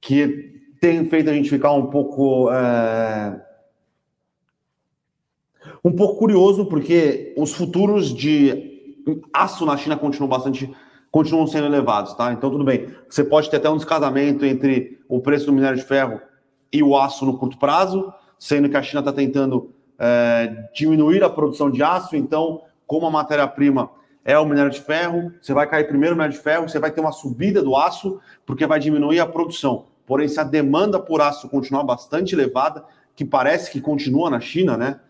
que 0.00 0.60
tem 0.80 1.08
feito 1.08 1.30
a 1.30 1.32
gente 1.32 1.48
ficar 1.48 1.72
um 1.72 1.86
pouco 1.86 2.50
uh, 2.50 3.40
um 5.84 5.92
pouco 5.92 6.18
curioso, 6.18 6.66
porque 6.66 7.32
os 7.36 7.54
futuros 7.54 8.12
de 8.12 9.00
aço 9.32 9.64
na 9.64 9.76
China 9.76 9.96
continuam 9.96 10.28
bastante 10.28 10.74
continuam 11.10 11.46
sendo 11.46 11.66
elevados, 11.66 12.14
tá? 12.14 12.32
Então 12.32 12.50
tudo 12.50 12.64
bem. 12.64 12.88
Você 13.08 13.22
pode 13.22 13.48
ter 13.48 13.58
até 13.58 13.70
um 13.70 13.76
descasamento 13.76 14.44
entre 14.44 14.98
o 15.08 15.20
preço 15.20 15.46
do 15.46 15.52
minério 15.52 15.78
de 15.78 15.84
ferro 15.84 16.20
e 16.72 16.82
o 16.82 16.96
aço 16.96 17.24
no 17.24 17.38
curto 17.38 17.56
prazo, 17.58 18.12
sendo 18.38 18.68
que 18.68 18.76
a 18.76 18.82
China 18.82 19.00
está 19.00 19.12
tentando 19.12 19.72
é, 19.96 20.68
diminuir 20.74 21.22
a 21.22 21.30
produção 21.30 21.70
de 21.70 21.82
aço, 21.82 22.16
então, 22.16 22.62
como 22.92 23.06
a 23.06 23.10
matéria-prima 23.10 23.88
é 24.22 24.38
o 24.38 24.44
minério 24.44 24.70
de 24.70 24.78
ferro, 24.78 25.32
você 25.40 25.54
vai 25.54 25.66
cair 25.66 25.88
primeiro 25.88 26.14
no 26.14 26.18
minério 26.18 26.36
de 26.36 26.44
ferro, 26.44 26.68
você 26.68 26.78
vai 26.78 26.90
ter 26.90 27.00
uma 27.00 27.10
subida 27.10 27.62
do 27.62 27.74
aço, 27.74 28.20
porque 28.44 28.66
vai 28.66 28.78
diminuir 28.78 29.18
a 29.18 29.24
produção. 29.24 29.86
Porém, 30.06 30.28
se 30.28 30.38
a 30.38 30.44
demanda 30.44 31.00
por 31.00 31.22
aço 31.22 31.48
continuar 31.48 31.84
bastante 31.84 32.34
elevada, 32.34 32.84
que 33.16 33.24
parece 33.24 33.70
que 33.70 33.80
continua 33.80 34.28
na 34.28 34.40
China, 34.40 34.76
né? 34.76 35.00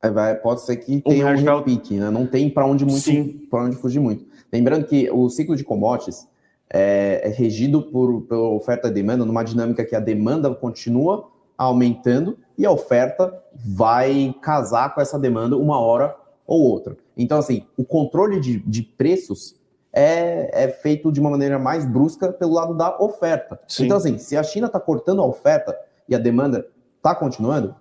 É... 0.00 0.10
Vai, 0.10 0.36
pode 0.36 0.60
ser 0.60 0.76
que 0.76 1.00
tenha 1.00 1.26
um 1.26 1.34
repique, 1.34 1.96
né? 1.96 2.08
Não 2.08 2.24
tem 2.24 2.48
para 2.48 2.64
onde 2.64 2.84
muito, 2.84 3.48
onde 3.52 3.74
fugir 3.74 3.98
muito. 3.98 4.24
Lembrando 4.52 4.86
que 4.86 5.10
o 5.10 5.28
ciclo 5.28 5.56
de 5.56 5.64
commodities 5.64 6.28
é, 6.72 7.22
é 7.24 7.28
regido 7.30 7.82
por, 7.82 8.22
pela 8.28 8.48
oferta 8.50 8.86
e 8.86 8.92
demanda, 8.92 9.24
numa 9.24 9.42
dinâmica 9.42 9.84
que 9.84 9.96
a 9.96 10.00
demanda 10.00 10.54
continua 10.54 11.28
aumentando 11.60 12.38
e 12.56 12.64
a 12.64 12.70
oferta 12.70 13.38
vai 13.54 14.34
casar 14.40 14.94
com 14.94 15.00
essa 15.00 15.18
demanda 15.18 15.58
uma 15.58 15.78
hora 15.78 16.16
ou 16.46 16.62
outra. 16.62 16.96
Então, 17.14 17.38
assim, 17.38 17.66
o 17.76 17.84
controle 17.84 18.40
de, 18.40 18.60
de 18.60 18.82
preços 18.82 19.56
é, 19.92 20.64
é, 20.64 20.68
feito 20.68 21.12
de 21.12 21.20
uma 21.20 21.28
maneira 21.28 21.58
mais 21.58 21.84
brusca 21.84 22.32
pelo 22.32 22.54
lado 22.54 22.74
da 22.74 22.98
oferta. 22.98 23.60
Sim. 23.68 23.84
Então, 23.84 23.98
assim, 23.98 24.16
se 24.16 24.38
a 24.38 24.42
China 24.42 24.68
está 24.68 24.80
cortando 24.80 25.20
a 25.20 25.26
oferta 25.26 25.76
e 26.08 26.14
a 26.14 26.18
demanda 26.18 26.66
está 26.96 27.14
continuando, 27.14 27.74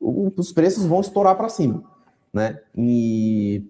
os 0.00 0.50
preços 0.50 0.86
vão 0.86 1.00
estourar 1.00 1.36
para 1.36 1.50
cima, 1.50 1.84
né? 2.32 2.58
E 2.74 3.66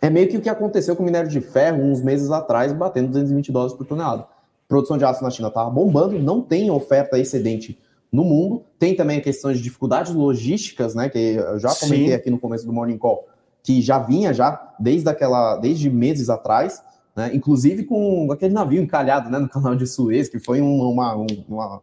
é 0.00 0.08
meio 0.08 0.28
que 0.28 0.36
o 0.36 0.40
que 0.40 0.48
aconteceu 0.48 0.94
com 0.94 1.02
o 1.02 1.06
minério 1.06 1.28
de 1.28 1.40
ferro 1.40 1.82
uns 1.82 2.00
meses 2.00 2.30
atrás, 2.30 2.72
batendo 2.72 3.08
220 3.08 3.50
dólares 3.50 3.74
por 3.74 3.84
tonelada. 3.84 4.22
A 4.22 4.68
produção 4.68 4.96
de 4.96 5.04
aço 5.04 5.24
na 5.24 5.30
China 5.30 5.48
estava 5.48 5.68
bombando, 5.68 6.16
não 6.20 6.40
tem 6.40 6.70
oferta 6.70 7.18
excedente 7.18 7.76
no 8.10 8.24
mundo. 8.24 8.64
Tem 8.78 8.94
também 8.94 9.18
a 9.18 9.20
questão 9.20 9.52
de 9.52 9.60
dificuldades 9.60 10.14
logísticas, 10.14 10.94
né? 10.94 11.08
Que 11.08 11.34
eu 11.36 11.58
já 11.58 11.74
comentei 11.74 12.08
Sim. 12.08 12.14
aqui 12.14 12.30
no 12.30 12.38
começo 12.38 12.66
do 12.66 12.72
Morning 12.72 12.98
Call, 12.98 13.26
que 13.62 13.80
já 13.80 13.98
vinha 13.98 14.32
já 14.32 14.74
desde 14.78 15.08
aquela, 15.08 15.56
desde 15.56 15.90
meses 15.90 16.30
atrás, 16.30 16.82
né? 17.14 17.30
Inclusive 17.34 17.84
com 17.84 18.30
aquele 18.32 18.54
navio 18.54 18.80
encalhado 18.80 19.30
né, 19.30 19.38
no 19.38 19.48
canal 19.48 19.74
de 19.74 19.86
Suez, 19.86 20.28
que 20.28 20.38
foi 20.38 20.60
uma, 20.60 21.16
uma, 21.16 21.80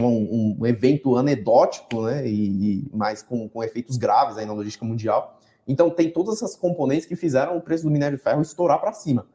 um, 0.00 0.56
um, 0.60 0.66
evento 0.66 1.16
anedótico, 1.16 2.02
né? 2.02 2.26
E, 2.26 2.80
e 2.80 2.90
mas 2.92 3.22
com, 3.22 3.48
com 3.48 3.62
efeitos 3.62 3.96
graves 3.96 4.36
aí 4.36 4.46
na 4.46 4.52
logística 4.52 4.84
mundial. 4.84 5.38
Então, 5.66 5.90
tem 5.90 6.10
todas 6.10 6.36
essas 6.36 6.56
componentes 6.56 7.06
que 7.06 7.14
fizeram 7.14 7.56
o 7.56 7.60
preço 7.60 7.84
do 7.84 7.90
minério 7.90 8.16
de 8.16 8.24
ferro 8.24 8.40
estourar 8.40 8.80
para 8.80 8.92
cima. 8.94 9.26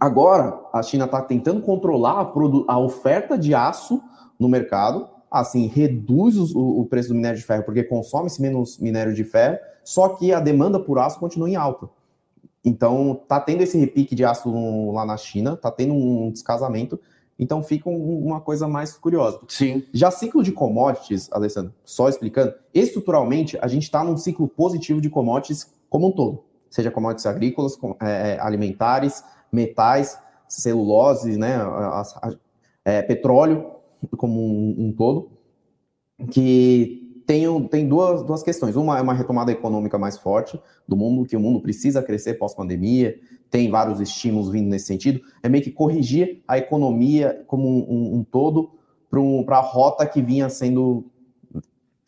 Agora, 0.00 0.60
a 0.72 0.82
China 0.82 1.04
está 1.04 1.22
tentando 1.22 1.62
controlar 1.62 2.20
a, 2.20 2.72
a, 2.72 2.78
oferta 2.78 3.38
de 3.38 3.54
aço 3.54 4.02
no 4.42 4.48
mercado, 4.48 5.08
assim, 5.30 5.66
reduz 5.66 6.36
o, 6.36 6.80
o 6.80 6.84
preço 6.84 7.08
do 7.08 7.14
minério 7.14 7.38
de 7.38 7.44
ferro, 7.44 7.62
porque 7.62 7.84
consome-se 7.84 8.42
menos 8.42 8.78
minério 8.78 9.14
de 9.14 9.24
ferro, 9.24 9.58
só 9.84 10.10
que 10.10 10.32
a 10.32 10.40
demanda 10.40 10.78
por 10.78 10.98
aço 10.98 11.18
continua 11.18 11.48
em 11.48 11.56
alta. 11.56 11.88
Então, 12.64 13.18
está 13.22 13.40
tendo 13.40 13.62
esse 13.62 13.78
repique 13.78 14.14
de 14.14 14.24
aço 14.24 14.90
lá 14.92 15.06
na 15.06 15.16
China, 15.16 15.54
está 15.54 15.70
tendo 15.70 15.94
um 15.94 16.30
descasamento, 16.30 17.00
então 17.38 17.62
fica 17.62 17.88
uma 17.88 18.40
coisa 18.40 18.68
mais 18.68 18.92
curiosa. 18.92 19.40
Sim. 19.48 19.84
Já 19.92 20.10
ciclo 20.10 20.42
de 20.42 20.52
commodities, 20.52 21.32
Alessandro, 21.32 21.72
só 21.84 22.08
explicando, 22.08 22.54
estruturalmente 22.74 23.58
a 23.60 23.68
gente 23.68 23.84
está 23.84 24.04
num 24.04 24.16
ciclo 24.16 24.46
positivo 24.48 25.00
de 25.00 25.08
commodities 25.08 25.72
como 25.88 26.08
um 26.08 26.12
todo, 26.12 26.44
seja 26.68 26.90
commodities 26.90 27.26
agrícolas, 27.26 27.78
é, 28.00 28.32
é, 28.32 28.40
alimentares, 28.40 29.24
metais, 29.50 30.18
celulose, 30.48 31.36
né, 31.36 31.58
é, 32.84 33.02
petróleo 33.02 33.81
como 34.16 34.40
um, 34.40 34.86
um, 34.86 34.92
todo, 34.92 35.30
que 36.30 37.22
tem, 37.26 37.68
tem 37.68 37.88
duas, 37.88 38.22
duas 38.22 38.42
questões. 38.42 38.76
Uma 38.76 38.98
é 38.98 39.02
uma 39.02 39.14
retomada 39.14 39.52
econômica 39.52 39.98
mais 39.98 40.18
forte 40.18 40.60
do 40.86 40.96
mundo, 40.96 41.26
que 41.26 41.36
o 41.36 41.40
mundo 41.40 41.60
precisa 41.60 42.02
crescer 42.02 42.34
pós-pandemia, 42.34 43.18
tem 43.50 43.70
vários 43.70 44.00
estímulos 44.00 44.50
vindo 44.50 44.68
nesse 44.68 44.86
sentido, 44.86 45.20
é 45.42 45.48
meio 45.48 45.62
que 45.62 45.70
corrigir 45.70 46.42
a 46.48 46.58
economia 46.58 47.44
como 47.46 47.68
um, 47.68 48.16
um, 48.16 48.24
todo 48.24 48.70
para 49.44 49.58
a 49.58 49.60
rota 49.60 50.06
que 50.06 50.22
vinha 50.22 50.48
sendo 50.48 51.10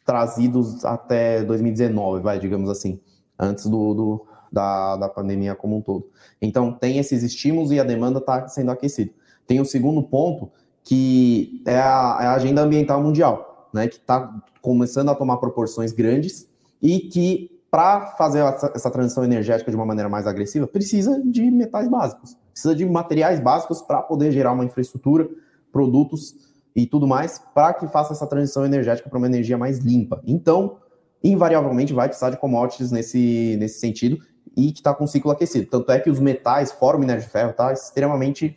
trazidos 0.04 0.84
até 0.84 1.44
2019, 1.44 2.22
vai, 2.22 2.38
digamos 2.38 2.70
assim, 2.70 3.00
antes 3.38 3.66
do, 3.66 3.94
do 3.94 4.26
da, 4.54 4.96
da 4.96 5.08
pandemia 5.08 5.54
como 5.54 5.76
um 5.76 5.82
todo. 5.82 6.08
Então, 6.40 6.72
tem 6.72 6.98
esses 6.98 7.22
estímulos 7.22 7.72
e 7.72 7.80
a 7.80 7.84
demanda 7.84 8.20
está 8.20 8.46
sendo 8.46 8.70
aquecida. 8.70 9.12
Tem 9.46 9.60
o 9.60 9.64
segundo 9.64 10.02
ponto, 10.02 10.50
que 10.84 11.62
é 11.66 11.78
a, 11.78 12.18
é 12.20 12.26
a 12.26 12.34
agenda 12.34 12.62
ambiental 12.62 13.02
mundial, 13.02 13.68
né, 13.72 13.88
que 13.88 13.96
está 13.96 14.32
começando 14.60 15.08
a 15.08 15.14
tomar 15.14 15.38
proporções 15.38 15.92
grandes 15.92 16.46
e 16.80 17.00
que 17.00 17.50
para 17.70 18.06
fazer 18.12 18.38
essa, 18.38 18.72
essa, 18.72 18.90
transição 18.90 19.24
energética 19.24 19.68
de 19.68 19.76
uma 19.76 19.84
maneira 19.84 20.08
mais 20.08 20.28
agressiva, 20.28 20.64
precisa 20.64 21.20
de 21.24 21.50
metais 21.50 21.88
básicos. 21.88 22.36
Precisa 22.52 22.72
de 22.72 22.86
materiais 22.86 23.40
básicos 23.40 23.82
para 23.82 24.00
poder 24.00 24.30
gerar 24.30 24.52
uma 24.52 24.64
infraestrutura, 24.64 25.28
produtos 25.72 26.36
e 26.76 26.86
tudo 26.86 27.04
mais, 27.04 27.42
para 27.52 27.74
que 27.74 27.88
faça 27.88 28.12
essa 28.12 28.28
transição 28.28 28.64
energética 28.64 29.10
para 29.10 29.18
uma 29.18 29.26
energia 29.26 29.58
mais 29.58 29.78
limpa. 29.78 30.22
Então, 30.24 30.76
invariavelmente 31.22 31.92
vai 31.92 32.06
precisar 32.06 32.30
de 32.30 32.36
commodities 32.36 32.92
nesse, 32.92 33.56
nesse 33.58 33.80
sentido 33.80 34.18
e 34.56 34.70
que 34.70 34.78
está 34.78 34.94
com 34.94 35.04
ciclo 35.04 35.32
aquecido. 35.32 35.66
Tanto 35.66 35.90
é 35.90 35.98
que 35.98 36.08
os 36.08 36.20
metais, 36.20 36.70
fora 36.70 36.96
o 36.96 37.00
minério 37.00 37.22
de 37.22 37.28
ferro, 37.28 37.50
está 37.50 37.72
extremamente. 37.72 38.56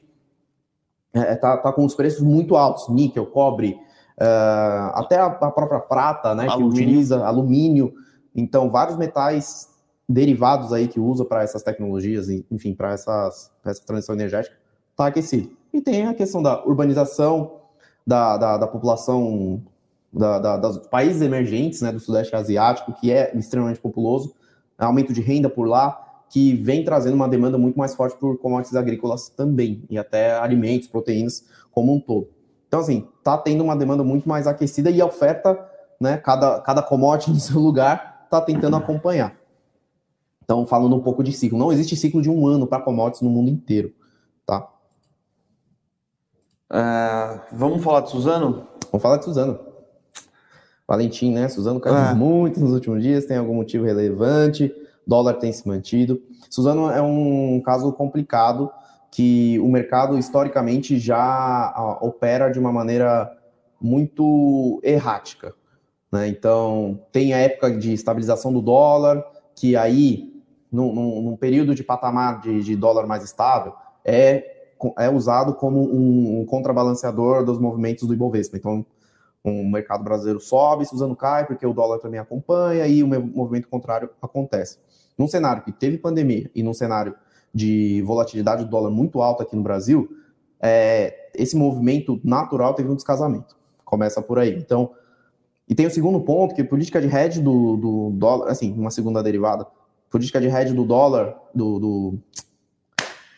Está 1.14 1.28
é, 1.28 1.36
tá, 1.36 1.58
tá 1.58 1.74
com 1.74 1.86
os 1.86 1.96
preços 1.96 2.22
muito 2.22 2.56
altos: 2.56 2.90
níquel, 2.90 3.26
cobre, 3.26 3.80
uh, 4.20 4.92
até 4.94 5.18
a, 5.18 5.26
a, 5.26 5.52
própria 5.52 5.80
prata, 5.80 6.36
né, 6.36 6.48
alumínio. 6.48 6.74
que 6.74 6.82
utiliza 6.82 7.26
alumínio. 7.26 7.94
Então, 8.36 8.70
vários 8.70 8.98
metais 8.98 9.70
derivados 10.08 10.72
aí 10.72 10.88
que 10.88 11.00
usa 11.00 11.26
para 11.26 11.44
essas 11.44 11.64
tecnologias, 11.64 12.30
enfim, 12.30 12.74
para 12.74 12.94
essa 12.94 13.30
transição 13.86 14.16
energética, 14.16 14.56
está 14.92 15.08
aquecido. 15.08 15.52
E 15.74 15.82
tem 15.82 16.08
a 16.08 16.14
questão 16.14 16.42
da 16.42 16.64
urbanização, 16.66 17.58
da, 18.06 18.38
da, 18.38 18.58
da 18.58 18.68
população 18.68 19.62
da, 20.12 20.40
da, 20.40 20.58
dos 20.58 20.88
países 20.88 21.22
emergentes, 21.22 21.82
né, 21.82 21.92
do 21.92 22.00
Sudeste 22.00 22.36
Asiático, 22.36 22.94
que 22.94 23.12
é 23.12 23.36
extremamente 23.38 23.80
populoso, 23.80 24.34
aumento 24.78 25.12
de 25.12 25.22
renda 25.22 25.50
por 25.50 25.68
lá, 25.68 26.07
que 26.30 26.56
vem 26.56 26.84
trazendo 26.84 27.16
uma 27.16 27.28
demanda 27.28 27.58
muito 27.58 27.78
mais 27.78 27.96
forte 27.96 28.18
por 28.18 28.38
commodities 28.38 28.76
agrícolas 28.76 29.30
também, 29.30 29.84
e 29.90 29.98
até 29.98 30.38
alimentos, 30.38 30.88
proteínas 30.88 31.46
como 31.72 31.94
um 31.94 32.00
todo. 32.00 32.30
Então, 32.68 32.80
assim, 32.80 33.08
tá 33.24 33.38
tendo 33.38 33.64
uma 33.64 33.76
demanda 33.76 34.04
muito 34.04 34.28
mais 34.28 34.46
aquecida 34.46 34.90
e 34.90 35.00
a 35.02 35.06
oferta, 35.06 35.58
né, 36.00 36.18
cada, 36.18 36.60
cada 36.62 36.82
commodity 36.82 37.32
no 37.32 37.40
seu 37.40 37.60
lugar, 37.60 38.24
está 38.26 38.42
tentando 38.42 38.76
acompanhar. 38.76 39.36
Então, 40.44 40.66
falando 40.66 40.96
um 40.96 41.02
pouco 41.02 41.24
de 41.24 41.32
ciclo, 41.32 41.58
não 41.58 41.72
existe 41.72 41.96
ciclo 41.96 42.22
de 42.22 42.30
um 42.30 42.48
ano 42.48 42.68
para 42.68 42.82
commodities 42.82 43.22
no 43.22 43.30
mundo 43.30 43.50
inteiro, 43.50 43.94
tá? 44.46 44.70
É, 46.72 47.40
vamos 47.52 47.84
falar 47.84 48.02
de 48.02 48.12
Suzano? 48.12 48.68
Vamos 48.92 49.02
falar 49.02 49.18
de 49.18 49.26
Suzano. 49.26 49.60
Valentim, 50.88 51.34
né? 51.34 51.50
Suzano 51.50 51.80
caiu 51.80 51.98
é. 51.98 52.14
muito 52.14 52.60
nos 52.62 52.72
últimos 52.72 53.04
dias, 53.04 53.26
tem 53.26 53.38
algum 53.38 53.56
motivo 53.56 53.84
relevante, 53.84 54.74
dólar 55.08 55.36
tem 55.36 55.52
se 55.52 55.68
mantido. 55.68 56.22
Suzano 56.50 56.92
é 56.92 57.02
um 57.02 57.62
caso 57.62 57.92
complicado 57.94 58.70
que 59.10 59.58
o 59.60 59.68
mercado 59.68 60.18
historicamente 60.18 61.00
já 61.00 61.98
opera 62.02 62.50
de 62.50 62.60
uma 62.60 62.72
maneira 62.72 63.32
muito 63.82 64.80
errática. 64.84 65.54
Né? 66.12 66.28
Então, 66.28 67.00
tem 67.12 67.34
a 67.34 67.38
época 67.38 67.72
de 67.72 67.94
estabilização 67.94 68.52
do 68.52 68.62
dólar, 68.62 69.24
que 69.56 69.76
aí, 69.76 70.34
num, 70.72 70.94
num, 71.22 71.38
período 71.38 71.74
de 71.74 71.84
patamar 71.84 72.42
de, 72.42 72.62
de, 72.62 72.76
dólar 72.76 73.08
mais 73.08 73.24
estável, 73.24 73.74
é, 74.04 74.68
é 74.98 75.10
usado 75.10 75.54
como 75.56 75.82
um, 75.82 76.42
um 76.42 76.46
contrabalanceador 76.46 77.44
dos 77.44 77.60
movimentos 77.60 78.08
do 78.08 78.14
Ibovespa. 78.14 78.58
Então, 78.58 78.86
o 79.44 79.64
mercado 79.64 80.04
brasileiro 80.04 80.40
sobe, 80.40 80.86
Suzano 80.86 81.16
cai, 81.16 81.46
porque 81.46 81.66
o 81.66 81.74
dólar 81.74 82.00
também 82.00 82.20
acompanha 82.20 82.86
e 82.88 83.02
o 83.04 83.08
movimento 83.08 83.68
contrário 83.68 84.10
acontece. 84.22 84.78
Num 85.18 85.28
cenário 85.28 85.64
que 85.64 85.72
teve 85.72 85.98
pandemia 85.98 86.50
e 86.54 86.62
num 86.62 86.74
cenário 86.74 87.16
de 87.54 88.02
volatilidade 88.06 88.64
do 88.64 88.70
dólar 88.70 88.92
muito 88.92 89.22
alta 89.22 89.44
aqui 89.44 89.56
no 89.56 89.64
Brasil, 89.64 90.10
é, 90.60 91.30
esse 91.34 91.56
movimento 91.56 92.20
natural 92.24 92.74
teve 92.74 92.90
um 92.90 92.96
descasamento. 92.96 93.56
Começa 93.84 94.22
por 94.22 94.38
aí. 94.38 94.56
Então, 94.58 94.92
e 95.68 95.74
tem 95.74 95.86
o 95.86 95.92
segundo 95.92 96.20
ponto, 96.22 96.54
que 96.54 96.64
política 96.64 97.02
de 97.02 97.08
hedge 97.08 97.42
do, 97.42 97.78
do 97.78 98.10
dólar, 98.12 98.52
assim, 98.52 98.74
uma 98.74 98.92
segunda 98.92 99.24
derivada, 99.24 99.66
política 100.10 100.40
de 100.40 100.48
hedge 100.48 100.74
do 100.74 100.86
dólar, 100.86 101.36
do, 101.54 101.80
do 101.80 102.20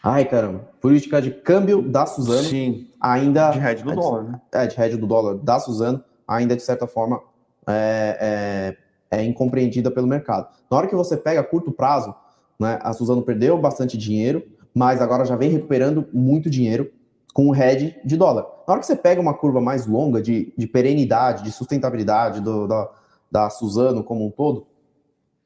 Ai, 0.03 0.25
caramba. 0.25 0.69
Política 0.79 1.21
de 1.21 1.31
câmbio 1.31 1.81
da 1.81 2.05
Suzano. 2.05 2.47
Sim. 2.47 2.87
Ainda. 3.01 3.51
De 3.51 3.59
hedge 3.59 3.83
do 3.83 3.91
é, 3.91 3.95
dólar, 3.95 4.23
né? 4.23 4.41
É, 4.51 4.67
de 4.67 4.81
hedge 4.81 4.97
do 4.97 5.05
dólar 5.05 5.35
da 5.35 5.59
Suzano, 5.59 6.03
ainda 6.27 6.55
de 6.55 6.61
certa 6.61 6.87
forma 6.87 7.21
é, 7.67 8.17
é, 8.19 8.77
é, 9.11 9.23
incompreendida 9.23 9.89
pelo 9.89 10.07
mercado. 10.07 10.47
Na 10.69 10.77
hora 10.77 10.87
que 10.87 10.95
você 10.95 11.17
pega 11.17 11.43
curto 11.43 11.71
prazo, 11.71 12.13
né, 12.59 12.79
a 12.81 12.93
Suzano 12.93 13.21
perdeu 13.21 13.57
bastante 13.57 13.97
dinheiro, 13.97 14.43
mas 14.73 15.01
agora 15.01 15.25
já 15.25 15.35
vem 15.35 15.49
recuperando 15.49 16.07
muito 16.13 16.49
dinheiro 16.49 16.91
com 17.33 17.49
o 17.49 17.55
hedge 17.55 17.95
de 18.03 18.17
dólar. 18.17 18.43
Na 18.67 18.73
hora 18.73 18.79
que 18.79 18.85
você 18.85 18.95
pega 18.95 19.21
uma 19.21 19.33
curva 19.33 19.61
mais 19.61 19.87
longa 19.87 20.21
de, 20.21 20.53
de 20.57 20.67
perenidade, 20.67 21.43
de 21.43 21.51
sustentabilidade 21.51 22.41
do, 22.41 22.67
da, 22.67 22.89
da 23.31 23.49
Suzano 23.49 24.03
como 24.03 24.25
um 24.25 24.31
todo, 24.31 24.67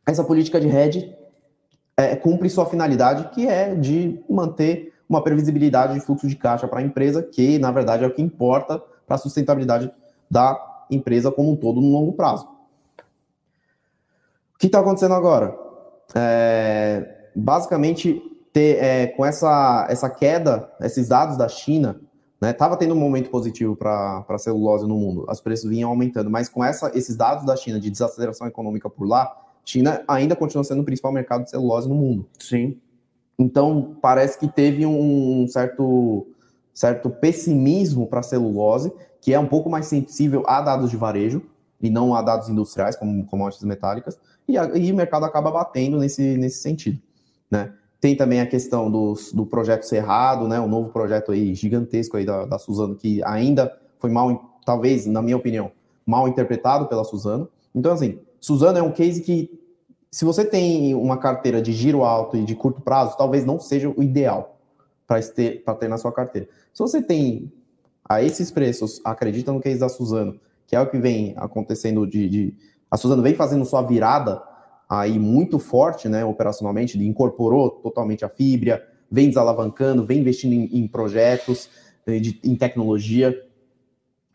essa 0.06 0.24
política 0.24 0.60
de 0.60 0.68
hedge 0.68 1.16
é, 1.96 2.16
cumpre 2.16 2.50
sua 2.50 2.66
finalidade, 2.66 3.30
que 3.30 3.48
é 3.48 3.76
de 3.76 4.20
manter 4.30 4.94
uma 5.08 5.24
previsibilidade 5.24 5.94
de 5.94 6.00
fluxo 6.00 6.28
de 6.28 6.36
caixa 6.36 6.68
para 6.68 6.80
a 6.80 6.84
empresa, 6.84 7.22
que 7.22 7.60
na 7.60 7.72
verdade 7.72 8.04
é 8.04 8.08
o 8.08 8.14
que 8.14 8.22
importa 8.22 8.82
para 9.06 9.16
a 9.16 9.20
sustentabilidade 9.20 9.92
da 10.30 10.60
empresa 10.90 11.32
como 11.32 11.52
um 11.52 11.56
todo 11.56 11.80
no 11.80 11.92
longo 11.92 12.14
prazo. 12.14 12.48
O 14.64 14.66
que 14.66 14.68
está 14.68 14.80
acontecendo 14.80 15.14
agora? 15.14 15.54
É, 16.16 17.28
basicamente, 17.36 18.22
ter, 18.54 18.82
é, 18.82 19.08
com 19.08 19.26
essa, 19.26 19.86
essa 19.90 20.10
queda, 20.10 20.72
esses 20.80 21.10
dados 21.10 21.36
da 21.36 21.50
China, 21.50 22.00
estava 22.42 22.76
né, 22.76 22.80
tendo 22.80 22.94
um 22.94 22.98
momento 22.98 23.30
positivo 23.30 23.76
para 23.76 24.24
a 24.26 24.38
celulose 24.38 24.88
no 24.88 24.96
mundo, 24.96 25.26
os 25.30 25.42
preços 25.42 25.70
vinham 25.70 25.90
aumentando, 25.90 26.30
mas 26.30 26.48
com 26.48 26.64
essa, 26.64 26.90
esses 26.98 27.18
dados 27.18 27.46
da 27.46 27.58
China 27.58 27.78
de 27.78 27.90
desaceleração 27.90 28.48
econômica 28.48 28.90
por 28.90 29.06
lá, 29.06 29.36
China 29.66 30.02
ainda 30.08 30.34
continua 30.34 30.64
sendo 30.64 30.82
o 30.82 30.86
principal 30.86 31.12
mercado 31.12 31.44
de 31.44 31.50
celulose 31.50 31.90
no 31.90 31.96
mundo. 31.96 32.26
Sim. 32.40 32.78
Então, 33.38 33.98
parece 34.02 34.40
que 34.40 34.48
teve 34.48 34.86
um 34.86 35.46
certo, 35.50 36.26
certo 36.74 37.10
pessimismo 37.10 38.08
para 38.08 38.22
a 38.22 38.24
celulose, 38.24 38.94
que 39.20 39.34
é 39.34 39.40
um 39.40 39.48
pouco 39.48 39.70
mais 39.70 39.88
sensível 39.88 40.42
a 40.48 40.62
dados 40.62 40.90
de 40.90 40.96
varejo 40.96 41.42
e 41.82 41.90
não 41.90 42.16
a 42.16 42.22
dados 42.22 42.48
industriais, 42.48 42.96
como 42.96 43.26
commodities 43.26 43.66
metálicas, 43.66 44.18
e, 44.48 44.58
a, 44.58 44.66
e 44.76 44.92
o 44.92 44.96
mercado 44.96 45.26
acaba 45.26 45.52
batendo 45.52 45.98
nesse, 45.98 46.38
nesse 46.38 46.62
sentido. 46.62 47.00
Né? 47.50 47.74
Tem 48.00 48.16
também 48.16 48.42
a 48.42 48.46
questão 48.46 48.92
dos, 48.92 49.32
do 49.32 49.46
projeto 49.46 49.84
Cerrado, 49.84 50.48
né? 50.48 50.60
o 50.60 50.68
novo 50.68 50.90
projeto 50.90 51.32
aí 51.32 51.54
gigantesco 51.54 52.18
aí 52.18 52.26
da, 52.26 52.46
da 52.46 52.60
Suzano, 52.60 52.96
que 52.96 53.24
ainda 53.24 53.76
foi 54.00 54.10
mal, 54.10 54.60
talvez, 54.66 55.06
na 55.06 55.22
minha 55.22 55.38
opinião, 55.38 55.72
mal 56.06 56.28
interpretado 56.28 56.88
pela 56.88 57.04
Suzano. 57.04 57.48
Então, 57.74 57.94
assim, 57.94 58.20
Suzano 58.40 58.78
é 58.78 58.82
um 58.82 58.92
case 58.92 59.22
que, 59.22 59.50
se 60.12 60.26
você 60.26 60.44
tem 60.44 60.94
uma 60.94 61.18
carteira 61.18 61.62
de 61.62 61.72
giro 61.72 62.04
alto 62.04 62.36
e 62.36 62.44
de 62.44 62.56
curto 62.56 62.82
prazo, 62.82 63.18
talvez 63.18 63.46
não 63.46 63.60
seja 63.60 63.90
o 63.90 64.04
ideal 64.04 64.60
para 65.08 65.22
ter, 65.22 65.64
ter 65.80 65.88
na 65.88 65.98
sua 65.98 66.12
carteira. 66.12 66.48
Se 66.74 66.80
você 66.80 67.02
tem 67.02 67.52
a 68.08 68.22
esses 68.22 68.52
preços, 68.52 69.00
acredita 69.04 69.52
no 69.52 69.62
case 69.62 69.80
da 69.80 69.88
Suzano, 69.88 70.40
que 70.68 70.76
é 70.76 70.82
o 70.82 70.90
que 70.90 70.98
vem 70.98 71.34
acontecendo 71.38 72.06
de, 72.06 72.28
de 72.28 72.58
a 72.94 72.98
Suzano 72.98 73.24
vem 73.24 73.34
fazendo 73.34 73.66
sua 73.66 73.82
virada 73.82 74.44
aí 74.88 75.18
muito 75.18 75.58
forte, 75.58 76.08
né, 76.08 76.24
operacionalmente, 76.24 77.02
incorporou 77.04 77.70
totalmente 77.70 78.24
a 78.24 78.30
fibra, 78.30 78.86
vem 79.10 79.30
desalavancando, 79.30 80.06
vem 80.06 80.20
investindo 80.20 80.54
em, 80.54 80.70
em 80.72 80.88
projetos, 80.88 81.70
eh, 82.06 82.20
de, 82.20 82.40
em 82.44 82.56
tecnologia 82.56 83.36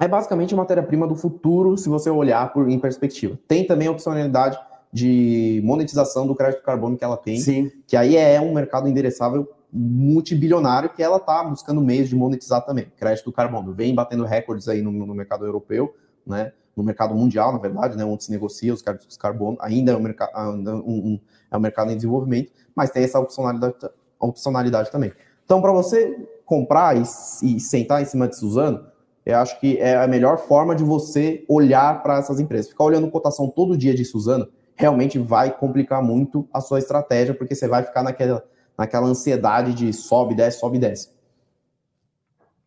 é 0.00 0.06
basicamente 0.06 0.54
matéria-prima 0.54 1.06
do 1.06 1.16
futuro, 1.16 1.76
se 1.76 1.88
você 1.88 2.08
olhar 2.08 2.52
por, 2.52 2.70
em 2.70 2.78
perspectiva. 2.78 3.38
Tem 3.48 3.66
também 3.66 3.88
a 3.88 3.90
opcionalidade 3.90 4.58
de 4.92 5.60
monetização 5.64 6.26
do 6.26 6.34
crédito 6.34 6.62
carbono 6.62 6.96
que 6.96 7.04
ela 7.04 7.16
tem, 7.16 7.38
Sim. 7.40 7.70
que 7.86 7.96
aí 7.96 8.16
é 8.16 8.40
um 8.40 8.54
mercado 8.54 8.88
endereçável 8.88 9.48
multibilionário 9.70 10.88
que 10.90 11.02
ela 11.02 11.18
está 11.18 11.42
buscando 11.42 11.80
meios 11.80 12.08
de 12.08 12.16
monetizar 12.16 12.64
também. 12.64 12.86
Crédito 12.96 13.30
carbono 13.32 13.72
vem 13.74 13.94
batendo 13.94 14.24
recordes 14.24 14.68
aí 14.68 14.80
no, 14.80 14.90
no, 14.90 15.14
mercado 15.14 15.44
europeu, 15.44 15.94
né? 16.26 16.52
No 16.78 16.84
mercado 16.84 17.12
mundial, 17.12 17.52
na 17.52 17.58
verdade, 17.58 17.96
né? 17.96 18.04
onde 18.04 18.22
se 18.22 18.30
negocia 18.30 18.72
os 18.72 18.80
créditos 18.80 19.16
carbono, 19.16 19.58
ainda 19.60 19.90
é 19.90 19.96
um, 19.96 20.00
mercado, 20.00 20.30
um, 20.38 20.80
um, 20.86 21.20
é 21.50 21.56
um 21.56 21.60
mercado 21.60 21.90
em 21.90 21.96
desenvolvimento, 21.96 22.52
mas 22.72 22.90
tem 22.90 23.02
essa 23.02 23.18
opcionalidade, 23.18 23.74
opcionalidade 24.20 24.90
também. 24.92 25.12
Então, 25.44 25.60
para 25.60 25.72
você 25.72 26.28
comprar 26.46 26.96
e, 26.96 27.02
e 27.42 27.58
sentar 27.58 28.00
em 28.00 28.04
cima 28.04 28.28
de 28.28 28.36
Suzano, 28.36 28.86
eu 29.26 29.36
acho 29.38 29.58
que 29.58 29.76
é 29.78 29.96
a 29.96 30.06
melhor 30.06 30.38
forma 30.38 30.74
de 30.74 30.84
você 30.84 31.44
olhar 31.48 32.00
para 32.00 32.18
essas 32.18 32.38
empresas. 32.38 32.68
Ficar 32.68 32.84
olhando 32.84 33.10
cotação 33.10 33.48
todo 33.50 33.76
dia 33.76 33.92
de 33.92 34.04
Suzano 34.04 34.48
realmente 34.76 35.18
vai 35.18 35.50
complicar 35.50 36.00
muito 36.00 36.48
a 36.52 36.60
sua 36.60 36.78
estratégia, 36.78 37.34
porque 37.34 37.56
você 37.56 37.66
vai 37.66 37.82
ficar 37.82 38.04
naquela, 38.04 38.44
naquela 38.78 39.08
ansiedade 39.08 39.74
de 39.74 39.92
sobe, 39.92 40.36
desce, 40.36 40.60
sobe, 40.60 40.78
desce. 40.78 41.10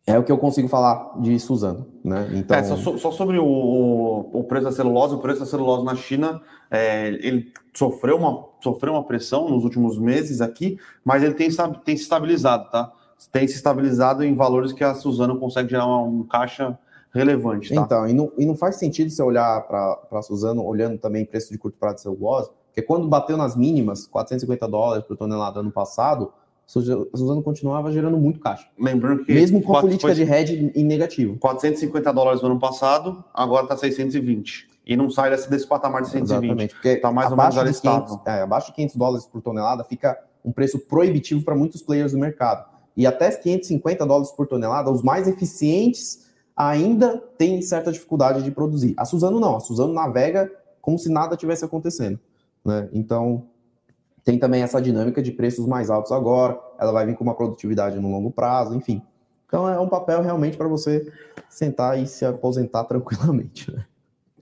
É 0.04 0.18
o 0.18 0.24
que 0.24 0.32
eu 0.32 0.38
consigo 0.38 0.66
falar 0.66 1.20
de 1.20 1.38
Suzano, 1.38 1.86
né? 2.02 2.28
Então... 2.34 2.56
É, 2.56 2.62
só, 2.64 2.98
só, 2.98 3.12
sobre 3.12 3.38
o, 3.38 4.30
o, 4.32 4.44
preço 4.44 4.64
da 4.64 4.72
celulose, 4.72 5.14
o 5.14 5.18
preço 5.18 5.40
da 5.40 5.46
celulose 5.46 5.84
na 5.84 5.94
China, 5.94 6.42
é, 6.68 7.08
ele 7.08 7.52
sofreu 7.72 8.16
uma, 8.16 8.48
sofreu 8.60 8.94
uma 8.94 9.04
pressão 9.04 9.48
nos 9.48 9.62
últimos 9.62 9.96
meses 9.98 10.40
aqui, 10.40 10.76
mas 11.04 11.22
ele 11.22 11.34
tem, 11.34 11.48
tem 11.84 11.96
se 11.96 12.02
estabilizado, 12.02 12.68
tá? 12.70 12.92
tem 13.30 13.46
se 13.46 13.54
estabilizado 13.54 14.24
em 14.24 14.34
valores 14.34 14.72
que 14.72 14.82
a 14.82 14.94
Suzano 14.94 15.38
consegue 15.38 15.70
gerar 15.70 15.86
um 15.86 16.24
caixa 16.24 16.76
relevante. 17.14 17.72
Tá? 17.72 17.82
Então, 17.82 18.08
e 18.08 18.12
não, 18.12 18.32
e 18.36 18.44
não 18.44 18.56
faz 18.56 18.76
sentido 18.76 19.10
você 19.10 19.22
olhar 19.22 19.60
para 19.68 19.98
a 20.10 20.22
Suzano 20.22 20.64
olhando 20.64 20.98
também 20.98 21.24
preço 21.24 21.52
de 21.52 21.58
curto 21.58 21.78
prazo 21.78 21.96
de 21.96 22.00
celulose, 22.02 22.50
porque 22.66 22.82
quando 22.82 23.06
bateu 23.06 23.36
nas 23.36 23.54
mínimas, 23.54 24.06
450 24.06 24.66
dólares 24.66 25.04
por 25.04 25.16
tonelada 25.16 25.60
ano 25.60 25.70
passado, 25.70 26.32
Suzano 26.66 27.42
continuava 27.42 27.92
gerando 27.92 28.16
muito 28.16 28.40
caixa. 28.40 28.66
Lembrando 28.78 29.24
que. 29.24 29.32
Mesmo 29.32 29.62
com 29.62 29.76
a 29.76 29.80
política 29.80 30.14
de 30.14 30.22
hedge 30.22 30.72
em 30.74 30.84
negativo. 30.84 31.36
450 31.38 32.12
dólares 32.12 32.40
no 32.40 32.48
ano 32.48 32.58
passado, 32.58 33.22
agora 33.34 33.64
está 33.64 33.76
620. 33.76 34.68
E 34.86 34.96
não 34.96 35.10
sai 35.10 35.30
desse, 35.30 35.48
desse 35.48 35.66
patamar 35.66 36.02
de 36.02 36.08
120. 36.08 36.44
Exatamente, 36.44 36.74
porque 36.74 36.88
está 36.88 37.12
mais 37.12 37.30
ou 37.30 37.36
menos 37.36 37.58
ali. 37.58 37.72
É, 38.26 38.42
abaixo 38.42 38.68
de 38.68 38.74
500 38.74 38.96
dólares 38.96 39.26
por 39.26 39.40
tonelada 39.42 39.84
fica 39.84 40.18
um 40.44 40.50
preço 40.50 40.78
proibitivo 40.78 41.44
para 41.44 41.54
muitos 41.54 41.82
players 41.82 42.12
do 42.12 42.18
mercado. 42.18 42.64
E 42.96 43.06
até 43.06 43.30
550 43.30 44.06
dólares 44.06 44.32
por 44.32 44.46
tonelada, 44.46 44.90
os 44.90 45.02
mais 45.02 45.28
eficientes 45.28 46.26
ainda 46.56 47.16
têm 47.38 47.62
certa 47.62 47.92
dificuldade 47.92 48.42
de 48.42 48.50
produzir. 48.50 48.94
A 48.96 49.04
Suzano 49.04 49.40
não, 49.40 49.56
a 49.56 49.60
Suzano 49.60 49.92
navega 49.92 50.50
como 50.80 50.98
se 50.98 51.08
nada 51.08 51.36
tivesse 51.36 51.64
acontecendo. 51.64 52.18
Né? 52.64 52.88
Então, 52.92 53.46
tem 54.24 54.38
também 54.38 54.62
essa 54.62 54.80
dinâmica 54.80 55.22
de 55.22 55.32
preços 55.32 55.66
mais 55.66 55.90
altos 55.90 56.12
agora, 56.12 56.58
ela 56.78 56.92
vai 56.92 57.06
vir 57.06 57.16
com 57.16 57.24
uma 57.24 57.34
produtividade 57.34 57.98
no 57.98 58.10
longo 58.10 58.30
prazo, 58.30 58.74
enfim. 58.74 59.02
Então 59.46 59.68
é 59.68 59.78
um 59.78 59.88
papel 59.88 60.22
realmente 60.22 60.56
para 60.56 60.68
você 60.68 61.12
sentar 61.48 61.98
e 61.98 62.06
se 62.06 62.24
aposentar 62.24 62.84
tranquilamente. 62.88 63.70
Né? 63.70 63.84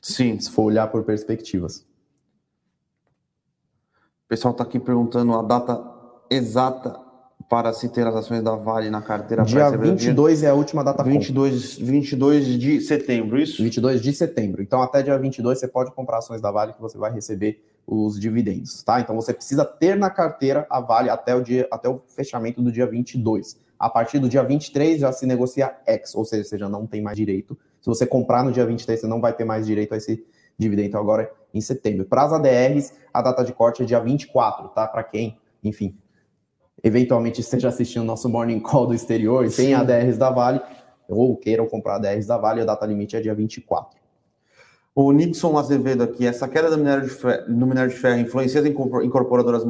Sim. 0.00 0.38
Se 0.38 0.50
for 0.50 0.64
olhar 0.64 0.86
por 0.88 1.02
perspectivas. 1.02 1.84
O 4.24 4.28
pessoal 4.28 4.52
está 4.52 4.62
aqui 4.62 4.78
perguntando 4.78 5.34
a 5.34 5.42
data 5.42 5.82
exata 6.30 6.96
para 7.48 7.72
se 7.72 7.88
ter 7.88 8.06
as 8.06 8.14
ações 8.14 8.44
da 8.44 8.54
Vale 8.54 8.90
na 8.90 9.02
carteira 9.02 9.42
Dia 9.42 9.70
22 9.70 10.44
é 10.44 10.50
a 10.50 10.54
última 10.54 10.84
data 10.84 11.02
22, 11.02 11.78
22 11.78 12.46
de 12.46 12.80
setembro, 12.80 13.40
isso? 13.40 13.60
22 13.60 14.00
de 14.00 14.12
setembro. 14.12 14.62
Então, 14.62 14.80
até 14.80 15.02
dia 15.02 15.18
22 15.18 15.58
você 15.58 15.66
pode 15.66 15.90
comprar 15.90 16.18
ações 16.18 16.40
da 16.40 16.52
Vale 16.52 16.74
que 16.74 16.80
você 16.80 16.96
vai 16.96 17.10
receber 17.10 17.60
os 17.90 18.20
dividendos, 18.20 18.84
tá? 18.84 19.00
Então, 19.00 19.16
você 19.16 19.34
precisa 19.34 19.64
ter 19.64 19.96
na 19.96 20.08
carteira 20.08 20.64
a 20.70 20.80
Vale 20.80 21.10
até 21.10 21.34
o, 21.34 21.42
dia, 21.42 21.66
até 21.72 21.88
o 21.88 22.00
fechamento 22.06 22.62
do 22.62 22.70
dia 22.70 22.86
22. 22.86 23.58
A 23.76 23.90
partir 23.90 24.20
do 24.20 24.28
dia 24.28 24.44
23 24.44 25.00
já 25.00 25.10
se 25.10 25.26
negocia 25.26 25.74
X, 25.84 26.14
ou 26.14 26.24
seja, 26.24 26.44
você 26.44 26.56
já 26.56 26.68
não 26.68 26.86
tem 26.86 27.02
mais 27.02 27.16
direito. 27.16 27.58
Se 27.80 27.86
você 27.86 28.06
comprar 28.06 28.44
no 28.44 28.52
dia 28.52 28.64
23, 28.64 29.00
você 29.00 29.06
não 29.08 29.20
vai 29.20 29.32
ter 29.32 29.44
mais 29.44 29.66
direito 29.66 29.92
a 29.92 29.96
esse 29.96 30.24
dividendo 30.56 30.88
então, 30.88 31.00
agora 31.00 31.32
em 31.52 31.60
setembro. 31.60 32.04
Para 32.04 32.22
as 32.22 32.32
ADRs, 32.32 32.92
a 33.12 33.22
data 33.22 33.42
de 33.42 33.52
corte 33.52 33.82
é 33.82 33.86
dia 33.86 33.98
24, 33.98 34.68
tá? 34.68 34.86
Para 34.86 35.02
quem, 35.02 35.36
enfim, 35.64 35.96
eventualmente 36.84 37.40
esteja 37.40 37.68
assistindo 37.68 38.04
nosso 38.04 38.28
Morning 38.28 38.60
Call 38.60 38.86
do 38.86 38.94
exterior 38.94 39.44
e 39.44 39.50
tem 39.50 39.74
ADRs 39.74 40.16
da 40.16 40.30
Vale, 40.30 40.60
ou 41.08 41.36
queiram 41.36 41.66
comprar 41.66 41.96
ADRs 41.96 42.26
da 42.26 42.36
Vale, 42.36 42.60
a 42.60 42.64
data 42.64 42.86
limite 42.86 43.16
é 43.16 43.20
dia 43.20 43.34
24. 43.34 43.98
O 44.94 45.12
Nixon 45.12 45.56
Azevedo 45.56 46.02
aqui, 46.02 46.26
essa 46.26 46.48
queda 46.48 46.68
do 46.68 46.76
minério 46.76 47.04
de 47.04 47.10
ferro, 47.10 47.44
no 47.48 47.66
minério 47.66 47.90
de 47.90 47.96
ferro 47.96 48.18
influencia 48.18 48.60
as 48.60 48.66
incorporadoras 48.66 49.64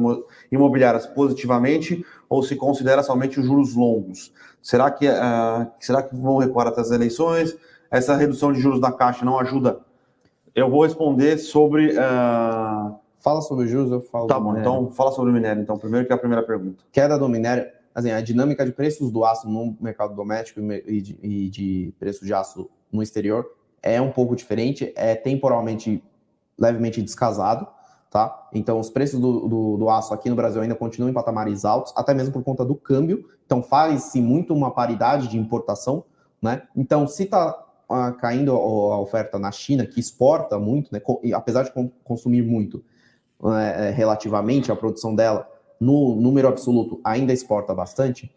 imobiliárias 0.51 1.05
positivamente 1.05 2.03
ou 2.27 2.41
se 2.41 2.55
considera 2.55 3.03
somente 3.03 3.39
os 3.39 3.45
juros 3.45 3.75
longos? 3.75 4.33
Será 4.61 4.89
que, 4.89 5.07
uh, 5.07 5.67
será 5.79 6.01
que 6.01 6.15
vão 6.15 6.37
recuar 6.37 6.67
até 6.67 6.81
as 6.81 6.91
eleições? 6.91 7.55
Essa 7.89 8.15
redução 8.15 8.51
de 8.51 8.59
juros 8.59 8.81
da 8.81 8.91
Caixa 8.91 9.23
não 9.23 9.37
ajuda? 9.39 9.79
Eu 10.55 10.69
vou 10.69 10.83
responder 10.83 11.37
sobre 11.37 11.93
uh, 11.93 12.99
Fala 13.21 13.39
sobre 13.41 13.67
juros, 13.67 13.91
eu 13.91 14.01
falo. 14.01 14.25
Tá 14.25 14.39
bom, 14.39 14.57
então 14.57 14.89
fala 14.89 15.11
sobre 15.11 15.29
o 15.29 15.33
minério, 15.33 15.61
então, 15.61 15.77
primeiro 15.77 16.07
que 16.07 16.11
é 16.11 16.15
a 16.15 16.19
primeira 16.19 16.43
pergunta. 16.43 16.83
Queda 16.91 17.19
do 17.19 17.29
minério, 17.29 17.69
assim, 17.93 18.09
a 18.09 18.19
dinâmica 18.19 18.65
de 18.65 18.71
preços 18.71 19.11
do 19.11 19.23
aço 19.23 19.47
no 19.47 19.77
mercado 19.79 20.15
doméstico 20.15 20.59
e 20.59 21.01
de, 21.01 21.19
e 21.21 21.49
de 21.49 21.93
preço 21.99 22.25
de 22.25 22.33
aço 22.33 22.67
no 22.91 23.03
exterior 23.03 23.45
é 23.81 24.01
um 24.01 24.11
pouco 24.11 24.35
diferente, 24.35 24.91
é 24.95 25.15
temporalmente 25.15 26.03
levemente 26.57 27.01
descasado, 27.01 27.67
tá? 28.09 28.49
Então, 28.53 28.79
os 28.79 28.89
preços 28.89 29.19
do, 29.19 29.47
do, 29.47 29.77
do, 29.77 29.89
aço 29.89 30.13
aqui 30.13 30.29
no 30.29 30.35
Brasil 30.35 30.61
ainda 30.61 30.75
continuam 30.75 31.09
em 31.09 31.13
patamares 31.13 31.65
altos, 31.65 31.93
até 31.95 32.13
mesmo 32.13 32.33
por 32.33 32.43
conta 32.43 32.63
do 32.63 32.75
câmbio. 32.75 33.29
Então, 33.45 33.63
faz-se 33.63 34.21
muito 34.21 34.53
uma 34.53 34.71
paridade 34.71 35.27
de 35.27 35.37
importação, 35.37 36.03
né? 36.41 36.63
Então, 36.75 37.07
se 37.07 37.23
está 37.23 37.57
ah, 37.89 38.11
caindo 38.13 38.51
a 38.51 38.99
oferta 38.99 39.37
na 39.37 39.51
China, 39.51 39.85
que 39.85 39.99
exporta 39.99 40.57
muito, 40.57 40.93
né? 40.93 41.01
apesar 41.33 41.63
de 41.63 41.71
consumir 42.03 42.41
muito, 42.41 42.83
é, 43.43 43.89
relativamente 43.89 44.71
à 44.71 44.75
produção 44.75 45.15
dela, 45.15 45.49
no 45.79 46.15
número 46.15 46.47
absoluto, 46.47 47.01
ainda 47.03 47.33
exporta 47.33 47.73
bastante, 47.73 48.33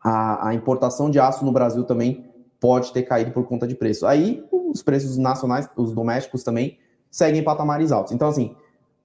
a, 0.00 0.48
a, 0.48 0.54
importação 0.54 1.10
de 1.10 1.18
aço 1.18 1.44
no 1.44 1.50
Brasil 1.50 1.82
também 1.84 2.24
pode 2.64 2.94
ter 2.94 3.02
caído 3.02 3.30
por 3.30 3.46
conta 3.46 3.66
de 3.66 3.74
preço. 3.74 4.06
Aí 4.06 4.42
os 4.50 4.82
preços 4.82 5.18
nacionais, 5.18 5.68
os 5.76 5.92
domésticos 5.92 6.42
também, 6.42 6.78
seguem 7.10 7.42
em 7.42 7.44
patamares 7.44 7.92
altos. 7.92 8.10
Então, 8.10 8.26
assim, 8.26 8.56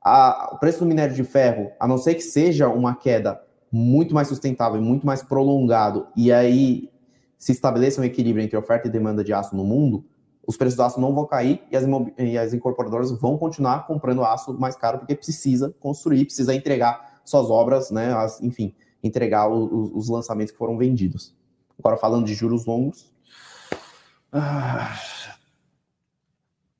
a, 0.01 0.51
o 0.53 0.59
preço 0.59 0.79
do 0.79 0.85
minério 0.85 1.13
de 1.13 1.25
ferro, 1.25 1.69
a 1.77 1.85
não 1.85 1.97
ser 1.97 2.15
que 2.15 2.21
seja 2.21 2.69
uma 2.69 2.95
queda 2.95 3.37
muito 3.69 4.15
mais 4.15 4.29
sustentável 4.29 4.79
e 4.79 4.81
muito 4.81 5.05
mais 5.05 5.21
prolongado, 5.21 6.07
e 6.15 6.31
aí 6.31 6.89
se 7.37 7.51
estabeleça 7.51 7.99
um 7.99 8.05
equilíbrio 8.05 8.41
entre 8.41 8.55
oferta 8.55 8.87
e 8.87 8.89
demanda 8.89 9.25
de 9.25 9.33
aço 9.33 9.53
no 9.53 9.65
mundo, 9.65 10.05
os 10.47 10.55
preços 10.55 10.77
do 10.77 10.83
aço 10.83 11.01
não 11.01 11.13
vão 11.13 11.25
cair 11.25 11.61
e 11.69 11.75
as, 11.75 11.83
e 12.17 12.37
as 12.37 12.53
incorporadoras 12.53 13.11
vão 13.11 13.37
continuar 13.37 13.85
comprando 13.85 14.23
aço 14.23 14.53
mais 14.57 14.77
caro 14.77 14.99
porque 14.99 15.15
precisa 15.15 15.75
construir, 15.81 16.23
precisa 16.23 16.55
entregar 16.55 17.19
suas 17.25 17.49
obras, 17.49 17.91
né? 17.91 18.13
As, 18.13 18.41
enfim, 18.41 18.73
entregar 19.03 19.49
o, 19.51 19.97
os 19.97 20.07
lançamentos 20.07 20.53
que 20.53 20.57
foram 20.57 20.77
vendidos. 20.77 21.35
Agora 21.77 21.97
falando 21.97 22.25
de 22.25 22.33
juros 22.33 22.65
longos. 22.65 23.11
Ah, 24.31 24.93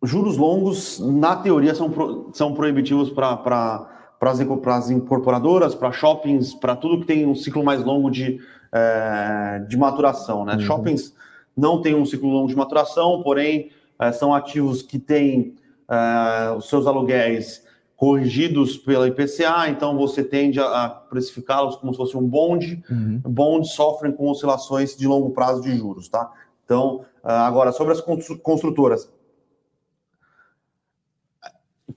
juros 0.04 0.38
longos, 0.38 1.00
na 1.00 1.36
teoria, 1.36 1.76
são, 1.76 1.90
pro, 1.90 2.30
são 2.34 2.54
proibitivos 2.54 3.10
para 3.10 3.88
as 4.22 4.90
incorporadoras, 4.90 5.76
para 5.76 5.92
shoppings, 5.92 6.54
para 6.54 6.76
tudo 6.76 7.02
que 7.02 7.08
tem 7.08 7.26
um 7.26 7.36
ciclo 7.36 7.64
mais 7.64 7.84
longo 7.84 8.10
de, 8.10 8.40
é, 8.72 9.66
de 9.68 9.78
maturação. 9.78 10.46
Né? 10.46 10.54
Uhum. 10.54 10.60
Shoppings 10.60 11.14
não 11.56 11.82
tem 11.82 11.96
um 11.96 12.06
ciclo 12.06 12.30
longo 12.30 12.48
de 12.48 12.56
maturação, 12.56 13.22
porém 13.24 13.72
é, 14.00 14.12
são 14.12 14.34
ativos 14.34 14.82
que 14.82 14.98
têm 14.98 15.56
é, 15.90 16.52
os 16.52 16.70
seus 16.70 16.88
aluguéis 16.88 17.68
corrigidos 17.98 18.78
pela 18.78 19.10
IPCA, 19.10 19.68
então 19.68 19.98
você 19.98 20.24
tende 20.24 20.58
a, 20.58 20.86
a 20.86 20.90
precificá-los 20.90 21.76
como 21.76 21.92
se 21.92 21.98
fosse 21.98 22.16
um 22.16 22.26
bonde. 22.26 22.82
Uhum. 22.90 23.20
Bondes 23.26 23.72
sofrem 23.72 24.14
com 24.14 24.30
oscilações 24.30 24.96
de 24.96 25.06
longo 25.06 25.32
prazo 25.32 25.62
de 25.62 25.76
juros, 25.76 26.08
tá? 26.08 26.32
Então, 26.69 27.03
é, 27.25 27.32
agora, 27.32 27.71
sobre 27.71 27.93
as 27.93 28.01
construtoras. 28.43 29.12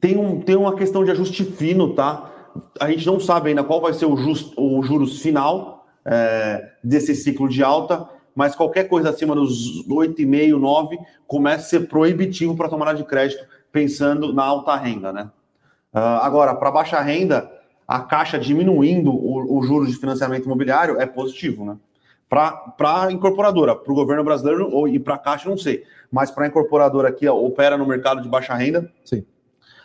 Tem, 0.00 0.16
um, 0.16 0.40
tem 0.40 0.56
uma 0.56 0.74
questão 0.74 1.04
de 1.04 1.10
ajuste 1.10 1.44
fino, 1.44 1.94
tá? 1.94 2.32
A 2.80 2.90
gente 2.90 3.06
não 3.06 3.20
sabe 3.20 3.50
ainda 3.50 3.62
qual 3.62 3.82
vai 3.82 3.92
ser 3.92 4.06
o, 4.06 4.16
just, 4.16 4.54
o 4.56 4.82
juros 4.82 5.20
final 5.20 5.86
é, 6.06 6.70
desse 6.82 7.14
ciclo 7.14 7.50
de 7.50 7.62
alta, 7.62 8.08
mas 8.34 8.56
qualquer 8.56 8.84
coisa 8.84 9.10
acima 9.10 9.34
dos 9.34 9.86
8,5, 9.86 10.58
9 10.58 10.98
começa 11.26 11.66
a 11.66 11.68
ser 11.68 11.80
proibitivo 11.86 12.56
para 12.56 12.70
tomada 12.70 12.94
de 12.94 13.04
crédito, 13.04 13.46
pensando 13.70 14.32
na 14.32 14.42
alta 14.42 14.74
renda, 14.76 15.12
né? 15.12 15.30
Uh, 15.92 15.98
agora, 16.22 16.54
para 16.54 16.70
baixa 16.70 16.98
renda, 17.02 17.50
a 17.86 18.00
Caixa 18.00 18.38
diminuindo 18.38 19.10
o, 19.10 19.58
o 19.58 19.62
juros 19.62 19.90
de 19.90 19.98
financiamento 19.98 20.46
imobiliário 20.46 20.98
é 20.98 21.04
positivo, 21.04 21.62
né? 21.66 21.76
Para 22.32 23.04
a 23.04 23.12
incorporadora, 23.12 23.76
para 23.76 23.92
o 23.92 23.94
governo 23.94 24.24
brasileiro 24.24 24.70
ou, 24.72 24.88
e 24.88 24.98
para 24.98 25.16
a 25.16 25.18
Caixa, 25.18 25.50
não 25.50 25.58
sei. 25.58 25.84
Mas 26.10 26.30
para 26.30 26.44
a 26.44 26.48
incorporadora 26.48 27.12
que 27.12 27.28
opera 27.28 27.76
no 27.76 27.86
mercado 27.86 28.22
de 28.22 28.28
baixa 28.28 28.54
renda, 28.54 28.90
Sim. 29.04 29.24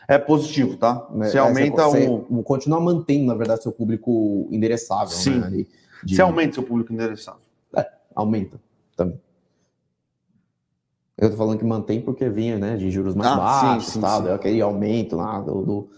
é 0.08 0.18
positivo, 0.18 0.78
tá? 0.78 1.06
É, 1.16 1.26
você 1.26 1.38
é, 1.38 1.42
aumenta 1.42 1.84
você, 1.84 2.08
o. 2.08 2.44
Continua 2.44 2.80
mantendo, 2.80 3.26
na 3.26 3.36
verdade, 3.36 3.64
seu 3.64 3.72
público 3.72 4.48
endereçável. 4.50 5.10
Sim. 5.10 5.40
Né? 5.40 5.66
De... 6.04 6.16
Você 6.16 6.22
aumenta 6.22 6.54
seu 6.54 6.64
público 6.64 6.94
endereçável 6.94 7.42
aumenta 8.18 8.60
também. 8.96 9.22
Eu 11.16 11.30
tô 11.30 11.38
falando 11.38 11.60
que 11.60 11.66
mantém 11.66 12.02
porque 12.02 12.30
vinha, 12.30 12.58
né, 12.58 12.76
de 12.76 12.90
juros 12.90 13.16
mais 13.16 13.32
ah, 13.32 13.36
baixos, 13.36 13.86
sim, 13.86 13.92
sim, 13.94 14.02
tal, 14.02 14.24
sim. 14.24 14.30
aquele 14.30 14.62
aumento 14.62 15.16
lá 15.16 15.40
do, 15.40 15.64
do 15.64 15.90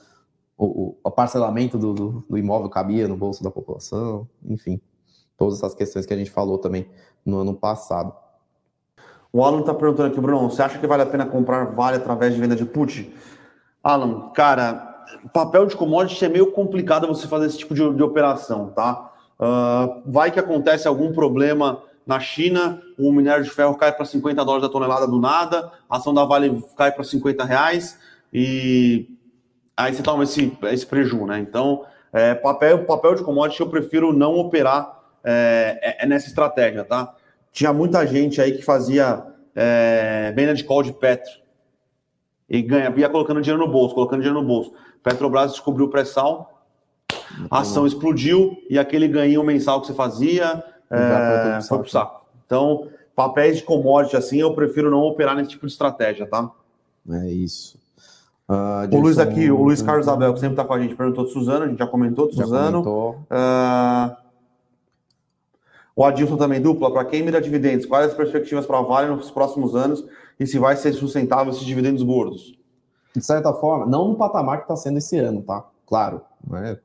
o, 0.58 0.98
o, 1.02 1.12
parcelamento 1.12 1.78
do, 1.78 1.94
do, 1.94 2.26
do, 2.30 2.38
imóvel 2.38 2.70
cabia 2.70 3.08
no 3.08 3.16
bolso 3.16 3.42
da 3.42 3.50
população, 3.50 4.28
enfim, 4.46 4.80
todas 5.40 5.58
essas 5.58 5.74
questões 5.74 6.06
que 6.06 6.14
a 6.14 6.18
gente 6.18 6.30
falou 6.30 6.58
também 6.58 6.88
no 7.26 7.40
ano 7.40 7.54
passado. 7.54 8.14
O 9.32 9.44
Alan 9.44 9.62
tá 9.62 9.74
perguntando 9.74 10.12
aqui, 10.12 10.20
Bruno, 10.20 10.50
você 10.50 10.62
acha 10.62 10.78
que 10.78 10.86
vale 10.86 11.04
a 11.04 11.06
pena 11.06 11.26
comprar 11.26 11.66
Vale 11.66 11.98
através 11.98 12.34
de 12.34 12.42
venda 12.42 12.56
de 12.56 12.66
put? 12.66 13.12
Alan, 13.82 14.32
cara, 14.32 15.06
papel 15.32 15.66
de 15.66 15.78
commodity 15.78 16.26
é 16.26 16.30
meio 16.30 16.52
complicado 16.52 17.08
você 17.08 17.28
fazer 17.28 17.46
esse 17.46 17.58
tipo 17.58 17.74
de, 17.74 17.94
de 17.94 18.04
operação, 18.04 18.72
tá? 18.76 19.12
Uh, 19.40 20.02
vai 20.06 20.30
que 20.30 20.40
acontece 20.40 20.88
algum 20.88 21.14
problema 21.14 21.82
na 22.06 22.20
China, 22.20 22.82
o 22.98 23.12
minério 23.12 23.44
de 23.44 23.52
ferro 23.52 23.76
cai 23.76 23.92
para 23.92 24.04
50 24.04 24.44
dólares 24.44 24.68
a 24.68 24.72
tonelada 24.72 25.08
do 25.08 25.20
nada, 25.20 25.72
a 25.88 25.98
ação 25.98 26.14
da 26.14 26.26
Vale 26.26 26.62
cai 26.76 26.92
para 26.92 27.04
50 27.04 27.46
reais 27.46 28.00
e 28.34 29.08
aí 29.78 29.94
você 29.94 30.02
toma 30.02 30.24
esse, 30.24 30.58
esse 30.64 30.86
prejuízo, 30.86 31.28
né? 31.28 31.40
Então, 31.40 31.86
é, 32.12 32.34
papel, 32.34 32.84
papel 32.86 33.14
de 33.16 33.24
commodity 33.24 33.62
eu 33.62 33.70
prefiro 33.70 34.12
não 34.12 34.36
operar 34.36 34.99
é, 35.24 35.80
é, 35.82 36.04
é, 36.04 36.08
nessa 36.08 36.28
estratégia, 36.28 36.84
tá? 36.84 37.14
Tinha 37.52 37.74
muita 37.74 38.06
gente 38.06 38.42
aí 38.42 38.54
que 38.54 38.64
fazia 38.64 39.24
é, 39.56 40.32
venda 40.36 40.54
de 40.54 40.64
call 40.64 40.84
de 40.84 40.94
Petro 40.94 41.32
e 42.50 42.62
ganha, 42.62 42.94
ia 42.96 43.10
colocando 43.10 43.42
dinheiro 43.42 43.64
no 43.64 43.72
bolso, 43.72 43.96
colocando 43.96 44.22
dinheiro 44.22 44.42
no 44.42 44.48
bolso. 44.48 44.74
Petrobras 45.04 45.52
descobriu 45.52 45.86
o 45.86 45.90
pré-sal, 45.90 46.64
a 47.50 47.60
ação 47.60 47.86
explodiu 47.86 48.58
e 48.70 48.78
aquele 48.78 49.08
ganho 49.08 49.44
mensal 49.44 49.82
que 49.82 49.88
você 49.88 49.94
fazia 49.94 50.64
é, 50.90 51.62
foi 51.62 51.78
para 51.78 51.88
o 51.88 51.90
saco. 51.90 52.26
Então, 52.46 52.88
papéis 53.16 53.58
de 53.58 53.64
commodity 53.64 54.16
assim, 54.16 54.40
eu 54.40 54.54
prefiro 54.54 54.90
não 54.90 55.02
operar 55.02 55.36
nesse 55.36 55.52
tipo 55.52 55.66
de 55.66 55.72
estratégia, 55.72 56.26
tá? 56.26 56.50
É 57.10 57.28
isso. 57.28 57.78
Uh, 58.50 58.96
o 58.96 59.00
Luiz 59.00 59.20
aqui, 59.20 59.52
o 59.52 59.62
Luiz 59.62 59.80
Carlos 59.80 60.08
Abel, 60.08 60.34
que 60.34 60.40
sempre 60.40 60.54
está 60.54 60.66
com 60.66 60.74
a 60.74 60.80
gente, 60.80 60.96
perguntou 60.96 61.24
de 61.24 61.32
Suzano, 61.32 61.66
a 61.66 61.68
gente 61.68 61.78
já 61.78 61.86
comentou 61.86 62.28
de 62.28 62.36
Suzano. 62.36 62.82
Uh, 62.82 64.16
o 66.00 66.06
Adilson 66.06 66.38
também 66.38 66.62
dupla, 66.62 66.94
para 66.94 67.04
quem 67.04 67.22
mira 67.22 67.42
dividendos, 67.42 67.86
quais 67.86 68.08
as 68.08 68.14
perspectivas 68.14 68.66
para 68.66 68.80
a 68.80 68.82
Vale 68.82 69.14
nos 69.14 69.30
próximos 69.30 69.76
anos 69.76 70.06
e 70.40 70.48
se 70.48 70.58
vai 70.58 70.78
ser 70.78 70.94
sustentável 70.94 71.52
esses 71.52 71.66
dividendos 71.66 72.02
gordos? 72.04 72.58
De 73.14 73.22
certa 73.22 73.52
forma, 73.52 73.86
não 73.86 74.08
no 74.08 74.16
patamar 74.16 74.60
que 74.60 74.64
está 74.64 74.78
sendo 74.78 75.00
esse 75.00 75.18
ano, 75.18 75.42
tá? 75.42 75.68
Claro, 75.86 76.22
né? 76.50 76.80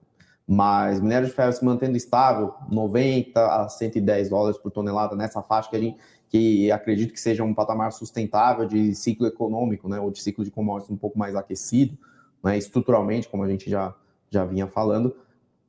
Mas 0.45 1.01
minério 1.01 1.29
de 1.29 1.33
ferro 1.33 1.53
se 1.53 1.65
mantendo 1.65 1.97
estável, 1.97 2.55
90 2.73 3.41
a 3.41 3.69
110 3.69 4.31
dólares 4.31 4.59
por 4.59 4.73
tonelada 4.73 5.15
nessa 5.15 5.41
faixa 5.43 5.71
que 5.71 5.77
a 5.77 5.81
gente 5.81 5.97
que 6.29 6.73
acredito 6.73 7.13
que 7.13 7.21
seja 7.21 7.45
um 7.45 7.55
patamar 7.55 7.93
sustentável 7.93 8.67
de 8.67 8.97
ciclo 8.97 9.29
econômico, 9.29 9.89
né, 9.89 10.01
ou 10.01 10.11
de 10.11 10.21
ciclo 10.21 10.45
de 10.45 10.51
commodities 10.51 10.91
um 10.91 10.97
pouco 10.97 11.17
mais 11.17 11.37
aquecido, 11.37 11.97
né, 12.43 12.59
estruturalmente, 12.59 13.29
como 13.29 13.45
a 13.45 13.49
gente 13.49 13.71
já, 13.71 13.95
já 14.29 14.45
vinha 14.45 14.67
falando, 14.67 15.15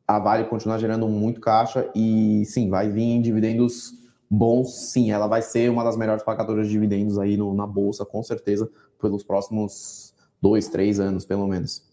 a 0.07 0.19
Vale 0.19 0.45
continua 0.45 0.77
gerando 0.77 1.07
muito 1.07 1.41
caixa 1.41 1.89
e 1.95 2.43
sim, 2.45 2.69
vai 2.69 2.89
vir 2.89 3.03
em 3.03 3.21
dividendos 3.21 3.93
bons, 4.29 4.91
sim, 4.91 5.11
ela 5.11 5.27
vai 5.27 5.41
ser 5.41 5.69
uma 5.69 5.83
das 5.83 5.97
melhores 5.97 6.23
pagadoras 6.23 6.67
de 6.67 6.73
dividendos 6.73 7.17
aí 7.17 7.37
no, 7.37 7.53
na 7.53 7.65
bolsa, 7.65 8.05
com 8.05 8.21
certeza, 8.23 8.69
pelos 9.01 9.23
próximos 9.23 10.13
dois, 10.41 10.67
três 10.67 10.99
anos, 10.99 11.25
pelo 11.25 11.47
menos. 11.47 11.83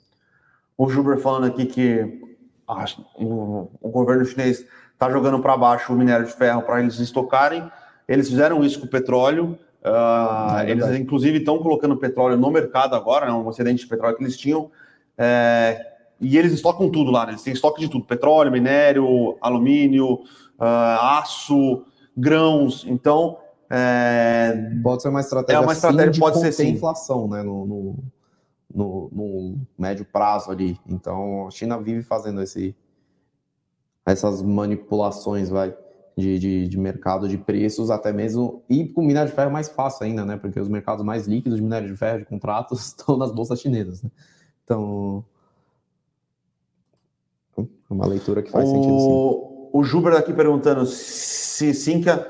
O 0.77 0.89
Juber 0.89 1.19
falando 1.19 1.47
aqui 1.47 1.67
que 1.67 2.21
ah, 2.67 2.85
o, 3.17 3.69
o 3.81 3.89
governo 3.91 4.25
chinês 4.25 4.65
está 4.93 5.11
jogando 5.11 5.41
para 5.41 5.57
baixo 5.57 5.93
o 5.93 5.97
minério 5.97 6.27
de 6.27 6.33
ferro 6.33 6.63
para 6.63 6.81
eles 6.81 6.99
estocarem 6.99 7.71
eles 8.09 8.29
fizeram 8.29 8.63
isso 8.65 8.81
com 8.81 8.87
o 8.87 8.91
petróleo. 8.91 9.59
Uh, 9.83 10.59
é 10.59 10.71
eles, 10.71 10.87
inclusive, 10.99 11.39
estão 11.39 11.59
colocando 11.59 11.97
petróleo 11.97 12.37
no 12.37 12.51
mercado 12.51 12.95
agora, 12.95 13.27
né, 13.27 13.33
um 13.33 13.49
excedente 13.49 13.83
de 13.83 13.89
petróleo 13.89 14.17
que 14.17 14.23
eles 14.23 14.37
tinham. 14.37 14.71
É, 15.17 15.91
e 16.23 16.39
eles 16.39 16.53
estocam 16.53 16.89
tudo 16.91 17.11
lá, 17.11 17.27
né? 17.27 17.33
Eles 17.33 17.43
têm 17.43 17.53
estoque 17.53 17.81
de 17.81 17.89
tudo: 17.89 18.05
petróleo, 18.05 18.51
minério, 18.51 19.37
alumínio, 19.41 20.14
uh, 20.59 20.99
aço, 21.01 21.85
grãos. 22.16 22.85
Então. 22.87 23.39
É, 23.75 24.70
pode 24.83 25.01
ser 25.01 25.09
uma 25.09 25.20
estratégia, 25.20 25.57
é 25.57 25.61
uma 25.62 25.73
estratégia 25.73 26.12
sim, 26.12 26.20
pode 26.20 26.41
ser 26.41 26.53
sim. 26.53 26.68
inflação, 26.68 27.27
né? 27.27 27.43
No, 27.43 27.64
no, 27.64 28.05
no, 28.75 29.11
no, 29.11 29.66
médio 29.79 30.05
prazo 30.05 30.51
ali. 30.51 30.79
Então, 30.87 31.47
a 31.47 31.51
China 31.51 31.81
vive 31.81 32.03
fazendo 32.03 32.43
esse, 32.43 32.77
essas 34.05 34.43
manipulações, 34.43 35.49
vai 35.49 35.75
de, 36.14 36.39
de, 36.39 36.68
de, 36.68 36.79
mercado 36.79 37.27
de 37.27 37.39
preços, 37.39 37.91
até 37.91 38.12
mesmo. 38.12 38.62
E 38.68 38.87
com 38.87 39.01
minério 39.01 39.31
de 39.31 39.35
ferro 39.35 39.49
é 39.49 39.53
mais 39.53 39.70
fácil 39.70 40.05
ainda, 40.05 40.27
né? 40.27 40.37
Porque 40.37 40.61
os 40.61 40.68
mercados 40.68 41.03
mais 41.03 41.27
líquidos 41.27 41.57
de 41.57 41.62
minério 41.62 41.89
de 41.89 41.97
ferro, 41.97 42.18
de 42.18 42.27
contratos, 42.27 42.89
estão 42.89 43.16
nas 43.16 43.33
bolsas 43.33 43.59
chinesas. 43.59 44.03
Né? 44.03 44.11
Então. 44.64 45.25
É 47.59 47.64
uma 47.90 48.07
leitura 48.07 48.42
que 48.42 48.50
faz 48.50 48.68
o, 48.68 48.72
sentido 48.72 48.98
sim. 48.98 49.53
O 49.72 49.82
Juber 49.82 50.14
aqui 50.14 50.32
perguntando 50.32 50.84
se 50.86 51.72
Sinca 51.72 52.26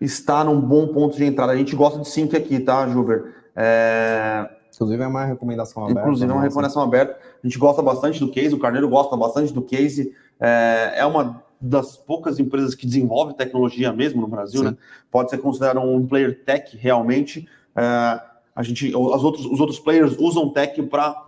está 0.00 0.42
num 0.44 0.60
bom 0.60 0.88
ponto 0.88 1.16
de 1.16 1.24
entrada. 1.24 1.52
A 1.52 1.56
gente 1.56 1.74
gosta 1.76 2.00
de 2.00 2.08
Sinca 2.08 2.38
aqui, 2.38 2.58
tá, 2.58 2.86
Juber? 2.88 3.34
É... 3.54 4.48
Inclusive 4.74 5.02
é 5.02 5.06
uma 5.06 5.24
recomendação 5.24 5.84
aberta. 5.84 6.00
Inclusive 6.00 6.30
é 6.30 6.34
uma 6.34 6.42
recomendação 6.42 6.82
aberta. 6.82 7.18
A 7.42 7.46
gente 7.46 7.58
gosta 7.58 7.82
bastante 7.82 8.20
do 8.20 8.30
case, 8.30 8.54
o 8.54 8.58
Carneiro 8.58 8.88
gosta 8.88 9.16
bastante 9.16 9.52
do 9.52 9.62
case. 9.62 10.12
É, 10.38 10.94
é 10.96 11.06
uma 11.06 11.42
das 11.58 11.96
poucas 11.96 12.38
empresas 12.38 12.74
que 12.74 12.86
desenvolve 12.86 13.34
tecnologia 13.34 13.92
mesmo 13.92 14.20
no 14.20 14.28
Brasil, 14.28 14.62
né? 14.62 14.76
Pode 15.10 15.30
ser 15.30 15.38
considerado 15.38 15.80
um 15.80 16.06
player 16.06 16.44
tech 16.44 16.76
realmente. 16.76 17.48
É, 17.74 18.20
a 18.54 18.62
gente, 18.62 18.88
as 18.88 19.22
outros, 19.22 19.46
os 19.46 19.60
outros 19.60 19.78
players 19.78 20.16
usam 20.18 20.50
tech 20.50 20.80
para 20.82 21.25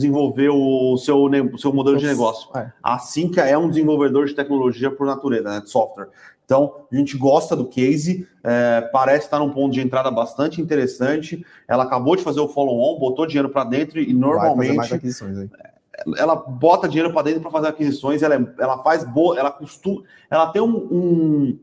desenvolver 0.00 0.48
o 0.48 0.96
seu, 0.96 1.24
o 1.24 1.58
seu 1.58 1.72
modelo 1.72 1.98
de 1.98 2.06
negócio. 2.06 2.48
É. 2.56 2.72
A 2.82 2.98
Cinca 2.98 3.42
é 3.42 3.56
um 3.56 3.68
desenvolvedor 3.68 4.26
de 4.26 4.34
tecnologia 4.34 4.90
por 4.90 5.06
natureza, 5.06 5.50
né, 5.50 5.60
de 5.60 5.70
software. 5.70 6.08
Então, 6.44 6.74
a 6.90 6.96
gente 6.96 7.16
gosta 7.16 7.54
do 7.54 7.66
case, 7.66 8.26
é, 8.42 8.80
parece 8.92 9.26
estar 9.26 9.38
num 9.38 9.50
ponto 9.50 9.72
de 9.72 9.80
entrada 9.80 10.10
bastante 10.10 10.60
interessante. 10.60 11.46
Ela 11.68 11.84
acabou 11.84 12.16
de 12.16 12.24
fazer 12.24 12.40
o 12.40 12.48
follow-on, 12.48 12.98
botou 12.98 13.24
dinheiro 13.24 13.50
para 13.50 13.62
dentro 13.62 14.00
e 14.00 14.12
normalmente. 14.12 14.76
Ela 16.16 16.34
bota 16.34 16.88
dinheiro 16.88 17.12
para 17.12 17.22
dentro 17.22 17.42
para 17.42 17.50
fazer 17.50 17.68
aquisições, 17.68 18.22
ela, 18.22 18.34
é, 18.34 18.44
ela 18.58 18.82
faz 18.82 19.04
boa, 19.04 19.38
ela 19.38 19.50
costuma, 19.50 20.02
ela 20.30 20.46
tem 20.48 20.62
um, 20.62 20.76
um 20.90 21.58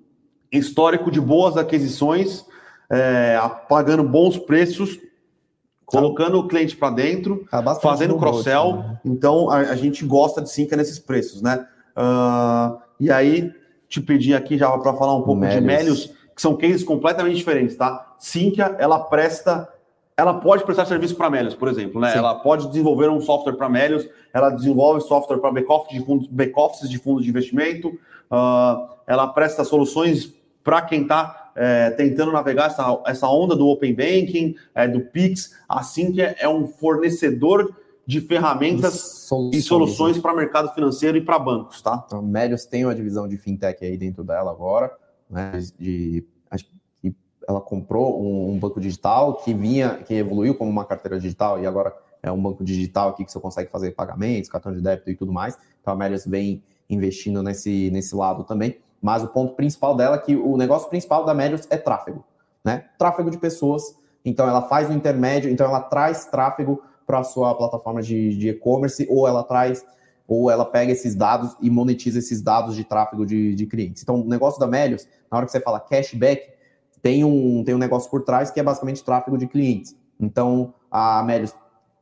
histórico 0.51 1.11
de 1.11 1.19
boas 1.19 1.57
aquisições, 1.57 2.45
é, 2.89 3.37
pagando 3.67 4.03
bons 4.03 4.37
preços, 4.37 4.99
colocando 5.87 6.37
o 6.37 6.47
cliente 6.47 6.75
para 6.75 6.93
dentro, 6.93 7.47
fazendo 7.81 8.17
cross-sell. 8.17 8.75
Né? 8.75 8.99
Então 9.05 9.49
a, 9.49 9.59
a, 9.59 9.75
gente 9.75 10.05
gosta 10.05 10.41
de 10.41 10.51
Sinca 10.51 10.75
nesses 10.75 10.99
preços, 10.99 11.41
né? 11.41 11.65
Uh, 11.95 12.77
e 12.99 13.09
aí 13.09 13.51
te 13.87 14.01
pedi 14.01 14.35
aqui 14.35 14.57
já 14.57 14.69
para 14.77 14.93
falar 14.93 15.15
um 15.15 15.21
pouco 15.21 15.39
Melios. 15.39 15.55
de 15.55 15.65
Melios, 15.65 16.05
que 16.35 16.41
são 16.41 16.57
cases 16.57 16.83
completamente 16.83 17.37
diferentes, 17.37 17.77
tá? 17.77 18.15
Sinca, 18.19 18.75
ela 18.77 18.99
presta 18.99 19.67
ela 20.19 20.33
pode 20.33 20.63
prestar 20.63 20.85
serviço 20.87 21.15
para 21.15 21.29
Melios, 21.29 21.53
por 21.53 21.67
exemplo, 21.67 22.01
né? 22.01 22.11
Sim. 22.11 22.17
Ela 22.17 22.35
pode 22.35 22.67
desenvolver 22.67 23.07
um 23.07 23.21
software 23.21 23.53
para 23.53 23.69
Melios, 23.69 24.09
ela 24.33 24.49
desenvolve 24.49 24.99
software 25.01 25.37
para 25.37 25.51
back-office 25.51 25.95
de 25.95 26.03
fundos, 26.03 26.27
back 26.27 26.53
de 26.89 26.97
fundos 26.97 27.23
de 27.23 27.29
investimento, 27.29 27.89
uh, 27.89 28.89
ela 29.05 29.27
presta 29.27 29.63
soluções 29.63 30.33
para 30.63 30.81
quem 30.81 31.03
está 31.03 31.46
é, 31.57 31.89
tentando 31.89 32.31
navegar 32.31 32.67
essa, 32.67 33.01
essa 33.07 33.27
onda 33.27 33.55
do 33.55 33.67
Open 33.67 33.93
Banking, 33.93 34.55
é, 34.75 34.87
do 34.87 35.01
Pix, 35.01 35.55
assim 35.67 36.11
que 36.11 36.21
é, 36.21 36.35
é 36.39 36.47
um 36.47 36.67
fornecedor 36.67 37.75
de 38.05 38.21
ferramentas 38.21 38.93
soluções. 39.27 39.55
e 39.55 39.67
soluções 39.67 40.17
para 40.19 40.33
mercado 40.33 40.73
financeiro 40.73 41.17
e 41.17 41.21
para 41.21 41.37
bancos, 41.37 41.81
tá? 41.81 42.03
Então, 42.05 42.21
Melios 42.21 42.65
tem 42.65 42.85
uma 42.85 42.95
divisão 42.95 43.27
de 43.27 43.37
fintech 43.37 43.83
aí 43.83 43.97
dentro 43.97 44.23
dela 44.23 44.51
agora, 44.51 44.95
né? 45.29 45.59
De, 45.77 46.23
ela 47.47 47.61
comprou 47.61 48.21
um, 48.21 48.51
um, 48.51 48.59
banco 48.59 48.79
digital 48.79 49.35
que 49.35 49.53
vinha, 49.53 49.95
que 50.05 50.13
evoluiu 50.13 50.53
como 50.53 50.69
uma 50.69 50.83
carteira 50.83 51.17
digital 51.17 51.61
e 51.61 51.65
agora 51.65 51.95
é 52.21 52.29
um 52.29 52.41
banco 52.41 52.63
digital 52.63 53.09
aqui 53.09 53.23
que 53.23 53.31
você 53.31 53.39
consegue 53.39 53.71
fazer 53.71 53.91
pagamentos, 53.91 54.49
cartão 54.49 54.73
de 54.73 54.81
débito 54.81 55.09
e 55.09 55.15
tudo 55.15 55.31
mais. 55.31 55.57
Então 55.81 55.93
a 55.93 55.97
Melius 55.97 56.25
vem 56.25 56.61
investindo 56.89 57.41
nesse, 57.41 57.89
nesse 57.89 58.13
lado 58.13 58.43
também. 58.43 58.77
Mas 59.01 59.23
o 59.23 59.27
ponto 59.27 59.53
principal 59.53 59.95
dela 59.95 60.15
é 60.15 60.19
que 60.19 60.35
o 60.35 60.57
negócio 60.57 60.89
principal 60.89 61.25
da 61.25 61.33
Melius 61.33 61.67
é 61.69 61.77
tráfego, 61.77 62.23
né? 62.63 62.85
Tráfego 62.97 63.29
de 63.29 63.37
pessoas. 63.37 63.95
Então 64.25 64.47
ela 64.47 64.63
faz 64.63 64.89
o 64.89 64.93
intermédio, 64.93 65.49
então 65.49 65.67
ela 65.67 65.81
traz 65.81 66.25
tráfego 66.25 66.81
para 67.05 67.19
a 67.19 67.23
sua 67.23 67.55
plataforma 67.55 68.01
de 68.01 68.49
e-commerce 68.49 69.07
ou 69.09 69.27
ela 69.27 69.43
traz 69.43 69.85
ou 70.27 70.51
ela 70.51 70.65
pega 70.65 70.91
esses 70.91 71.15
dados 71.15 71.55
e 71.61 71.69
monetiza 71.69 72.19
esses 72.19 72.41
dados 72.41 72.75
de 72.75 72.83
tráfego 72.83 73.25
de, 73.25 73.55
de 73.55 73.65
clientes. 73.65 74.03
Então, 74.03 74.19
o 74.19 74.27
negócio 74.27 74.59
da 74.59 74.67
Melius, 74.67 75.07
na 75.31 75.37
hora 75.37 75.45
que 75.45 75.51
você 75.53 75.61
fala 75.61 75.79
cashback, 75.79 76.51
tem 77.01 77.23
um, 77.23 77.63
tem 77.63 77.73
um 77.73 77.77
negócio 77.77 78.11
por 78.11 78.23
trás 78.23 78.51
que 78.51 78.59
é 78.59 78.63
basicamente 78.63 79.03
tráfego 79.03 79.37
de 79.37 79.47
clientes. 79.47 79.95
Então, 80.19 80.73
a 80.91 81.23
Melius 81.23 81.55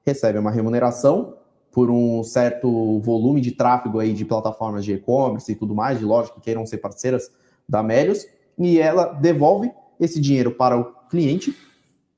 recebe 0.03 0.39
uma 0.39 0.49
remuneração 0.49 1.35
por 1.75 1.91
um 1.91 2.23
certo 2.23 3.01
volume 3.01 3.41
de 3.41 3.51
tráfego 3.51 3.99
aí 3.99 4.13
de 4.13 4.23
plataformas 4.23 4.85
de 4.85 4.93
e-commerce 4.93 5.51
e 5.51 5.55
tudo 5.55 5.75
mais, 5.75 5.99
de 5.99 6.05
lojas 6.05 6.31
que 6.31 6.39
queiram 6.39 6.65
ser 6.65 6.77
parceiras 6.77 7.29
da 7.67 7.83
Melius, 7.83 8.25
e 8.57 8.79
ela 8.79 9.07
devolve 9.07 9.69
esse 9.99 10.21
dinheiro 10.21 10.51
para 10.51 10.79
o 10.79 10.85
cliente, 11.09 11.53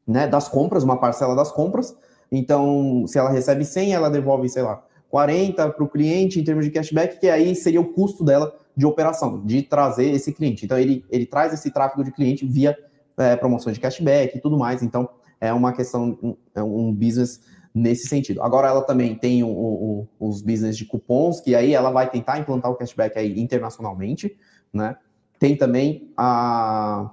né, 0.05 0.27
das 0.27 0.47
compras, 0.47 0.83
uma 0.83 0.97
parcela 0.97 1.35
das 1.35 1.51
compras. 1.51 1.97
Então, 2.31 3.05
se 3.07 3.17
ela 3.17 3.31
recebe 3.31 3.65
100, 3.65 3.95
ela 3.95 4.11
devolve, 4.11 4.47
sei 4.47 4.61
lá, 4.61 4.83
40 5.09 5.71
para 5.71 5.83
o 5.83 5.89
cliente 5.89 6.39
em 6.39 6.43
termos 6.43 6.63
de 6.63 6.69
cashback, 6.69 7.19
que 7.19 7.27
aí 7.27 7.55
seria 7.55 7.81
o 7.81 7.93
custo 7.93 8.23
dela 8.23 8.55
de 8.75 8.85
operação, 8.85 9.43
de 9.43 9.63
trazer 9.63 10.11
esse 10.11 10.31
cliente. 10.33 10.65
Então, 10.65 10.77
ele, 10.77 11.03
ele 11.09 11.25
traz 11.25 11.51
esse 11.51 11.71
tráfego 11.71 12.03
de 12.03 12.11
cliente 12.11 12.45
via 12.45 12.77
é, 13.17 13.35
promoções 13.35 13.75
de 13.75 13.81
cashback 13.81 14.37
e 14.37 14.39
tudo 14.39 14.55
mais. 14.55 14.83
Então, 14.83 15.09
é 15.41 15.51
uma 15.51 15.73
questão, 15.73 16.37
é 16.53 16.61
um 16.61 16.93
business 16.93 17.41
nesse 17.77 18.07
sentido. 18.07 18.41
Agora, 18.41 18.67
ela 18.67 18.81
também 18.81 19.15
tem 19.15 19.43
o, 19.43 19.49
o, 19.49 20.07
os 20.19 20.41
business 20.41 20.75
de 20.75 20.85
cupons, 20.85 21.39
que 21.39 21.53
aí 21.55 21.73
ela 21.73 21.91
vai 21.91 22.09
tentar 22.09 22.39
implantar 22.39 22.71
o 22.71 22.75
cashback 22.75 23.17
aí 23.17 23.39
internacionalmente, 23.39 24.35
né? 24.73 24.97
Tem 25.39 25.55
também 25.55 26.11
a... 26.17 27.11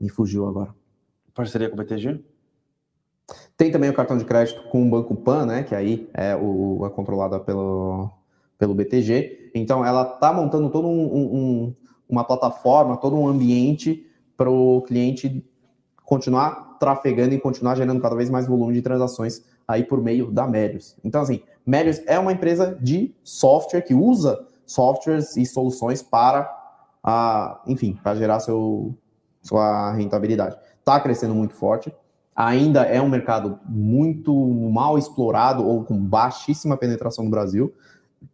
Me 0.00 0.08
fugiu 0.08 0.48
agora. 0.48 0.74
Parceria 1.32 1.68
com 1.68 1.76
o 1.76 1.78
BTG? 1.78 2.20
Tem 3.56 3.70
também 3.70 3.88
o 3.88 3.94
cartão 3.94 4.18
de 4.18 4.24
crédito 4.24 4.68
com 4.68 4.84
o 4.84 4.90
Banco 4.90 5.14
Pan, 5.14 5.46
né? 5.46 5.62
Que 5.62 5.74
aí 5.76 6.10
é, 6.12 6.34
o, 6.34 6.84
é 6.84 6.90
controlada 6.90 7.38
pelo, 7.38 8.10
pelo 8.58 8.74
BTG. 8.74 9.52
Então, 9.54 9.84
ela 9.84 10.02
está 10.02 10.32
montando 10.32 10.68
todo 10.68 10.88
um, 10.88 11.14
um, 11.14 11.74
uma 12.08 12.24
plataforma, 12.24 12.96
todo 12.96 13.16
um 13.16 13.28
ambiente 13.28 14.04
para 14.36 14.50
o 14.50 14.82
cliente 14.82 15.44
continuar 16.04 16.71
trafegando 16.82 17.32
e 17.32 17.38
continuar 17.38 17.76
gerando 17.76 18.02
cada 18.02 18.16
vez 18.16 18.28
mais 18.28 18.44
volume 18.44 18.74
de 18.74 18.82
transações 18.82 19.40
aí 19.68 19.84
por 19.84 20.02
meio 20.02 20.32
da 20.32 20.48
Melius. 20.48 20.96
Então, 21.04 21.22
assim, 21.22 21.40
Melius 21.64 22.02
é 22.08 22.18
uma 22.18 22.32
empresa 22.32 22.76
de 22.80 23.14
software 23.22 23.82
que 23.82 23.94
usa 23.94 24.44
softwares 24.66 25.36
e 25.36 25.46
soluções 25.46 26.02
para, 26.02 26.52
enfim, 27.68 27.96
para 28.02 28.16
gerar 28.16 28.40
seu, 28.40 28.92
sua 29.40 29.92
rentabilidade. 29.92 30.56
Está 30.80 30.98
crescendo 30.98 31.36
muito 31.36 31.54
forte, 31.54 31.94
ainda 32.34 32.82
é 32.82 33.00
um 33.00 33.08
mercado 33.08 33.60
muito 33.64 34.34
mal 34.34 34.98
explorado 34.98 35.64
ou 35.64 35.84
com 35.84 35.96
baixíssima 35.96 36.76
penetração 36.76 37.22
no 37.22 37.30
Brasil, 37.30 37.72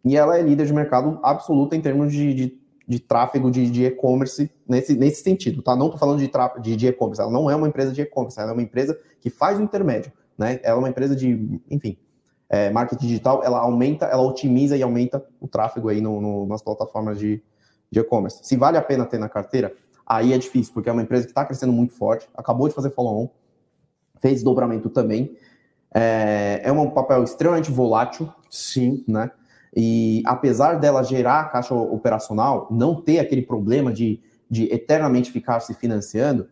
e 0.03 0.17
ela 0.17 0.39
é 0.39 0.41
líder 0.41 0.65
de 0.65 0.73
mercado 0.73 1.19
absoluto 1.21 1.75
em 1.75 1.81
termos 1.81 2.11
de, 2.11 2.33
de, 2.33 2.59
de 2.89 2.99
tráfego 2.99 3.51
de, 3.51 3.85
e-commerce 3.85 4.51
nesse, 4.67 4.95
nesse 4.95 5.21
sentido, 5.21 5.61
tá? 5.61 5.75
Não 5.75 5.85
estou 5.85 5.99
falando 5.99 6.17
de, 6.17 6.31
de, 6.59 6.75
de 6.75 6.87
e-commerce, 6.87 7.21
ela 7.21 7.29
não 7.29 7.47
é 7.47 7.55
uma 7.55 7.67
empresa 7.67 7.91
de 7.91 8.01
e-commerce, 8.01 8.39
ela 8.39 8.49
é 8.49 8.53
uma 8.53 8.63
empresa 8.63 8.99
que 9.21 9.29
faz 9.29 9.59
o 9.59 9.61
intermédio, 9.61 10.11
né? 10.35 10.59
Ela 10.63 10.77
é 10.77 10.79
uma 10.79 10.89
empresa 10.89 11.15
de, 11.15 11.61
enfim, 11.69 11.95
é, 12.49 12.71
marketing 12.71 13.05
digital, 13.05 13.43
ela 13.43 13.59
aumenta, 13.59 14.07
ela 14.07 14.23
otimiza 14.23 14.75
e 14.75 14.81
aumenta 14.81 15.23
o 15.39 15.47
tráfego 15.47 15.87
aí 15.89 16.01
no, 16.01 16.19
no, 16.19 16.47
nas 16.47 16.63
plataformas 16.63 17.19
de 17.19 17.43
e-commerce. 17.91 18.39
Se 18.41 18.57
vale 18.57 18.75
a 18.75 18.81
pena 18.81 19.05
ter 19.05 19.19
na 19.19 19.29
carteira, 19.29 19.71
aí 20.03 20.33
é 20.33 20.37
difícil, 20.39 20.73
porque 20.73 20.89
é 20.89 20.91
uma 20.91 21.03
empresa 21.03 21.25
que 21.25 21.31
está 21.31 21.45
crescendo 21.45 21.71
muito 21.71 21.93
forte, 21.93 22.27
acabou 22.35 22.67
de 22.67 22.73
fazer 22.73 22.89
follow-on, 22.89 23.29
fez 24.19 24.41
dobramento 24.41 24.89
também. 24.89 25.37
É, 25.93 26.61
é 26.63 26.71
um 26.71 26.89
papel 26.89 27.23
extremamente 27.23 27.71
volátil. 27.71 28.31
Sim. 28.49 29.03
Né? 29.07 29.29
E 29.75 30.23
apesar 30.25 30.79
dela 30.79 31.03
gerar 31.03 31.51
caixa 31.51 31.73
operacional, 31.73 32.67
não 32.71 33.01
ter 33.01 33.19
aquele 33.19 33.41
problema 33.41 33.91
de, 33.93 34.19
de 34.49 34.63
eternamente 34.73 35.31
ficar 35.31 35.59
se 35.59 35.73
financiando, 35.73 36.47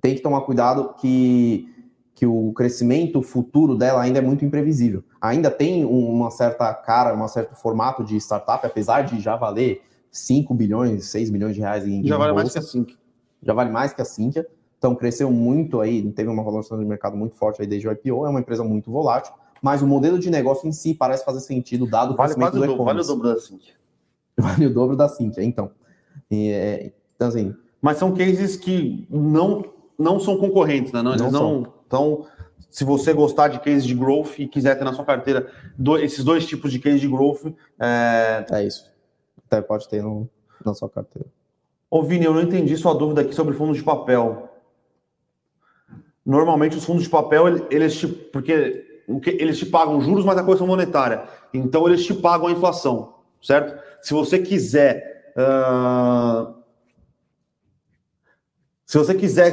tem 0.00 0.14
que 0.14 0.20
tomar 0.20 0.42
cuidado 0.42 0.94
que, 0.98 1.68
que 2.14 2.26
o 2.26 2.52
crescimento 2.52 3.22
futuro 3.22 3.76
dela 3.76 4.02
ainda 4.02 4.18
é 4.18 4.22
muito 4.22 4.44
imprevisível. 4.44 5.02
Ainda 5.20 5.50
tem 5.50 5.84
uma 5.84 6.30
certa 6.30 6.72
cara, 6.74 7.14
um 7.14 7.26
certo 7.26 7.56
formato 7.56 8.04
de 8.04 8.16
startup, 8.18 8.64
apesar 8.66 9.02
de 9.02 9.18
já 9.20 9.34
valer 9.34 9.82
5 10.12 10.54
bilhões, 10.54 11.06
6 11.06 11.30
bilhões 11.30 11.54
de 11.54 11.60
reais 11.60 11.86
em 11.86 12.06
Já 12.06 12.16
vale 12.16 12.32
bolsa, 12.32 12.44
mais 12.44 12.52
que 12.52 12.58
a 12.58 12.62
Sinqia. 12.62 12.96
Já 13.42 13.52
vale 13.52 13.70
mais 13.70 13.92
que 13.92 14.02
a 14.02 14.04
Sinqia. 14.04 14.46
Então 14.78 14.94
cresceu 14.94 15.30
muito 15.30 15.80
aí, 15.80 16.02
teve 16.12 16.28
uma 16.28 16.42
valorização 16.42 16.78
de 16.78 16.84
mercado 16.84 17.16
muito 17.16 17.34
forte 17.34 17.62
aí 17.62 17.66
desde 17.66 17.88
o 17.88 17.92
IPO, 17.92 18.26
é 18.26 18.28
uma 18.28 18.40
empresa 18.40 18.62
muito 18.62 18.90
volátil, 18.90 19.32
mas 19.64 19.80
o 19.80 19.86
modelo 19.86 20.18
de 20.18 20.28
negócio 20.28 20.68
em 20.68 20.72
si 20.72 20.92
parece 20.92 21.24
fazer 21.24 21.40
sentido, 21.40 21.86
dado 21.86 22.12
o 22.12 22.16
vale 22.16 22.34
crescimento 22.34 22.66
do 22.66 22.74
e-commerce. 22.74 23.08
Vale 23.08 23.08
o 23.08 23.14
dobro 23.14 23.34
da 23.34 23.40
Cintia. 23.40 23.74
Vale 24.36 24.66
o 24.66 24.74
dobro 24.74 24.96
da 24.96 25.08
Cintia, 25.08 25.42
então. 25.42 25.70
É, 26.30 26.92
então, 27.14 27.28
assim... 27.28 27.54
Mas 27.80 27.96
são 27.96 28.14
cases 28.14 28.56
que 28.56 29.06
não, 29.08 29.64
não 29.98 30.20
são 30.20 30.36
concorrentes, 30.36 30.92
né? 30.92 31.00
Não, 31.00 31.12
eles 31.12 31.32
não, 31.32 31.62
não 31.62 31.72
Então, 31.86 32.26
se 32.68 32.84
você 32.84 33.14
gostar 33.14 33.48
de 33.48 33.58
case 33.58 33.86
de 33.86 33.94
growth 33.94 34.38
e 34.38 34.46
quiser 34.46 34.74
ter 34.76 34.84
na 34.84 34.92
sua 34.92 35.04
carteira 35.04 35.50
do, 35.78 35.96
esses 35.96 36.22
dois 36.22 36.46
tipos 36.46 36.70
de 36.70 36.78
case 36.78 37.00
de 37.00 37.08
growth... 37.08 37.46
É, 37.80 38.44
é 38.50 38.64
isso. 38.66 38.92
Até 39.46 39.62
pode 39.62 39.88
ter 39.88 40.02
no, 40.02 40.28
na 40.62 40.74
sua 40.74 40.90
carteira. 40.90 41.28
Ô, 41.90 42.02
Vini, 42.02 42.26
eu 42.26 42.34
não 42.34 42.42
entendi 42.42 42.76
sua 42.76 42.92
dúvida 42.92 43.22
aqui 43.22 43.34
sobre 43.34 43.54
fundos 43.54 43.78
de 43.78 43.82
papel. 43.82 44.46
Normalmente 46.22 46.76
os 46.76 46.84
fundos 46.84 47.04
de 47.04 47.08
papel, 47.08 47.66
eles 47.70 48.04
porque 48.30 48.93
eles 49.26 49.58
te 49.58 49.66
pagam 49.66 50.00
juros, 50.00 50.24
mas 50.24 50.38
a 50.38 50.42
correção 50.42 50.66
monetária. 50.66 51.24
Então 51.52 51.86
eles 51.86 52.04
te 52.04 52.14
pagam 52.14 52.48
a 52.48 52.52
inflação, 52.52 53.14
certo? 53.42 53.80
Se 54.02 54.12
você 54.12 54.38
quiser. 54.38 55.32
Uh, 55.36 56.54
se 58.86 58.98
você 58.98 59.14
quiser 59.14 59.52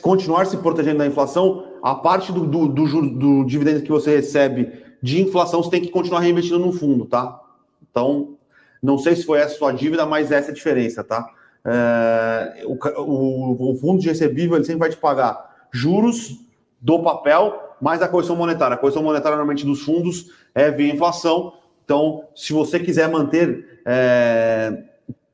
continuar 0.00 0.46
se 0.46 0.56
protegendo 0.56 0.98
da 0.98 1.06
inflação, 1.06 1.70
a 1.82 1.94
parte 1.94 2.32
do, 2.32 2.46
do, 2.46 2.66
do, 2.66 3.10
do 3.10 3.44
dividendo 3.44 3.82
que 3.82 3.90
você 3.90 4.16
recebe 4.16 4.72
de 5.02 5.20
inflação, 5.22 5.62
você 5.62 5.70
tem 5.70 5.82
que 5.82 5.90
continuar 5.90 6.20
reinvestindo 6.20 6.58
no 6.58 6.72
fundo, 6.72 7.04
tá? 7.04 7.40
Então, 7.88 8.36
não 8.82 8.98
sei 8.98 9.14
se 9.16 9.24
foi 9.24 9.38
essa 9.38 9.56
sua 9.56 9.72
dívida, 9.72 10.06
mas 10.06 10.32
essa 10.32 10.48
é 10.48 10.52
a 10.52 10.54
diferença, 10.54 11.04
tá? 11.04 11.28
É, 11.64 12.64
o, 12.64 12.74
o, 13.02 13.72
o, 13.72 13.76
fundo 13.76 14.00
de 14.00 14.08
recebível 14.08 14.56
ele 14.56 14.64
sempre 14.64 14.80
vai 14.80 14.88
te 14.88 14.96
pagar 14.96 15.68
juros 15.70 16.40
do 16.80 17.02
papel 17.02 17.69
mais 17.80 18.02
a 18.02 18.08
correção 18.08 18.36
monetária. 18.36 18.74
A 18.74 18.78
correção 18.78 19.02
monetária, 19.02 19.36
normalmente, 19.36 19.64
dos 19.64 19.82
fundos 19.82 20.30
é 20.54 20.70
via 20.70 20.92
inflação. 20.92 21.54
Então, 21.84 22.24
se 22.34 22.52
você 22.52 22.78
quiser 22.78 23.08
manter 23.08 23.80
é, 23.84 24.84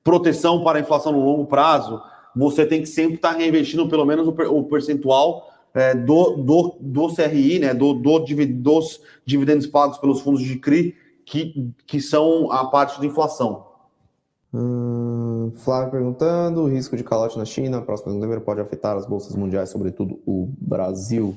proteção 0.02 0.62
para 0.62 0.78
a 0.78 0.80
inflação 0.80 1.12
no 1.12 1.24
longo 1.24 1.46
prazo, 1.46 2.00
você 2.34 2.64
tem 2.64 2.80
que 2.80 2.86
sempre 2.86 3.16
estar 3.16 3.32
reinvestindo 3.32 3.88
pelo 3.88 4.04
menos 4.04 4.28
o, 4.28 4.62
percentual 4.64 5.50
é, 5.74 5.94
do, 5.94 6.36
do, 6.36 6.76
do 6.80 7.14
CRI, 7.14 7.58
né, 7.58 7.74
do, 7.74 7.92
do, 7.94 8.18
dos 8.18 9.00
dividendos 9.24 9.66
pagos 9.66 9.98
pelos 9.98 10.20
fundos 10.20 10.42
de 10.42 10.56
CRI, 10.58 10.94
que, 11.24 11.72
que 11.86 12.00
são 12.00 12.50
a 12.52 12.66
parte 12.66 13.00
de 13.00 13.06
inflação. 13.06 13.66
Hum, 14.54 15.52
Flávio 15.56 15.90
perguntando: 15.90 16.62
o 16.62 16.68
risco 16.68 16.96
de 16.96 17.04
calote 17.04 17.36
na 17.36 17.44
China, 17.44 17.82
próximo 17.82 18.12
de 18.12 18.18
novembro, 18.18 18.40
pode 18.40 18.60
afetar 18.60 18.96
as 18.96 19.06
bolsas 19.06 19.36
mundiais, 19.36 19.68
sobretudo 19.68 20.20
o 20.24 20.48
Brasil? 20.58 21.36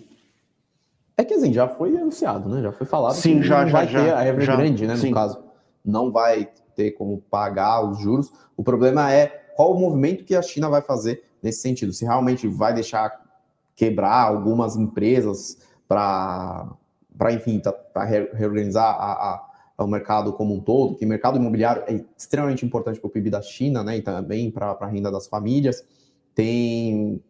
É 1.20 1.26
que 1.26 1.34
assim, 1.34 1.52
já 1.52 1.68
foi 1.68 1.98
anunciado, 1.98 2.48
né? 2.48 2.62
Já 2.62 2.72
foi 2.72 2.88
falado 2.88 3.14
sim, 3.14 3.42
que 3.42 3.48
já, 3.48 3.64
não 3.64 3.68
já, 3.68 3.78
vai 3.78 3.88
já, 3.90 4.04
ter 4.06 4.14
a 4.14 4.26
Evergrande, 4.26 4.88
né? 4.88 4.96
Sim. 4.96 5.10
No 5.10 5.16
caso, 5.16 5.44
não 5.84 6.10
vai 6.10 6.50
ter 6.74 6.92
como 6.92 7.20
pagar 7.30 7.84
os 7.84 8.00
juros. 8.00 8.32
O 8.56 8.64
problema 8.64 9.12
é 9.12 9.28
qual 9.54 9.76
o 9.76 9.78
movimento 9.78 10.24
que 10.24 10.34
a 10.34 10.42
China 10.42 10.70
vai 10.70 10.82
fazer 10.82 11.22
nesse 11.44 11.62
sentido. 11.62 11.92
Se 11.92 12.06
realmente 12.06 12.48
vai 12.48 12.74
deixar 12.74 13.20
quebrar 13.76 14.30
algumas 14.30 14.78
empresas 14.78 15.58
para, 15.86 16.78
enfim, 17.32 17.62
para 17.94 18.06
reorganizar 18.06 18.86
a, 18.86 19.12
a 19.12 19.50
ao 19.78 19.88
mercado 19.88 20.32
como 20.34 20.54
um 20.54 20.62
todo, 20.62 20.96
que 20.96 21.06
o 21.06 21.08
mercado 21.08 21.38
imobiliário 21.38 21.84
é 21.88 22.04
extremamente 22.18 22.66
importante 22.66 22.98
para 22.98 23.08
o 23.08 23.10
PIB 23.10 23.30
da 23.30 23.42
China, 23.42 23.82
né, 23.82 23.96
e 23.96 24.02
também 24.02 24.52
para 24.52 24.72
a 24.72 24.86
renda 24.86 25.10
das 25.10 25.28
famílias. 25.28 25.86
Tem 26.36 27.22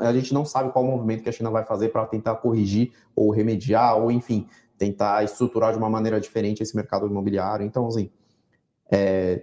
a 0.00 0.12
gente 0.12 0.32
não 0.32 0.44
sabe 0.44 0.72
qual 0.72 0.84
movimento 0.84 1.22
que 1.22 1.28
a 1.28 1.32
China 1.32 1.50
vai 1.50 1.64
fazer 1.64 1.90
para 1.90 2.06
tentar 2.06 2.36
corrigir 2.36 2.92
ou 3.14 3.30
remediar, 3.30 3.96
ou 3.96 4.10
enfim, 4.10 4.48
tentar 4.78 5.22
estruturar 5.24 5.72
de 5.72 5.78
uma 5.78 5.90
maneira 5.90 6.20
diferente 6.20 6.62
esse 6.62 6.74
mercado 6.74 7.06
imobiliário. 7.06 7.64
Então, 7.64 7.86
assim, 7.86 8.10
é, 8.90 9.42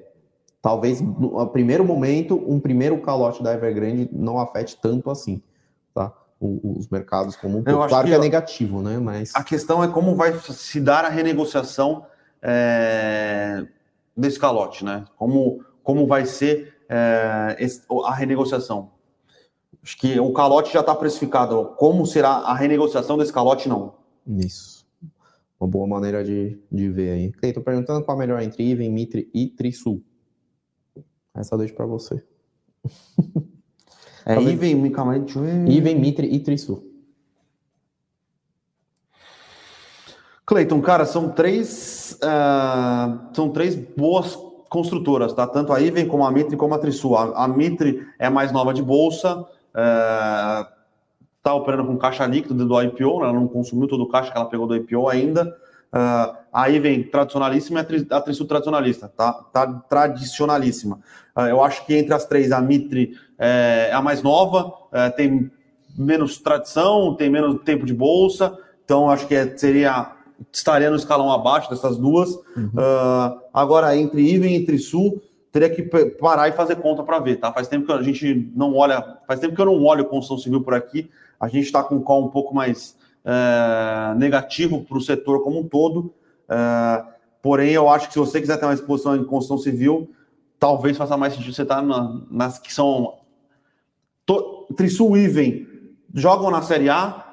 talvez 0.62 1.02
no 1.02 1.46
primeiro 1.48 1.86
momento, 1.86 2.36
um 2.48 2.60
primeiro 2.60 3.00
calote 3.02 3.44
da 3.44 3.54
Evergrande 3.54 4.10
não 4.12 4.40
afete 4.40 4.78
tanto 4.82 5.10
assim, 5.10 5.42
tá? 5.94 6.14
os 6.42 6.88
mercados 6.88 7.36
como 7.36 7.58
um 7.60 7.64
todo. 7.64 7.88
Claro 7.88 8.06
que, 8.06 8.12
que, 8.12 8.16
é 8.16 8.20
negativo, 8.20 8.82
né? 8.82 8.98
Mas 8.98 9.36
a 9.36 9.44
questão 9.44 9.84
é 9.84 9.88
como 9.88 10.16
vai 10.16 10.34
se 10.40 10.80
dar 10.80 11.04
a 11.04 11.10
renegociação 11.10 12.06
é, 12.42 13.66
desse 14.16 14.40
calote, 14.40 14.86
né? 14.86 15.06
Como, 15.18 15.64
como 15.84 16.08
vai 16.08 16.26
ser 16.26 16.76
é, 16.88 17.56
a 18.06 18.14
renegociação? 18.14 18.92
Acho 19.84 19.98
que 19.98 20.20
o 20.20 20.32
calote 20.34 20.74
já 20.74 20.82
está 20.82 20.94
precificado. 20.94 21.74
Como 21.78 22.06
será 22.06 22.30
a 22.30 22.54
renegociação 22.54 23.18
desse 23.18 23.34
calote, 23.34 23.70
não? 23.70 23.96
Isso. 24.28 24.86
Uma 25.60 25.68
boa 25.68 25.88
maneira 25.88 26.24
de, 26.24 26.58
de 26.72 26.90
ver 26.90 27.12
aí. 27.12 27.34
Estou 27.44 27.64
perguntando 27.64 28.04
qual 28.04 28.18
é 28.18 28.20
melhor 28.20 28.42
entre 28.42 28.64
Iven, 28.64 28.92
Mitre 28.92 29.30
e 29.34 29.48
Trisul. 29.48 30.02
Essa 31.36 31.56
eu 31.56 31.60
deixo 31.60 31.74
para 31.74 31.86
você. 31.86 32.24
É 34.26 34.36
Talvez... 34.36 34.54
Iven, 34.54 34.92
calma 34.92 35.14
aí, 35.14 35.20
deixa 35.20 35.40
eu 35.40 35.44
ver. 35.44 35.70
Iven, 35.70 36.00
Mitre 36.00 36.28
e 36.28 36.40
Trisul. 36.40 36.90
Cleiton, 40.46 40.82
cara, 40.82 41.06
são 41.06 41.30
três, 41.30 42.18
uh, 42.24 43.36
são 43.36 43.52
três 43.52 43.76
boas 43.76 44.36
construtoras, 44.68 45.32
tá? 45.34 45.46
Tanto 45.46 45.72
a 45.72 45.80
Iven 45.80 46.08
como 46.08 46.26
a 46.26 46.32
Mitre 46.32 46.58
como 46.58 46.74
a 46.74 46.80
Trisul. 46.80 47.16
A, 47.16 47.44
a 47.44 47.48
Mitre 47.48 48.08
é 48.18 48.30
mais 48.30 48.52
nova 48.52 48.74
de 48.74 48.82
bolsa, 48.82 49.46
uh, 49.76 50.68
tá 51.42 51.54
operando 51.54 51.86
com 51.86 51.98
caixa 51.98 52.26
líquido 52.26 52.66
do 52.66 52.82
IPO, 52.82 53.20
né? 53.20 53.30
ela 53.30 53.34
não 53.34 53.48
consumiu 53.48 53.88
todo 53.88 54.04
o 54.04 54.10
caixa 54.10 54.32
que 54.32 54.38
ela 54.38 54.50
pegou 54.50 54.68
do 54.68 54.76
IPO 54.76 55.08
ainda. 55.08 55.56
Uh, 55.92 56.38
a 56.54 56.70
Iven 56.70 57.04
tradicionalíssima 57.04 57.80
e 57.80 58.14
a 58.14 58.22
Trisul 58.22 58.46
tradicionalista, 58.46 59.08
tá? 59.08 59.34
Tá 59.34 59.66
tradicionalíssima. 59.90 61.00
Uh, 61.36 61.42
eu 61.42 61.64
acho 61.64 61.86
que 61.86 61.96
entre 61.96 62.14
as 62.14 62.26
três, 62.26 62.52
a 62.52 62.62
Mitre 62.62 63.16
é, 63.40 63.88
é 63.90 63.94
a 63.94 64.02
mais 64.02 64.22
nova, 64.22 64.72
é, 64.92 65.10
tem 65.10 65.50
menos 65.98 66.38
tradição, 66.40 67.16
tem 67.16 67.30
menos 67.30 67.62
tempo 67.64 67.86
de 67.86 67.94
bolsa, 67.94 68.58
então 68.84 69.10
acho 69.10 69.28
que 69.28 69.36
é, 69.36 69.58
seria 69.58 70.14
estaria 70.52 70.90
no 70.90 70.96
escalão 70.96 71.32
abaixo 71.32 71.70
dessas 71.70 71.98
duas. 71.98 72.30
Uhum. 72.56 72.72
Uh, 72.74 73.42
agora, 73.54 73.96
entre 73.98 74.22
Iven 74.22 74.56
e 74.56 74.66
Trisul, 74.66 75.22
teria 75.52 75.70
que 75.70 75.84
parar 75.84 76.48
e 76.48 76.52
fazer 76.52 76.76
conta 76.78 77.04
para 77.04 77.20
ver, 77.20 77.38
tá? 77.38 77.52
Faz 77.52 77.68
tempo 77.68 77.86
que 77.86 77.92
a 77.92 78.02
gente 78.02 78.52
não 78.56 78.76
olha, 78.76 79.18
faz 79.28 79.40
tempo 79.40 79.56
que 79.56 79.62
eu 79.62 79.66
não 79.66 79.84
olho 79.84 80.06
construção 80.06 80.38
civil 80.38 80.62
por 80.62 80.74
aqui. 80.74 81.10
A 81.40 81.48
gente 81.48 81.66
está 81.66 81.84
com 81.84 81.96
um 81.96 82.02
call 82.02 82.26
um 82.26 82.30
pouco 82.30 82.54
mais 82.54 82.96
é, 83.26 84.14
negativo 84.16 84.84
para 84.84 84.98
o 84.98 85.02
setor 85.02 85.44
como 85.44 85.60
um 85.60 85.68
todo. 85.68 86.14
É, 86.48 87.04
porém, 87.42 87.72
eu 87.72 87.90
acho 87.90 88.08
que 88.08 88.14
se 88.14 88.20
você 88.20 88.40
quiser 88.40 88.58
ter 88.58 88.66
uma 88.66 88.74
exposição 88.74 89.16
em 89.16 89.24
construção 89.24 89.58
civil, 89.58 90.12
talvez 90.60 90.98
faça 90.98 91.18
mais 91.18 91.34
sentido 91.34 91.54
você 91.54 91.64
estar 91.64 91.78
tá 91.78 91.82
na, 91.82 92.22
nas 92.30 92.60
que 92.60 92.72
são 92.72 93.16
to, 94.26 94.68
Trisul 94.76 95.18
e 95.18 95.24
Iven 95.24 95.68
jogam 96.14 96.52
na 96.52 96.62
Série 96.62 96.90
A, 96.90 97.26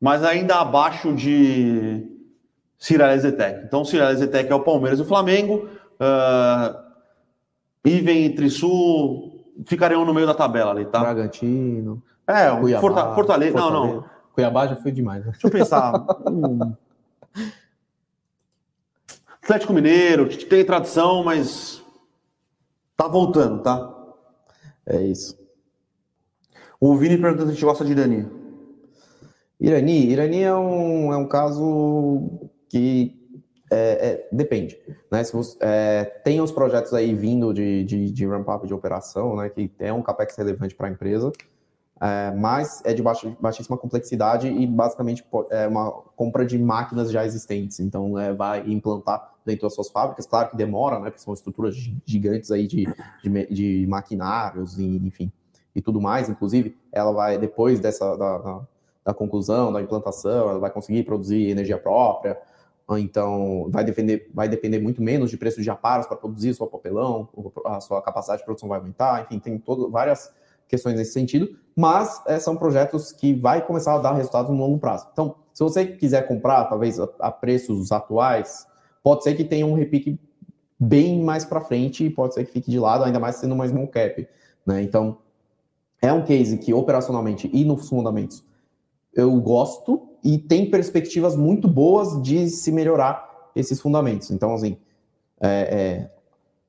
mas 0.00 0.22
ainda 0.22 0.56
abaixo 0.56 1.12
de 1.12 2.06
Cirela 2.78 3.18
Zetec. 3.18 3.64
Então, 3.64 3.84
Cirela 3.84 4.14
Zetec 4.14 4.50
é 4.50 4.54
o 4.54 4.60
Palmeiras 4.60 5.00
e 5.00 5.02
o 5.02 5.04
Flamengo. 5.06 5.68
Uh, 6.00 6.87
e 7.88 8.00
vem 8.00 8.26
entre 8.26 8.50
Sul, 8.50 9.44
ficariam 9.66 10.04
no 10.04 10.12
meio 10.12 10.26
da 10.26 10.34
tabela 10.34 10.72
ali, 10.72 10.84
tá? 10.84 11.00
Bragantino. 11.00 12.02
É, 12.26 12.52
um 12.52 12.60
Cuiabá, 12.60 12.80
Fortaleza. 12.82 13.14
Fortaleza. 13.14 13.56
Não, 13.56 13.70
não. 13.70 14.04
Cuiabá 14.34 14.66
já 14.66 14.76
foi 14.76 14.92
demais. 14.92 15.24
Né? 15.24 15.32
Deixa 15.32 15.46
eu 15.46 15.50
pensar. 15.50 16.06
hum. 16.28 16.74
Atlético 19.42 19.72
Mineiro, 19.72 20.28
tem 20.46 20.62
tradição, 20.64 21.24
mas 21.24 21.82
tá 22.94 23.08
voltando, 23.08 23.62
tá? 23.62 23.94
É 24.84 25.00
isso. 25.00 25.38
O 26.78 26.94
Vini 26.94 27.16
perguntando 27.16 27.46
se 27.46 27.52
a 27.52 27.54
gente 27.54 27.64
gosta 27.64 27.84
de 27.84 27.92
Irani. 27.92 28.28
Irani, 29.58 30.10
Irani 30.10 30.42
é 30.42 30.54
um, 30.54 31.12
é 31.12 31.16
um 31.16 31.26
caso 31.26 32.28
que 32.68 33.17
é, 33.70 34.08
é, 34.08 34.28
depende. 34.32 34.78
Né? 35.10 35.22
Se 35.24 35.32
você, 35.32 35.56
é, 35.60 36.04
tem 36.24 36.40
os 36.40 36.50
projetos 36.50 36.94
aí 36.94 37.14
vindo 37.14 37.52
de, 37.52 37.84
de, 37.84 38.10
de 38.10 38.26
ramp-up 38.26 38.66
de 38.66 38.74
operação, 38.74 39.36
né, 39.36 39.48
que 39.48 39.70
é 39.78 39.92
um 39.92 40.02
capex 40.02 40.36
relevante 40.36 40.74
para 40.74 40.88
a 40.88 40.90
empresa, 40.90 41.32
é, 42.00 42.30
mas 42.36 42.80
é 42.84 42.94
de 42.94 43.02
baixa, 43.02 43.36
baixíssima 43.40 43.76
complexidade 43.76 44.48
e 44.48 44.66
basicamente 44.66 45.24
é 45.50 45.66
uma 45.66 45.90
compra 46.16 46.46
de 46.46 46.58
máquinas 46.58 47.10
já 47.10 47.24
existentes. 47.26 47.80
Então, 47.80 48.18
é, 48.18 48.32
vai 48.32 48.60
implantar 48.70 49.34
dentro 49.44 49.62
das 49.62 49.74
suas 49.74 49.88
fábricas. 49.88 50.26
Claro 50.26 50.50
que 50.50 50.56
demora, 50.56 50.98
né, 50.98 51.10
porque 51.10 51.20
são 51.20 51.34
estruturas 51.34 51.74
gigantes 52.06 52.50
aí 52.50 52.66
de, 52.66 52.86
de, 53.22 53.46
de 53.54 53.86
maquinários 53.88 54.78
e, 54.78 54.96
enfim, 55.04 55.30
e 55.74 55.82
tudo 55.82 56.00
mais. 56.00 56.28
Inclusive, 56.28 56.76
ela 56.92 57.12
vai, 57.12 57.36
depois 57.36 57.80
dessa 57.80 58.16
da, 58.16 58.38
da, 58.38 58.60
da 59.06 59.14
conclusão, 59.14 59.72
da 59.72 59.82
implantação, 59.82 60.50
ela 60.50 60.58
vai 60.58 60.70
conseguir 60.70 61.02
produzir 61.02 61.50
energia 61.50 61.78
própria, 61.78 62.38
então 62.96 63.66
vai 63.70 63.84
depender, 63.84 64.30
vai 64.32 64.48
depender 64.48 64.78
muito 64.78 65.02
menos 65.02 65.30
de 65.30 65.36
preço 65.36 65.60
de 65.60 65.68
aparos 65.68 66.06
para 66.06 66.16
produzir 66.16 66.54
sua 66.54 66.66
papelão, 66.66 67.28
a 67.66 67.80
sua 67.80 68.00
capacidade 68.00 68.40
de 68.40 68.44
produção 68.46 68.68
vai 68.68 68.78
aumentar, 68.78 69.22
enfim, 69.22 69.38
tem 69.38 69.58
todo, 69.58 69.90
várias 69.90 70.32
questões 70.66 70.96
nesse 70.96 71.12
sentido, 71.12 71.58
mas 71.74 72.22
é, 72.26 72.38
são 72.38 72.56
projetos 72.56 73.12
que 73.12 73.34
vai 73.34 73.66
começar 73.66 73.94
a 73.94 73.98
dar 73.98 74.12
resultados 74.14 74.50
no 74.50 74.56
longo 74.56 74.78
prazo. 74.78 75.06
Então, 75.12 75.34
se 75.52 75.62
você 75.62 75.84
quiser 75.86 76.26
comprar, 76.28 76.64
talvez 76.66 77.00
a, 77.00 77.08
a 77.18 77.30
preços 77.30 77.90
atuais, 77.90 78.66
pode 79.02 79.24
ser 79.24 79.34
que 79.34 79.44
tenha 79.44 79.66
um 79.66 79.74
repique 79.74 80.18
bem 80.78 81.22
mais 81.22 81.44
para 81.44 81.60
frente 81.60 82.04
e 82.04 82.10
pode 82.10 82.34
ser 82.34 82.44
que 82.44 82.52
fique 82.52 82.70
de 82.70 82.78
lado, 82.78 83.04
ainda 83.04 83.18
mais 83.18 83.36
sendo 83.36 83.56
mais 83.56 83.70
small 83.70 83.88
cap, 83.88 84.28
né? 84.64 84.82
Então, 84.82 85.18
é 86.00 86.12
um 86.12 86.24
case 86.24 86.58
que 86.58 86.72
operacionalmente 86.72 87.50
e 87.52 87.64
nos 87.64 87.88
fundamentos 87.88 88.44
eu 89.18 89.32
gosto 89.40 90.08
e 90.22 90.38
tem 90.38 90.70
perspectivas 90.70 91.34
muito 91.34 91.66
boas 91.66 92.22
de 92.22 92.48
se 92.48 92.70
melhorar 92.70 93.50
esses 93.54 93.80
fundamentos. 93.80 94.30
Então, 94.30 94.54
assim, 94.54 94.78
é, 95.40 95.48
é, 95.48 96.10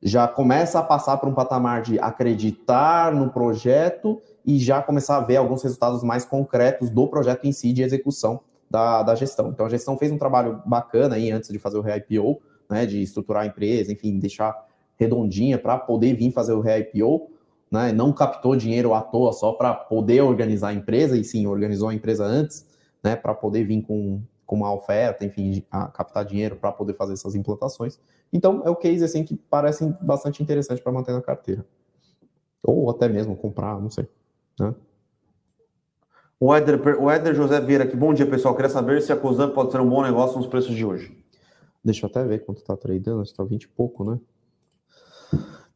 já 0.01 0.27
começa 0.27 0.79
a 0.79 0.83
passar 0.83 1.17
para 1.17 1.29
um 1.29 1.33
patamar 1.33 1.83
de 1.83 1.99
acreditar 1.99 3.13
no 3.13 3.29
projeto 3.29 4.19
e 4.43 4.57
já 4.57 4.81
começar 4.81 5.17
a 5.17 5.21
ver 5.21 5.37
alguns 5.37 5.61
resultados 5.61 6.03
mais 6.03 6.25
concretos 6.25 6.89
do 6.89 7.07
projeto 7.07 7.45
em 7.45 7.51
si 7.51 7.71
de 7.71 7.83
execução 7.83 8.39
da, 8.67 9.03
da 9.03 9.13
gestão. 9.13 9.49
Então, 9.49 9.67
a 9.67 9.69
gestão 9.69 9.95
fez 9.95 10.11
um 10.11 10.17
trabalho 10.17 10.59
bacana 10.65 11.17
aí 11.17 11.31
antes 11.31 11.51
de 11.51 11.59
fazer 11.59 11.77
o 11.77 11.81
re-IPO, 11.81 12.41
né, 12.67 12.87
de 12.87 12.99
estruturar 12.99 13.43
a 13.43 13.45
empresa, 13.45 13.91
enfim, 13.91 14.17
deixar 14.17 14.55
redondinha 14.95 15.59
para 15.59 15.77
poder 15.77 16.15
vir 16.15 16.31
fazer 16.31 16.53
o 16.53 16.61
re-IPO 16.61 17.29
né, 17.71 17.91
não 17.91 18.11
captou 18.11 18.55
dinheiro 18.55 18.93
à 18.93 19.01
toa 19.01 19.31
só 19.31 19.53
para 19.53 19.73
poder 19.73 20.21
organizar 20.21 20.69
a 20.69 20.73
empresa, 20.73 21.17
e 21.17 21.23
sim, 21.23 21.45
organizou 21.47 21.89
a 21.89 21.93
empresa 21.93 22.25
antes, 22.25 22.65
né, 23.03 23.15
para 23.15 23.33
poder 23.33 23.63
vir 23.63 23.81
com, 23.83 24.21
com 24.45 24.55
uma 24.55 24.73
oferta, 24.73 25.25
enfim, 25.25 25.63
captar 25.93 26.25
dinheiro 26.25 26.55
para 26.55 26.71
poder 26.71 26.93
fazer 26.93 27.13
essas 27.13 27.35
implantações. 27.35 27.99
Então, 28.31 28.61
é 28.65 28.69
o 28.69 28.75
case 28.75 29.03
assim 29.03 29.23
que 29.23 29.35
parece 29.35 29.85
bastante 30.01 30.41
interessante 30.41 30.81
para 30.81 30.91
manter 30.91 31.13
na 31.13 31.21
carteira. 31.21 31.65
Ou 32.63 32.89
até 32.89 33.07
mesmo 33.07 33.35
comprar, 33.35 33.79
não 33.79 33.89
sei. 33.89 34.07
Né? 34.59 34.73
O 36.39 36.53
Éder, 36.53 36.79
o 37.01 37.09
Éder 37.09 37.35
José 37.35 37.59
Vieira 37.59 37.83
aqui, 37.83 37.95
bom 37.95 38.13
dia 38.13 38.25
pessoal. 38.25 38.55
Queria 38.55 38.69
saber 38.69 39.01
se 39.01 39.11
a 39.11 39.15
Cosan 39.15 39.49
pode 39.49 39.71
ser 39.71 39.81
um 39.81 39.89
bom 39.89 40.01
negócio 40.01 40.37
nos 40.37 40.47
preços 40.47 40.75
de 40.75 40.85
hoje. 40.85 41.17
Deixa 41.83 42.05
eu 42.05 42.09
até 42.09 42.23
ver 42.23 42.45
quanto 42.45 42.59
está 42.59 42.77
tradando, 42.77 43.23
está 43.23 43.43
20 43.43 43.63
e 43.63 43.67
pouco, 43.67 44.09
né? 44.09 44.19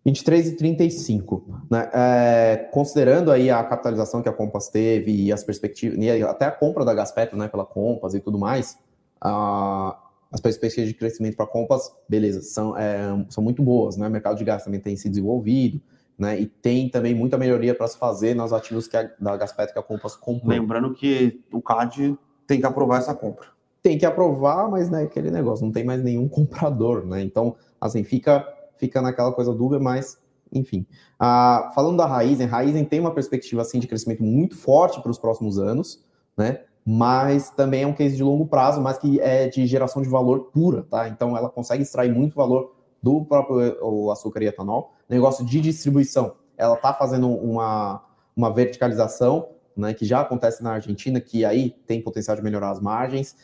23,35. 0.05 1.43
Né? 1.69 1.89
É, 1.93 2.69
considerando 2.71 3.31
aí 3.31 3.49
a 3.49 3.63
capitalização 3.63 4.21
que 4.21 4.29
a 4.29 4.33
Compass 4.33 4.67
teve 4.67 5.11
e 5.11 5.31
as 5.31 5.43
perspectivas, 5.43 5.97
e 5.97 6.23
até 6.23 6.45
a 6.45 6.51
compra 6.51 6.83
da 6.83 6.93
Gaspetro 6.93 7.37
né, 7.37 7.47
pela 7.47 7.65
Compass 7.65 8.13
e 8.13 8.19
tudo 8.19 8.37
mais, 8.37 8.77
a, 9.21 9.97
as 10.31 10.41
perspectivas 10.41 10.89
de 10.89 10.95
crescimento 10.95 11.37
para 11.37 11.45
a 11.45 11.47
Compass, 11.47 11.93
beleza, 12.07 12.41
são, 12.41 12.77
é, 12.77 13.25
são 13.29 13.43
muito 13.43 13.61
boas. 13.63 13.95
Né? 13.95 14.07
O 14.07 14.11
mercado 14.11 14.37
de 14.37 14.43
gás 14.43 14.63
também 14.63 14.79
tem 14.79 14.95
se 14.95 15.07
desenvolvido, 15.07 15.81
né? 16.17 16.39
E 16.39 16.45
tem 16.45 16.89
também 16.89 17.13
muita 17.15 17.37
melhoria 17.37 17.73
para 17.73 17.87
se 17.87 17.97
fazer 17.97 18.35
nos 18.35 18.53
ativos 18.53 18.87
que 18.87 18.95
a, 18.95 19.09
da 19.19 19.35
Gaspetro 19.35 19.73
que 19.73 19.79
a 19.79 19.83
Compass 19.83 20.15
comprou. 20.15 20.49
Lembrando 20.49 20.93
que 20.93 21.41
o 21.51 21.61
CAD 21.61 22.17
tem 22.45 22.59
que 22.59 22.65
aprovar 22.65 22.99
essa 22.99 23.15
compra. 23.15 23.47
Tem 23.81 23.97
que 23.97 24.05
aprovar, 24.05 24.69
mas 24.69 24.89
né, 24.89 25.03
aquele 25.03 25.31
negócio, 25.31 25.65
não 25.65 25.71
tem 25.71 25.83
mais 25.83 26.03
nenhum 26.03 26.27
comprador, 26.29 27.05
né? 27.05 27.21
Então, 27.21 27.55
assim, 27.81 28.03
fica 28.03 28.47
fica 28.77 29.01
naquela 29.01 29.31
coisa 29.31 29.53
dúvida, 29.53 29.81
mas 29.81 30.17
enfim. 30.53 30.85
Ah, 31.19 31.71
falando 31.73 31.97
da 31.97 32.05
Raizen, 32.05 32.47
Raizen 32.47 32.85
tem 32.85 32.99
uma 32.99 33.13
perspectiva 33.13 33.61
assim 33.61 33.79
de 33.79 33.87
crescimento 33.87 34.23
muito 34.23 34.55
forte 34.55 35.01
para 35.01 35.11
os 35.11 35.17
próximos 35.17 35.57
anos, 35.57 36.03
né? 36.37 36.61
Mas 36.85 37.49
também 37.49 37.83
é 37.83 37.87
um 37.87 37.93
case 37.93 38.15
de 38.15 38.23
longo 38.23 38.45
prazo, 38.45 38.81
mas 38.81 38.97
que 38.97 39.19
é 39.19 39.47
de 39.47 39.65
geração 39.65 40.01
de 40.01 40.09
valor 40.09 40.51
pura, 40.51 40.83
tá? 40.83 41.07
Então 41.07 41.35
ela 41.35 41.49
consegue 41.49 41.81
extrair 41.83 42.13
muito 42.13 42.35
valor 42.35 42.75
do 43.01 43.23
próprio 43.25 44.11
açúcar 44.11 44.43
e 44.43 44.47
etanol. 44.47 44.93
Negócio 45.09 45.45
de 45.45 45.59
distribuição, 45.59 46.35
ela 46.57 46.75
está 46.75 46.93
fazendo 46.93 47.29
uma, 47.29 48.03
uma 48.35 48.53
verticalização, 48.53 49.49
né? 49.75 49.93
Que 49.93 50.05
já 50.05 50.21
acontece 50.21 50.61
na 50.61 50.73
Argentina, 50.73 51.19
que 51.19 51.43
aí 51.45 51.71
tem 51.87 52.01
potencial 52.01 52.35
de 52.35 52.43
melhorar 52.43 52.69
as 52.69 52.79
margens. 52.79 53.35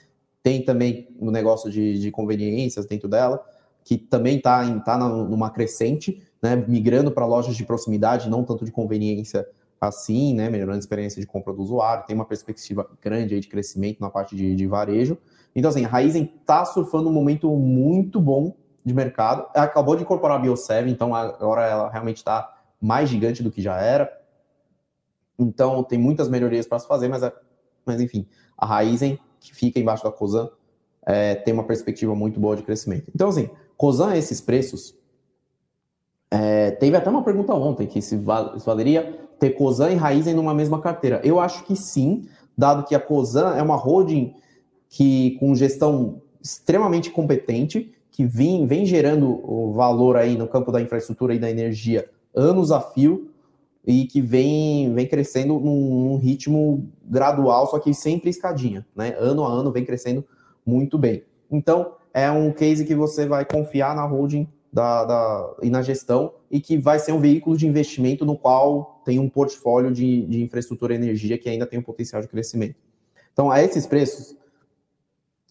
Tem 0.44 0.64
também 0.64 1.08
o 1.20 1.28
um 1.28 1.32
negócio 1.32 1.72
de, 1.72 1.98
de 2.00 2.12
conveniências 2.12 2.86
dentro 2.86 3.08
dela 3.08 3.44
que 3.90 3.98
também 3.98 4.38
está 4.38 4.80
tá 4.82 5.00
numa 5.00 5.50
crescente, 5.50 6.22
né, 6.40 6.56
migrando 6.56 7.10
para 7.10 7.26
lojas 7.26 7.56
de 7.56 7.66
proximidade, 7.66 8.30
não 8.30 8.44
tanto 8.44 8.64
de 8.64 8.72
conveniência 8.72 9.48
assim, 9.82 10.36
né, 10.36 10.48
melhorando 10.48 10.76
a 10.76 10.80
experiência 10.80 11.20
de 11.20 11.26
compra 11.26 11.52
do 11.52 11.64
usuário, 11.64 12.06
tem 12.06 12.16
uma 12.16 12.26
perspectiva 12.26 12.88
grande 13.02 13.34
aí 13.34 13.40
de 13.40 13.48
crescimento 13.48 14.00
na 14.00 14.12
parte 14.12 14.36
de, 14.36 14.56
de 14.56 14.68
varejo. 14.68 15.18
Então, 15.56 15.70
assim, 15.70 15.86
a 15.86 15.88
Raizen 15.88 16.32
está 16.40 16.66
surfando 16.66 17.10
um 17.10 17.12
momento 17.12 17.50
muito 17.56 18.22
bom 18.22 18.56
de 18.86 18.94
mercado, 18.94 19.48
acabou 19.56 19.96
de 19.96 20.04
incorporar 20.04 20.40
a 20.40 20.44
Bio7, 20.44 20.88
então 20.88 21.16
agora 21.16 21.66
ela 21.66 21.90
realmente 21.90 22.18
está 22.18 22.62
mais 22.80 23.10
gigante 23.10 23.42
do 23.42 23.50
que 23.50 23.60
já 23.60 23.82
era. 23.82 24.08
Então, 25.40 25.84
tem 25.84 25.98
muitas 25.98 26.30
melhorias 26.30 26.68
para 26.68 26.78
se 26.78 26.88
fazer, 26.88 27.08
mas, 27.08 27.24
é, 27.24 27.34
mas 27.84 28.00
enfim, 28.00 28.28
a 28.56 28.68
Raizen, 28.68 29.18
que 29.40 29.52
fica 29.52 29.80
embaixo 29.80 30.04
da 30.04 30.12
Cosan, 30.12 30.48
é, 31.08 31.34
tem 31.34 31.56
uma 31.56 31.64
perspectiva 31.64 32.14
muito 32.14 32.40
boa 32.40 32.56
de 32.56 32.62
crescimento. 32.62 33.10
Então, 33.16 33.30
assim, 33.30 33.50
Cosan 33.80 34.14
esses 34.14 34.42
preços. 34.42 34.94
É, 36.30 36.72
teve 36.72 36.98
até 36.98 37.10
uma 37.10 37.24
pergunta 37.24 37.54
ontem 37.54 37.88
que 37.88 38.02
se, 38.02 38.18
val 38.18 38.60
se 38.60 38.66
valeria 38.66 39.18
ter 39.40 39.52
Cosan 39.52 39.92
e 39.92 39.96
Raizen 39.96 40.34
numa 40.34 40.54
mesma 40.54 40.82
carteira. 40.82 41.22
Eu 41.24 41.40
acho 41.40 41.64
que 41.64 41.78
sim, 41.78 42.28
dado 42.58 42.84
que 42.84 42.94
a 42.94 43.00
Cosan 43.00 43.56
é 43.56 43.62
uma 43.62 43.78
holding 43.78 44.36
que 44.90 45.38
com 45.40 45.56
gestão 45.56 46.22
extremamente 46.42 47.10
competente, 47.10 47.94
que 48.12 48.26
vem, 48.26 48.68
vem 48.68 48.86
gerando 48.86 49.72
valor 49.72 50.18
aí 50.18 50.38
no 50.38 50.46
campo 50.46 50.74
da 50.74 50.82
infraestrutura 50.82 51.34
e 51.34 51.40
da 51.40 51.50
energia 51.50 52.06
anos 52.36 52.74
a 52.74 52.82
fio 52.82 53.32
e 53.88 54.06
que 54.06 54.20
vem, 54.20 54.94
vem 54.94 55.08
crescendo 55.08 55.58
num, 55.58 56.04
num 56.04 56.18
ritmo 56.18 56.86
gradual, 57.06 57.66
só 57.68 57.80
que 57.80 57.94
sempre 57.94 58.30
escadinha, 58.30 58.86
né? 58.94 59.16
Ano 59.18 59.46
a 59.46 59.50
ano 59.50 59.72
vem 59.72 59.86
crescendo 59.86 60.26
muito 60.66 60.98
bem. 60.98 61.24
Então, 61.50 61.94
é 62.14 62.30
um 62.32 62.52
case 62.52 62.86
que 62.86 62.96
você 62.96 63.26
vai 63.26 63.46
confiar 63.46 63.96
na 63.96 64.06
holding 64.06 64.48
da, 64.72 65.06
da, 65.06 65.56
e 65.62 65.70
na 65.70 65.82
gestão 65.82 66.34
e 66.50 66.60
que 66.60 66.78
vai 66.78 67.00
ser 67.00 67.12
um 67.12 67.20
veículo 67.20 67.58
de 67.58 67.68
investimento 67.68 68.26
no 68.26 68.38
qual 68.38 69.02
tem 69.06 69.20
um 69.20 69.30
portfólio 69.30 69.92
de, 69.92 70.26
de 70.26 70.42
infraestrutura 70.42 70.94
e 70.94 70.98
energia 70.98 71.38
que 71.38 71.50
ainda 71.50 71.66
tem 71.66 71.80
um 71.80 71.84
potencial 71.84 72.22
de 72.22 72.28
crescimento. 72.28 72.76
Então, 73.34 73.50
a 73.50 73.62
esses 73.62 73.88
preços, 73.88 74.36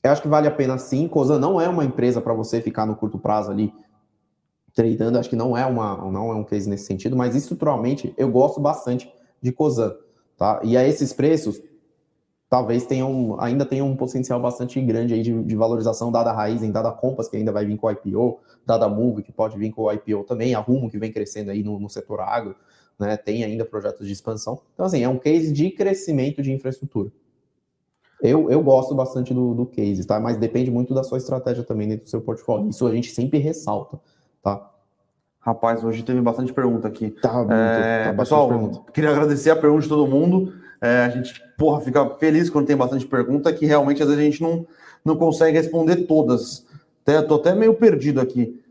eu 0.03 0.11
acho 0.11 0.23
que 0.23 0.29
vale 0.29 0.47
a 0.47 0.51
pena 0.51 0.79
sim. 0.79 1.09
Cosan 1.09 1.39
não 1.39 1.61
é 1.61 1.69
uma 1.69 1.85
empresa 1.85 2.21
para 2.21 2.35
você 2.35 2.61
ficar 2.61 2.87
no 2.87 2.97
curto 2.97 3.19
prazo 3.19 3.51
ali 3.51 3.73
tradando, 4.75 5.19
acho 5.19 5.29
que 5.29 5.37
não 5.37 5.57
é, 5.57 5.67
uma, 5.67 5.97
não 6.11 6.31
é 6.31 6.35
um 6.35 6.45
case 6.45 6.69
nesse 6.69 6.85
sentido, 6.85 7.17
mas 7.17 7.35
estruturalmente 7.35 8.15
eu 8.17 8.31
gosto 8.31 8.61
bastante 8.61 9.13
de 9.41 9.51
Cosan. 9.51 9.93
Tá? 10.37 10.61
E 10.63 10.77
a 10.77 10.87
esses 10.87 11.13
preços, 11.13 11.61
talvez 12.49 12.87
tenham, 12.87 13.37
ainda 13.41 13.65
tenham 13.65 13.87
um 13.87 13.97
potencial 13.97 14.41
bastante 14.41 14.81
grande 14.81 15.15
aí 15.15 15.23
de, 15.23 15.43
de 15.43 15.57
valorização, 15.57 16.11
dada 16.11 16.31
a 16.31 16.33
Raizen, 16.33 16.71
dada 16.73 16.89
a 16.89 16.93
Compass, 16.93 17.29
que 17.29 17.37
ainda 17.37 17.53
vai 17.53 17.65
vir 17.65 17.77
com 17.77 17.87
o 17.87 17.91
IPO, 17.91 18.41
dada 18.65 18.87
a 18.87 18.89
Move, 18.89 19.23
que 19.23 19.33
pode 19.33 19.59
vir 19.59 19.71
com 19.71 19.83
o 19.83 19.93
IPO 19.93 20.25
também, 20.25 20.55
a 20.55 20.61
Rumo, 20.61 20.91
que 20.91 20.99
vem 20.99 21.13
crescendo 21.13 21.51
aí 21.51 21.63
no, 21.63 21.79
no 21.79 21.89
setor 21.89 22.21
agro, 22.21 22.55
né, 22.99 23.17
tem 23.17 23.45
ainda 23.45 23.65
projetos 23.65 24.07
de 24.07 24.13
expansão. 24.13 24.61
Então, 24.75 24.87
assim, 24.87 25.03
é 25.03 25.09
um 25.09 25.19
case 25.19 25.53
de 25.53 25.71
crescimento 25.71 26.43
de 26.43 26.53
infraestrutura. 26.53 27.11
Eu, 28.21 28.51
eu 28.51 28.61
gosto 28.63 28.95
bastante 28.95 29.33
do, 29.33 29.55
do 29.55 29.65
case, 29.65 30.05
tá? 30.05 30.19
Mas 30.19 30.37
depende 30.37 30.71
muito 30.73 30.93
da 30.93 31.05
sua 31.05 31.19
estratégia 31.19 31.63
também 31.63 31.87
dentro 31.89 32.05
do 32.05 32.11
seu 32.11 32.21
portfólio. 32.21 32.69
Isso 32.69 32.85
a 32.85 32.93
gente 32.93 33.13
sempre 33.13 33.39
ressalta, 33.39 34.01
tá? 34.43 34.69
Rapaz, 35.39 35.85
hoje 35.85 36.03
teve 36.03 36.21
bastante 36.21 36.53
pergunta 36.53 36.89
aqui. 36.89 37.11
Tá, 37.11 37.33
muito, 37.35 37.53
É, 37.53 38.11
tá 38.11 38.15
pessoal, 38.15 38.49
pergunta. 38.49 38.93
queria 38.93 39.11
agradecer 39.11 39.51
a 39.51 39.57
pergunta 39.57 39.83
de 39.83 39.89
todo 39.89 40.07
mundo. 40.09 40.53
É, 40.81 41.05
a 41.05 41.09
gente, 41.11 41.41
porra, 41.59 41.81
fica 41.83 42.09
feliz 42.19 42.49
quando 42.49 42.67
tem 42.67 42.77
bastante 42.77 43.05
pergunta, 43.05 43.53
que 43.53 43.67
realmente 43.67 44.01
às 44.03 44.09
vezes 44.09 44.23
a 44.23 44.25
gente 44.25 44.41
não, 44.41 44.65
não 45.05 45.17
consegue 45.17 45.59
responder 45.59 46.07
todas. 46.07 46.65
Até, 47.03 47.21
tô 47.21 47.35
até 47.35 47.55
meio 47.55 47.75
perdido 47.75 48.21
aqui. 48.21 48.63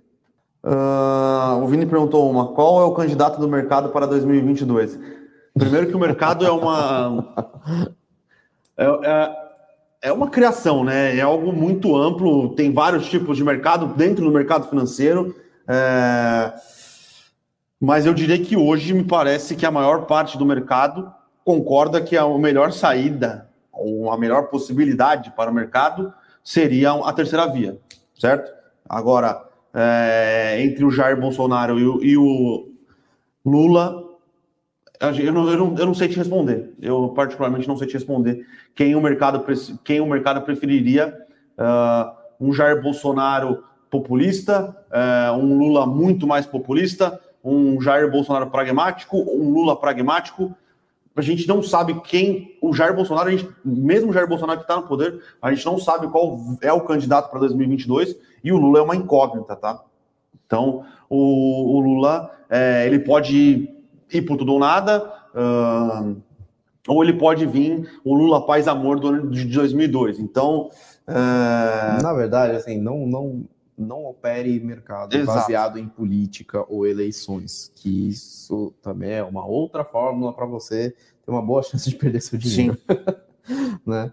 Ah, 0.64 1.60
o 1.62 1.68
Vini 1.68 1.86
perguntou 1.86 2.30
uma: 2.32 2.48
qual 2.54 2.82
é 2.82 2.86
o 2.86 2.94
candidato 2.94 3.40
do 3.40 3.48
mercado 3.48 3.90
para 3.90 4.08
2022? 4.08 4.98
Primeiro 5.54 5.88
que 5.88 5.96
o 5.96 6.00
mercado 6.00 6.46
é 6.46 6.52
uma. 6.52 7.36
É, 8.78 8.86
é- 8.86 9.48
é 10.00 10.12
uma 10.14 10.30
criação, 10.30 10.84
né? 10.84 11.18
É 11.18 11.22
algo 11.22 11.52
muito 11.52 11.96
amplo, 11.98 12.54
tem 12.54 12.72
vários 12.72 13.10
tipos 13.10 13.36
de 13.36 13.44
mercado 13.44 13.88
dentro 13.96 14.24
do 14.24 14.32
mercado 14.32 14.70
financeiro. 14.70 15.36
É, 15.68 16.54
Mas 17.82 18.06
eu 18.06 18.14
diria 18.14 18.38
que 18.40 18.56
hoje 18.56 18.94
me 18.94 19.04
parece 19.04 19.56
que 19.56 19.66
a 19.66 19.72
maior 19.72 20.06
parte 20.06 20.38
do 20.38 20.46
mercado 20.46 21.12
concorda 21.48 22.02
que 22.02 22.18
a 22.18 22.28
melhor 22.38 22.74
saída, 22.74 23.48
ou 23.72 24.12
a 24.12 24.18
melhor 24.18 24.50
possibilidade 24.50 25.32
para 25.32 25.50
o 25.50 25.54
mercado 25.54 26.14
seria 26.44 26.92
a 26.92 27.14
terceira 27.14 27.48
via, 27.48 27.80
certo? 28.20 28.52
Agora, 28.90 29.46
é, 29.74 30.62
entre 30.62 30.84
o 30.84 30.92
Jair 30.92 31.18
Bolsonaro 31.18 31.80
e 31.80 31.88
o, 31.88 32.04
e 32.04 32.18
o 32.18 32.70
Lula, 33.46 34.04
eu 35.00 35.32
não, 35.32 35.50
eu, 35.50 35.58
não, 35.58 35.78
eu 35.78 35.86
não 35.86 35.94
sei 35.94 36.10
te 36.10 36.18
responder. 36.18 36.74
Eu, 36.82 37.14
particularmente, 37.16 37.66
não 37.66 37.78
sei 37.78 37.88
te 37.88 37.94
responder 37.94 38.46
quem 38.76 38.94
o 38.94 39.02
mercado, 39.02 39.42
quem 39.86 40.02
o 40.02 40.06
mercado 40.06 40.42
preferiria. 40.42 41.16
ah, 41.58 42.14
um 42.42 42.52
Jair 42.52 42.82
Bolsonaro 42.82 43.64
populista, 43.90 44.76
eh, 44.92 45.32
um 45.32 45.58
Lula 45.58 45.88
muito 45.88 46.28
mais 46.28 46.46
populista, 46.46 47.20
um 47.44 47.82
Jair 47.82 48.12
Bolsonaro 48.12 48.52
pragmático, 48.52 49.18
um 49.18 49.50
Lula 49.50 49.80
pragmático. 49.80 50.54
A 51.18 51.22
gente 51.24 51.48
não 51.48 51.64
sabe 51.64 52.00
quem. 52.02 52.56
O 52.62 52.72
Jair 52.74 52.96
Bolsonaro, 52.96 53.28
a 53.28 53.32
gente, 53.32 53.50
mesmo 53.66 54.12
o 54.12 54.14
Jair 54.14 54.28
Bolsonaro 54.28 54.60
que 54.60 54.66
está 54.66 54.76
no 54.76 54.88
poder, 54.88 55.20
a 55.42 55.52
gente 55.52 55.66
não 55.66 55.80
sabe 55.80 56.08
qual 56.08 56.40
é 56.62 56.72
o 56.72 56.82
candidato 56.82 57.32
para 57.32 57.40
2022 57.40 58.16
e 58.44 58.52
o 58.52 58.58
Lula 58.58 58.80
é 58.80 58.82
uma 58.84 58.96
incógnita, 58.96 59.56
tá? 59.56 59.84
Então, 60.46 60.86
o, 61.10 61.76
o 61.76 61.80
Lula, 61.80 62.32
eh, 62.50 62.86
ele 62.86 63.00
pode 63.00 63.68
ir 64.14 64.22
por 64.22 64.38
tudo 64.38 64.54
ou 64.54 64.60
nada, 64.60 65.12
ah, 65.36 66.14
ou 66.88 67.04
ele 67.04 67.14
pode 67.14 67.46
vir 67.46 67.90
o 68.06 68.14
Lula 68.14 68.46
paz 68.46 68.68
amor 68.68 69.00
do 69.00 69.08
ano 69.08 69.30
de 69.32 69.44
2002. 69.46 70.20
Então, 70.20 70.70
eh, 71.08 72.02
Na 72.02 72.14
verdade, 72.14 72.56
assim, 72.56 72.80
não, 72.80 73.08
não, 73.08 73.44
não 73.78 74.06
opere 74.06 74.60
mercado 74.60 75.14
Exato. 75.16 75.38
baseado 75.40 75.78
em 75.78 75.88
política 75.88 76.66
ou 76.68 76.88
eleições, 76.88 77.72
que 77.76 78.10
isso 78.10 78.74
também 78.82 79.12
é 79.12 79.24
uma 79.24 79.46
outra 79.46 79.84
fórmula 79.86 80.34
para 80.34 80.46
você 80.46 80.92
ter 81.24 81.32
uma 81.32 81.42
boa 81.42 81.62
chance 81.62 81.90
de 81.90 81.96
perder 81.96 82.22
seu 82.22 82.40
dinheiro, 82.40 82.78
né? 83.86 84.12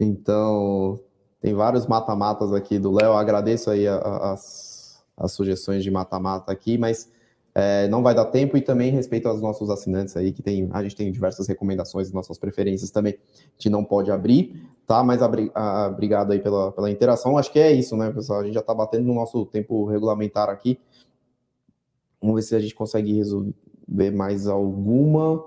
Então, 0.00 0.98
tem 1.40 1.54
vários 1.54 1.86
mata-matas 1.86 2.52
aqui 2.52 2.78
do 2.78 2.92
Léo, 2.92 3.12
agradeço 3.12 3.70
aí 3.70 3.86
a- 3.86 3.96
a- 3.96 4.32
as, 4.32 5.02
as 5.16 5.32
sugestões 5.32 5.82
de 5.82 5.90
mata-mata 5.90 6.50
aqui, 6.52 6.76
mas 6.78 7.10
é, 7.54 7.88
não 7.88 8.02
vai 8.02 8.14
dar 8.14 8.26
tempo 8.26 8.56
e 8.56 8.60
também 8.60 8.90
respeito 8.92 9.26
aos 9.28 9.40
nossos 9.40 9.68
assinantes 9.70 10.16
aí, 10.16 10.32
que 10.32 10.42
tem, 10.42 10.68
a 10.72 10.82
gente 10.82 10.94
tem 10.94 11.10
diversas 11.10 11.46
recomendações, 11.48 12.12
nossas 12.12 12.38
preferências 12.38 12.90
também, 12.90 13.18
gente 13.56 13.68
não 13.70 13.84
pode 13.84 14.10
abrir, 14.10 14.64
tá? 14.88 15.04
Mas 15.04 15.22
abri- 15.22 15.52
obrigado 15.88 16.32
aí 16.32 16.40
pela, 16.40 16.72
pela 16.72 16.90
interação. 16.90 17.38
Acho 17.38 17.52
que 17.52 17.58
é 17.60 17.70
isso, 17.70 17.96
né, 17.96 18.10
pessoal? 18.10 18.40
A 18.40 18.44
gente 18.44 18.54
já 18.54 18.62
tá 18.62 18.74
batendo 18.74 19.04
no 19.06 19.14
nosso 19.14 19.44
tempo 19.46 19.84
regulamentar 19.84 20.48
aqui. 20.48 20.80
Vamos 22.20 22.36
ver 22.36 22.42
se 22.42 22.56
a 22.56 22.58
gente 22.58 22.74
consegue 22.74 23.12
resolver 23.14 24.10
mais 24.12 24.48
alguma 24.48 25.44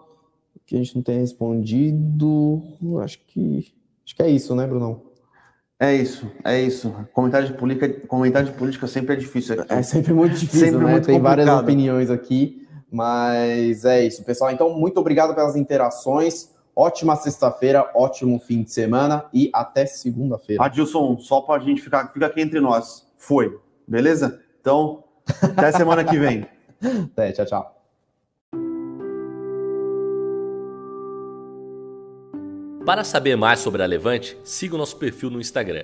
que 0.66 0.76
a 0.76 0.78
gente 0.78 0.96
não 0.96 1.04
tenha 1.04 1.20
respondido. 1.20 2.62
Acho 3.04 3.20
que 3.28 3.74
acho 4.06 4.16
que 4.16 4.24
é 4.24 4.30
isso, 4.30 4.56
né, 4.56 4.66
Brunão? 4.66 5.02
É 5.80 5.96
isso, 5.96 6.32
é 6.46 6.62
isso. 6.62 6.94
Comentário 7.12 7.48
de 7.48 7.54
política, 7.56 7.90
comentário 8.08 8.50
de 8.52 8.58
política 8.58 8.86
sempre 8.86 9.16
é 9.16 9.18
difícil 9.18 9.60
aqui. 9.60 9.74
É 9.74 9.82
sempre 9.82 10.14
muito 10.14 10.38
difícil, 10.38 10.68
Sempre 10.68 10.86
né? 10.86 10.92
muito 10.92 11.06
Tem 11.08 11.20
várias 11.20 11.48
complicado. 11.48 11.64
opiniões 11.64 12.10
aqui, 12.12 12.68
mas 12.92 13.84
é 13.84 14.06
isso, 14.06 14.24
pessoal. 14.24 14.52
Então, 14.52 14.70
muito 14.78 15.00
obrigado 15.00 15.34
pelas 15.34 15.56
interações. 15.56 16.52
Ótima 16.76 17.16
sexta-feira, 17.16 17.92
ótimo 17.94 18.40
fim 18.40 18.64
de 18.64 18.72
semana 18.72 19.26
e 19.34 19.50
até 19.54 19.86
segunda-feira. 19.86 20.64
Adilson, 20.64 21.18
só 21.20 21.42
pra 21.42 21.60
gente 21.60 21.82
ficar, 21.82 22.12
fica 22.14 22.28
aqui 22.28 22.42
entre 22.42 22.60
nós. 22.60 23.08
Foi, 23.18 23.60
beleza? 23.88 24.42
Então, 24.60 25.04
até 25.42 25.72
semana 25.72 26.04
que 26.04 26.18
vem. 26.18 26.46
Até, 27.14 27.32
tchau, 27.32 27.46
tchau. 27.46 27.82
Para 32.84 33.04
saber 33.04 33.36
mais 33.36 33.60
sobre 33.60 33.84
a 33.84 33.86
Levante, 33.86 34.36
siga 34.44 34.74
o 34.74 34.78
nosso 34.80 34.98
perfil 34.98 35.30
no 35.30 35.40
Instagram, 35.40 35.84